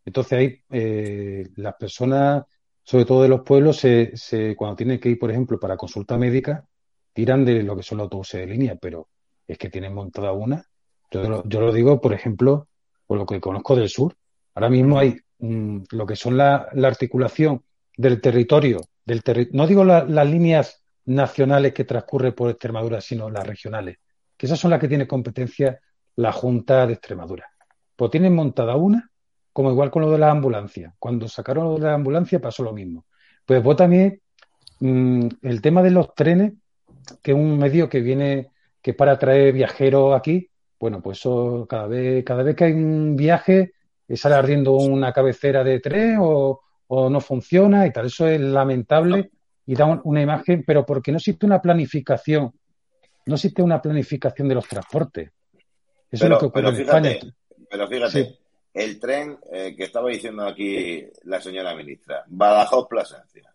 Entonces 0.07 0.33
ahí 0.33 0.61
eh, 0.71 1.47
las 1.57 1.75
personas, 1.75 2.45
sobre 2.81 3.05
todo 3.05 3.21
de 3.21 3.29
los 3.29 3.41
pueblos, 3.41 3.77
se, 3.77 4.55
cuando 4.55 4.75
tienen 4.75 4.99
que 4.99 5.09
ir, 5.09 5.19
por 5.19 5.29
ejemplo, 5.29 5.59
para 5.59 5.77
consulta 5.77 6.17
médica, 6.17 6.65
tiran 7.13 7.45
de 7.45 7.61
lo 7.61 7.75
que 7.75 7.83
son 7.83 7.99
los 7.99 8.05
autobuses 8.05 8.39
de 8.41 8.47
línea, 8.47 8.75
pero 8.75 9.09
es 9.47 9.57
que 9.57 9.69
tienen 9.69 9.93
montada 9.93 10.31
una. 10.31 10.65
Yo, 11.11 11.43
lo 11.43 11.71
digo, 11.71 12.01
por 12.01 12.13
ejemplo, 12.13 12.67
por 13.05 13.17
lo 13.17 13.25
que 13.25 13.39
conozco 13.39 13.75
del 13.75 13.89
sur. 13.89 14.15
Ahora 14.53 14.69
mismo 14.69 14.97
hay 14.97 15.17
Mm, 15.39 15.83
lo 15.91 16.05
que 16.05 16.15
son 16.15 16.35
la, 16.35 16.67
articulación 16.83 17.63
del 17.95 18.21
territorio, 18.21 18.81
del 19.05 19.21
no 19.51 19.67
digo 19.67 19.83
las 19.83 20.27
líneas 20.27 20.83
nacionales 21.05 21.73
que 21.73 21.83
transcurren 21.83 22.33
por 22.33 22.49
Extremadura, 22.49 23.01
sino 23.01 23.29
las 23.29 23.45
regionales, 23.45 23.97
que 24.35 24.47
esas 24.47 24.59
son 24.59 24.71
las 24.71 24.79
que 24.79 24.87
tiene 24.87 25.07
competencia 25.07 25.79
la 26.15 26.31
Junta 26.31 26.87
de 26.87 26.93
Extremadura. 26.93 27.49
Pues 27.95 28.11
tienen 28.11 28.33
montada 28.33 28.75
una, 28.75 29.11
como 29.57 29.71
igual 29.71 29.89
con 29.89 30.03
lo 30.03 30.11
de 30.11 30.19
la 30.19 30.29
ambulancia. 30.29 30.93
Cuando 30.99 31.27
sacaron 31.27 31.63
lo 31.63 31.79
de 31.79 31.87
la 31.87 31.95
ambulancia 31.95 32.39
pasó 32.39 32.61
lo 32.61 32.73
mismo. 32.73 33.05
Pues 33.43 33.63
vos 33.63 33.75
también 33.75 34.21
mm, 34.81 35.29
el 35.41 35.61
tema 35.63 35.81
de 35.81 35.89
los 35.89 36.13
trenes, 36.13 36.53
que 37.23 37.31
es 37.31 37.35
un 37.35 37.57
medio 37.57 37.89
que 37.89 38.01
viene, 38.01 38.51
que 38.83 38.93
para 38.93 39.17
traer 39.17 39.53
viajeros 39.53 40.15
aquí, 40.15 40.47
bueno, 40.79 41.01
pues 41.01 41.17
eso 41.17 41.65
cada 41.67 41.87
vez, 41.87 42.23
cada 42.23 42.43
vez 42.43 42.55
que 42.55 42.65
hay 42.65 42.73
un 42.73 43.15
viaje, 43.15 43.73
sale 44.13 44.35
ardiendo 44.35 44.73
una 44.73 45.11
cabecera 45.11 45.63
de 45.63 45.79
tren 45.79 46.17
o, 46.19 46.61
no 46.87 47.19
funciona 47.19 47.87
y 47.87 47.91
tal. 47.91 48.05
Eso 48.05 48.27
es 48.27 48.39
lamentable 48.39 49.31
y 49.65 49.73
da 49.73 49.85
una 50.03 50.21
imagen, 50.21 50.65
pero 50.67 50.85
porque 50.85 51.11
no 51.11 51.17
existe 51.17 51.47
una 51.47 51.59
planificación, 51.59 52.53
no 53.25 53.33
existe 53.33 53.63
una 53.63 53.81
planificación 53.81 54.49
de 54.49 54.53
los 54.53 54.67
transportes. 54.67 55.31
Eso 56.11 56.25
es 56.25 56.29
lo 56.29 56.37
que 56.37 56.45
ocurre 56.45 56.69
en 56.69 56.75
España. 56.75 57.11
Pero 57.71 57.87
fíjate, 57.87 58.37
el 58.77 58.99
tren 58.99 59.39
eh, 59.51 59.75
que 59.75 59.85
estaba 59.85 60.09
diciendo 60.09 60.45
aquí 60.45 61.03
la 61.23 61.41
señora 61.41 61.75
ministra, 61.75 62.23
Badajoz-Plasencia. 62.27 63.51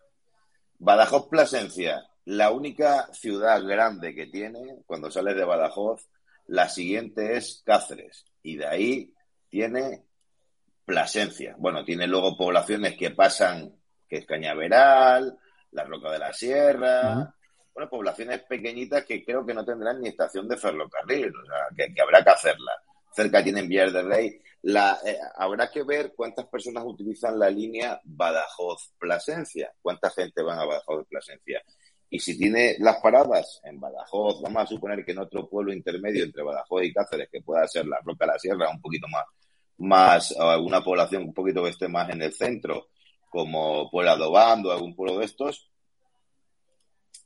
Badajoz-Plasencia, 0.79 2.05
la 2.25 2.51
única 2.51 3.07
ciudad 3.13 3.63
grande 3.63 4.13
que 4.13 4.27
tiene, 4.27 4.79
cuando 4.85 5.09
sales 5.09 5.35
de 5.37 5.45
Badajoz, 5.45 6.09
la 6.47 6.67
siguiente 6.67 7.37
es 7.37 7.63
Cáceres. 7.65 8.25
Y 8.41 8.57
de 8.57 8.67
ahí 8.67 9.13
tiene 9.49 10.03
Plasencia. 10.83 11.55
Bueno, 11.57 11.85
tiene 11.85 12.05
luego 12.05 12.35
poblaciones 12.35 12.97
que 12.97 13.11
pasan, 13.11 13.73
que 14.09 14.17
es 14.17 14.25
Cañaveral, 14.25 15.37
la 15.71 15.85
Roca 15.85 16.11
de 16.11 16.19
la 16.19 16.33
Sierra, 16.33 17.33
bueno, 17.73 17.89
poblaciones 17.89 18.41
pequeñitas 18.43 19.05
que 19.05 19.23
creo 19.23 19.45
que 19.45 19.53
no 19.53 19.63
tendrán 19.63 20.01
ni 20.01 20.09
estación 20.09 20.49
de 20.49 20.57
ferrocarril, 20.57 21.33
o 21.33 21.45
sea, 21.45 21.87
que, 21.93 22.01
habrá 22.01 22.23
que 22.23 22.29
hacerla. 22.29 22.73
Cerca 23.13 23.43
tienen 23.43 23.67
Villar 23.67 23.91
de 23.91 24.03
Rey. 24.03 24.41
La, 24.63 24.99
eh, 25.05 25.17
habrá 25.35 25.69
que 25.69 25.83
ver 25.83 26.13
cuántas 26.15 26.47
personas 26.47 26.83
utilizan 26.85 27.37
la 27.37 27.49
línea 27.49 27.99
Badajoz-Plasencia, 28.03 29.73
cuánta 29.81 30.09
gente 30.09 30.41
van 30.41 30.59
a 30.59 30.65
Badajoz-Plasencia. 30.65 31.61
Y 32.09 32.19
si 32.19 32.37
tiene 32.37 32.75
las 32.79 32.97
paradas 32.97 33.59
en 33.63 33.79
Badajoz, 33.79 34.41
vamos 34.41 34.63
a 34.63 34.67
suponer 34.67 35.03
que 35.03 35.11
en 35.11 35.19
otro 35.19 35.49
pueblo 35.49 35.73
intermedio 35.73 36.23
entre 36.23 36.43
Badajoz 36.43 36.83
y 36.83 36.93
Cáceres, 36.93 37.29
que 37.31 37.41
pueda 37.41 37.67
ser 37.67 37.87
la 37.87 37.99
Roca 38.03 38.25
de 38.25 38.31
la 38.33 38.39
Sierra, 38.39 38.69
un 38.69 38.81
poquito 38.81 39.07
más 39.07 39.25
más 39.77 40.31
alguna 40.37 40.83
población 40.83 41.23
un 41.23 41.33
poquito 41.33 41.63
que 41.63 41.69
esté 41.69 41.87
más 41.87 42.09
en 42.09 42.21
el 42.21 42.33
centro, 42.33 42.89
como 43.29 43.89
Puebla 43.89 44.15
de 44.15 44.23
Obando, 44.23 44.71
algún 44.71 44.95
pueblo 44.95 45.19
de 45.19 45.25
estos, 45.25 45.69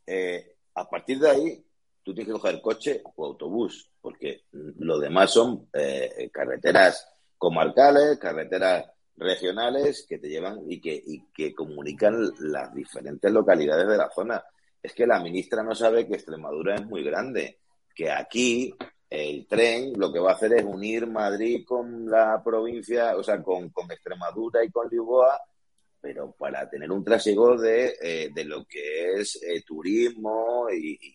eh, 0.06 0.56
a 0.74 0.90
partir 0.90 1.20
de 1.20 1.30
ahí 1.30 1.66
tú 2.08 2.14
tienes 2.14 2.34
que 2.34 2.40
coger 2.40 2.62
coche 2.62 3.02
o 3.04 3.26
autobús, 3.26 3.92
porque 4.00 4.44
lo 4.54 4.98
demás 4.98 5.30
son 5.30 5.68
eh, 5.74 6.30
carreteras 6.32 7.06
comarcales, 7.38 8.18
carreteras 8.18 8.86
regionales 9.18 10.06
que 10.08 10.18
te 10.18 10.30
llevan 10.30 10.62
y 10.70 10.80
que, 10.80 11.04
y 11.06 11.26
que 11.36 11.54
comunican 11.54 12.32
las 12.40 12.74
diferentes 12.74 13.30
localidades 13.30 13.90
de 13.90 13.98
la 13.98 14.10
zona. 14.10 14.42
Es 14.82 14.94
que 14.94 15.06
la 15.06 15.20
ministra 15.20 15.64
no 15.64 15.76
sabe 15.76 16.08
que 16.08 16.14
Extremadura 16.14 16.76
es 16.76 16.86
muy 16.86 17.04
grande, 17.04 17.60
que 17.94 18.10
aquí 18.10 18.74
El 19.10 19.46
tren 19.46 19.92
lo 19.98 20.12
que 20.12 20.20
va 20.20 20.32
a 20.32 20.36
hacer 20.36 20.54
es 20.54 20.64
unir 20.64 21.08
Madrid 21.08 21.66
con 21.66 22.10
la 22.10 22.42
provincia, 22.42 23.18
o 23.18 23.24
sea, 23.24 23.44
con, 23.44 23.70
con 23.70 23.92
Extremadura 23.92 24.64
y 24.64 24.72
con 24.72 24.88
Lisboa, 24.90 25.42
pero 26.00 26.32
para 26.32 26.70
tener 26.70 26.90
un 26.90 27.04
trasiego 27.04 27.58
de, 27.58 27.96
eh, 28.02 28.30
de 28.34 28.46
lo 28.46 28.66
que 28.66 29.14
es 29.16 29.42
eh, 29.44 29.62
turismo 29.66 30.68
y, 30.72 30.94
y, 30.94 31.14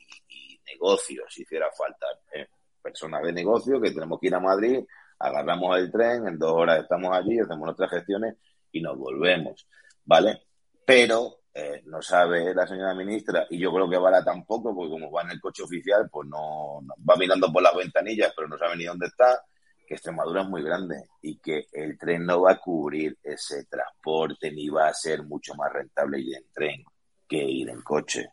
negocios, 0.72 1.26
si 1.28 1.42
hiciera 1.42 1.68
falta. 1.76 2.06
¿eh? 2.32 2.48
Personas 2.80 3.22
de 3.22 3.32
negocio 3.32 3.80
que 3.80 3.90
tenemos 3.90 4.18
que 4.20 4.26
ir 4.26 4.34
a 4.34 4.40
Madrid, 4.40 4.84
agarramos 5.18 5.78
el 5.78 5.90
tren, 5.90 6.26
en 6.26 6.38
dos 6.38 6.52
horas 6.52 6.80
estamos 6.80 7.16
allí, 7.16 7.38
hacemos 7.38 7.64
nuestras 7.64 7.90
gestiones 7.90 8.36
y 8.72 8.80
nos 8.80 8.98
volvemos, 8.98 9.68
¿vale? 10.04 10.42
Pero 10.84 11.42
eh, 11.54 11.82
no 11.86 12.00
sabe 12.00 12.54
la 12.54 12.66
señora 12.66 12.94
ministra, 12.94 13.46
y 13.50 13.58
yo 13.58 13.72
creo 13.72 13.88
que 13.88 13.98
Vara 13.98 14.24
tampoco, 14.24 14.74
porque 14.74 14.90
como 14.90 15.12
va 15.12 15.22
en 15.22 15.32
el 15.32 15.40
coche 15.40 15.62
oficial, 15.62 16.08
pues 16.10 16.28
no, 16.28 16.80
va 17.08 17.16
mirando 17.16 17.52
por 17.52 17.62
las 17.62 17.76
ventanillas, 17.76 18.32
pero 18.34 18.48
no 18.48 18.56
sabe 18.58 18.76
ni 18.76 18.84
dónde 18.84 19.06
está, 19.06 19.40
que 19.86 19.94
Extremadura 19.94 20.42
es 20.42 20.48
muy 20.48 20.62
grande 20.62 21.04
y 21.20 21.38
que 21.38 21.66
el 21.72 21.98
tren 21.98 22.24
no 22.24 22.42
va 22.42 22.52
a 22.52 22.58
cubrir 22.58 23.18
ese 23.22 23.64
transporte 23.66 24.50
ni 24.50 24.68
va 24.68 24.88
a 24.88 24.94
ser 24.94 25.22
mucho 25.24 25.54
más 25.54 25.72
rentable 25.72 26.20
ir 26.20 26.36
en 26.36 26.50
tren 26.52 26.84
que 27.28 27.44
ir 27.44 27.68
en 27.68 27.82
coche. 27.82 28.26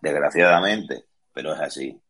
Desgraciadamente, 0.00 1.06
pero 1.32 1.54
es 1.54 1.60
así. 1.60 2.00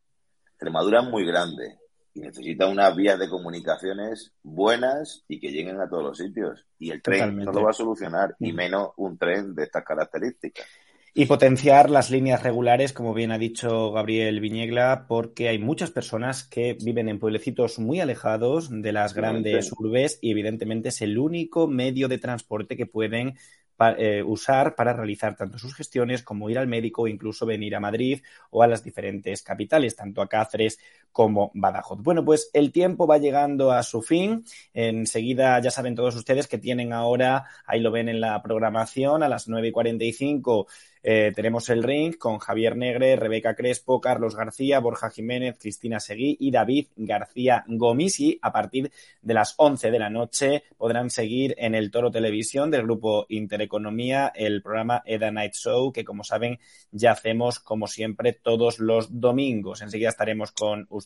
Extremadura 0.46 1.00
es 1.00 1.08
muy 1.08 1.24
grande 1.26 1.78
y 2.14 2.20
necesita 2.20 2.66
unas 2.66 2.94
vías 2.94 3.18
de 3.18 3.28
comunicaciones 3.28 4.32
buenas 4.42 5.24
y 5.28 5.40
que 5.40 5.50
lleguen 5.50 5.80
a 5.80 5.88
todos 5.88 6.04
los 6.04 6.18
sitios. 6.18 6.66
Y 6.78 6.90
el 6.90 7.02
tren 7.02 7.38
no 7.38 7.52
lo 7.52 7.62
va 7.62 7.70
a 7.70 7.74
solucionar, 7.74 8.36
y 8.38 8.52
mm. 8.52 8.56
menos 8.56 8.88
un 8.96 9.16
tren 9.16 9.54
de 9.54 9.64
estas 9.64 9.84
características. 9.84 10.66
Y 11.14 11.26
potenciar 11.26 11.90
las 11.90 12.10
líneas 12.10 12.42
regulares, 12.42 12.94
como 12.94 13.12
bien 13.12 13.32
ha 13.32 13.38
dicho 13.38 13.92
Gabriel 13.92 14.40
Viñegla, 14.40 15.04
porque 15.06 15.50
hay 15.50 15.58
muchas 15.58 15.90
personas 15.90 16.42
que 16.42 16.74
viven 16.82 17.10
en 17.10 17.18
pueblecitos 17.18 17.78
muy 17.78 18.00
alejados 18.00 18.70
de 18.70 18.92
las 18.92 19.12
grandes 19.12 19.72
urbes 19.72 20.18
y 20.22 20.30
evidentemente 20.30 20.88
es 20.88 21.02
el 21.02 21.18
único 21.18 21.68
medio 21.68 22.08
de 22.08 22.16
transporte 22.16 22.78
que 22.78 22.86
pueden 22.86 23.34
eh, 23.98 24.22
usar 24.24 24.74
para 24.74 24.92
realizar 24.92 25.36
tanto 25.36 25.58
sus 25.58 25.74
gestiones 25.74 26.22
como 26.22 26.50
ir 26.50 26.58
al 26.58 26.68
médico 26.68 27.08
incluso 27.08 27.46
venir 27.46 27.74
a 27.74 27.80
Madrid 27.80 28.22
o 28.50 28.62
a 28.62 28.66
las 28.66 28.84
diferentes 28.84 29.42
capitales, 29.42 29.96
tanto 29.96 30.22
a 30.22 30.28
Cáceres 30.28 30.78
como 31.12 31.50
Badajoz. 31.54 32.02
Bueno, 32.02 32.24
pues 32.24 32.50
el 32.52 32.72
tiempo 32.72 33.06
va 33.06 33.18
llegando 33.18 33.70
a 33.70 33.82
su 33.82 34.02
fin. 34.02 34.44
Enseguida 34.74 35.60
ya 35.60 35.70
saben 35.70 35.94
todos 35.94 36.16
ustedes 36.16 36.46
que 36.46 36.58
tienen 36.58 36.92
ahora, 36.92 37.46
ahí 37.66 37.80
lo 37.80 37.90
ven 37.90 38.08
en 38.08 38.20
la 38.20 38.42
programación, 38.42 39.22
a 39.22 39.28
las 39.28 39.48
9 39.48 39.68
y 39.68 39.72
45 39.72 40.66
eh, 41.04 41.32
tenemos 41.34 41.68
el 41.68 41.82
ring 41.82 42.16
con 42.16 42.38
Javier 42.38 42.76
Negre, 42.76 43.16
Rebeca 43.16 43.56
Crespo, 43.56 44.00
Carlos 44.00 44.36
García, 44.36 44.78
Borja 44.78 45.10
Jiménez, 45.10 45.58
Cristina 45.58 45.98
Seguí 45.98 46.36
y 46.38 46.52
David 46.52 46.88
García 46.96 47.64
Gomis. 47.66 48.20
Y 48.20 48.38
a 48.40 48.52
partir 48.52 48.92
de 49.20 49.34
las 49.34 49.54
11 49.56 49.90
de 49.90 49.98
la 49.98 50.10
noche 50.10 50.64
podrán 50.76 51.10
seguir 51.10 51.54
en 51.58 51.74
el 51.74 51.90
Toro 51.90 52.10
Televisión 52.10 52.70
del 52.70 52.84
grupo 52.84 53.26
Intereconomía 53.28 54.32
el 54.34 54.62
programa 54.62 55.02
Eda 55.04 55.32
Night 55.32 55.54
Show, 55.54 55.92
que 55.92 56.04
como 56.04 56.22
saben 56.22 56.60
ya 56.92 57.12
hacemos 57.12 57.58
como 57.58 57.88
siempre 57.88 58.32
todos 58.32 58.78
los 58.78 59.20
domingos. 59.20 59.82
Enseguida 59.82 60.10
estaremos 60.10 60.52
con 60.52 60.86
ustedes 60.90 61.01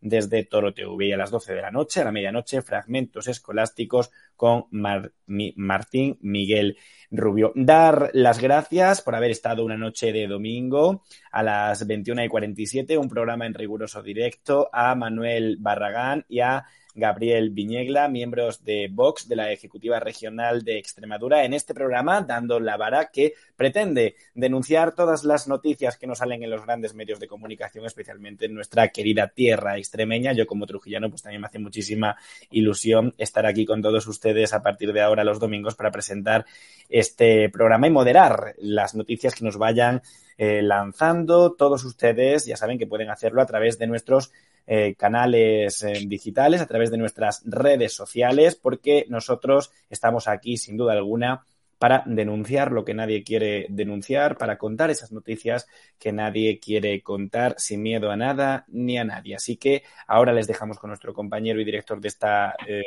desde 0.00 0.44
Toro 0.44 0.74
TV 0.74 1.06
y 1.06 1.12
a 1.12 1.16
las 1.16 1.30
12 1.30 1.54
de 1.54 1.62
la 1.62 1.70
noche, 1.70 2.00
a 2.00 2.04
la 2.04 2.12
medianoche, 2.12 2.62
fragmentos 2.62 3.26
escolásticos 3.26 4.10
con 4.36 4.66
Martín 4.70 6.18
Miguel 6.20 6.76
Rubio. 7.10 7.52
Dar 7.54 8.10
las 8.12 8.38
gracias 8.38 9.00
por 9.00 9.14
haber 9.14 9.30
estado 9.30 9.64
una 9.64 9.78
noche 9.78 10.12
de 10.12 10.26
domingo 10.26 11.02
a 11.32 11.42
las 11.42 11.86
21 11.86 12.24
y 12.24 12.28
47, 12.28 12.98
un 12.98 13.08
programa 13.08 13.46
en 13.46 13.54
riguroso 13.54 14.02
directo 14.02 14.68
a 14.72 14.94
Manuel 14.94 15.56
Barragán 15.58 16.24
y 16.28 16.40
a 16.40 16.66
Gabriel 16.94 17.50
Viñegla, 17.50 18.08
miembros 18.08 18.64
de 18.64 18.88
Vox 18.90 19.28
de 19.28 19.36
la 19.36 19.52
Ejecutiva 19.52 19.98
Regional 20.00 20.62
de 20.62 20.78
Extremadura, 20.78 21.44
en 21.44 21.52
este 21.52 21.74
programa 21.74 22.22
dando 22.22 22.60
la 22.60 22.76
vara 22.76 23.10
que 23.12 23.34
pretende 23.56 24.14
denunciar 24.34 24.94
todas 24.94 25.24
las 25.24 25.48
noticias 25.48 25.98
que 25.98 26.06
nos 26.06 26.18
salen 26.18 26.42
en 26.42 26.50
los 26.50 26.64
grandes 26.64 26.94
medios 26.94 27.18
de 27.18 27.26
comunicación, 27.26 27.84
especialmente 27.84 28.46
en 28.46 28.54
nuestra 28.54 28.88
querida 28.88 29.28
tierra 29.28 29.76
extremeña. 29.76 30.32
Yo 30.32 30.46
como 30.46 30.66
trujillano, 30.66 31.10
pues 31.10 31.22
también 31.22 31.40
me 31.40 31.48
hace 31.48 31.58
muchísima 31.58 32.16
ilusión 32.50 33.14
estar 33.18 33.46
aquí 33.46 33.66
con 33.66 33.82
todos 33.82 34.06
ustedes 34.06 34.52
a 34.52 34.62
partir 34.62 34.92
de 34.92 35.02
ahora 35.02 35.24
los 35.24 35.40
domingos 35.40 35.74
para 35.74 35.90
presentar 35.90 36.46
este 36.88 37.48
programa 37.48 37.86
y 37.86 37.90
moderar 37.90 38.54
las 38.58 38.94
noticias 38.94 39.34
que 39.34 39.44
nos 39.44 39.56
vayan 39.56 40.02
eh, 40.38 40.62
lanzando. 40.62 41.52
Todos 41.52 41.84
ustedes 41.84 42.46
ya 42.46 42.56
saben 42.56 42.78
que 42.78 42.86
pueden 42.86 43.10
hacerlo 43.10 43.42
a 43.42 43.46
través 43.46 43.78
de 43.78 43.86
nuestros 43.86 44.32
eh, 44.66 44.94
canales 44.96 45.82
eh, 45.82 45.92
digitales, 46.06 46.60
a 46.60 46.66
través 46.66 46.90
de 46.90 46.96
nuestras 46.96 47.42
redes 47.44 47.94
sociales, 47.94 48.54
porque 48.54 49.04
nosotros 49.08 49.70
estamos 49.90 50.26
aquí, 50.26 50.56
sin 50.56 50.76
duda 50.76 50.94
alguna, 50.94 51.44
para 51.84 52.02
denunciar 52.06 52.72
lo 52.72 52.82
que 52.82 52.94
nadie 52.94 53.22
quiere 53.22 53.66
denunciar, 53.68 54.38
para 54.38 54.56
contar 54.56 54.88
esas 54.88 55.12
noticias 55.12 55.66
que 55.98 56.12
nadie 56.12 56.58
quiere 56.58 57.02
contar 57.02 57.56
sin 57.58 57.82
miedo 57.82 58.10
a 58.10 58.16
nada 58.16 58.64
ni 58.68 58.96
a 58.96 59.04
nadie. 59.04 59.34
Así 59.34 59.58
que 59.58 59.82
ahora 60.06 60.32
les 60.32 60.46
dejamos 60.46 60.78
con 60.78 60.88
nuestro 60.88 61.12
compañero 61.12 61.60
y 61.60 61.64
director 61.66 62.00
de 62.00 62.08
este 62.08 62.26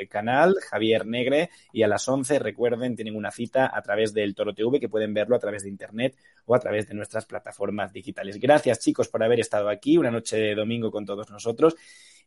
canal, 0.10 0.56
Javier 0.68 1.06
Negre, 1.06 1.52
y 1.72 1.84
a 1.84 1.88
las 1.88 2.08
11, 2.08 2.39
recuerden, 2.39 2.95
tienen 2.95 3.16
una 3.16 3.30
cita 3.30 3.70
a 3.72 3.84
través 3.84 4.16
del 4.16 4.34
Toro 4.34 4.56
TV, 4.56 4.80
que 4.80 4.89
pueden 4.89 5.14
verlo 5.14 5.36
a 5.36 5.39
través 5.39 5.62
de 5.62 5.70
Internet 5.70 6.18
o 6.48 6.56
a 6.56 6.60
través 6.60 6.88
de 6.88 6.95
nuestras 6.95 7.28
plataformas 7.28 7.93
digitales. 7.93 8.39
Gracias, 8.39 8.80
chicos, 8.80 9.10
por 9.10 9.22
haber 9.22 9.39
estado 9.39 9.70
aquí, 9.70 10.00
una 10.00 10.10
noche 10.10 10.38
de 10.38 10.56
domingo 10.56 10.89
con 10.89 11.06
todos 11.06 11.30
nosotros, 11.30 11.76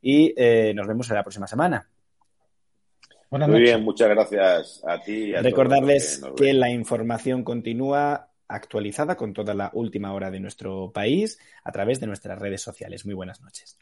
y 0.00 0.32
eh, 0.36 0.72
nos 0.72 0.86
vemos 0.86 1.10
en 1.10 1.16
la 1.16 1.24
próxima 1.24 1.48
semana. 1.48 1.88
Muy 3.30 3.60
bien, 3.60 3.84
muchas 3.84 4.08
gracias 4.08 4.82
a 4.86 5.00
ti. 5.00 5.32
Recordarles 5.32 6.20
que, 6.36 6.52
la 6.52 6.68
información 6.68 7.44
continúa 7.44 8.28
actualizada 8.48 9.16
con 9.16 9.32
toda 9.32 9.54
la 9.54 9.70
última 9.72 10.12
hora 10.12 10.32
de 10.32 10.40
nuestro 10.40 10.90
país 10.92 11.38
a 11.62 11.70
través 11.70 12.00
de 12.00 12.08
nuestras 12.08 12.40
redes 12.40 12.60
sociales. 12.60 13.06
Muy 13.06 13.14
buenas 13.14 13.40
noches. 13.40 13.78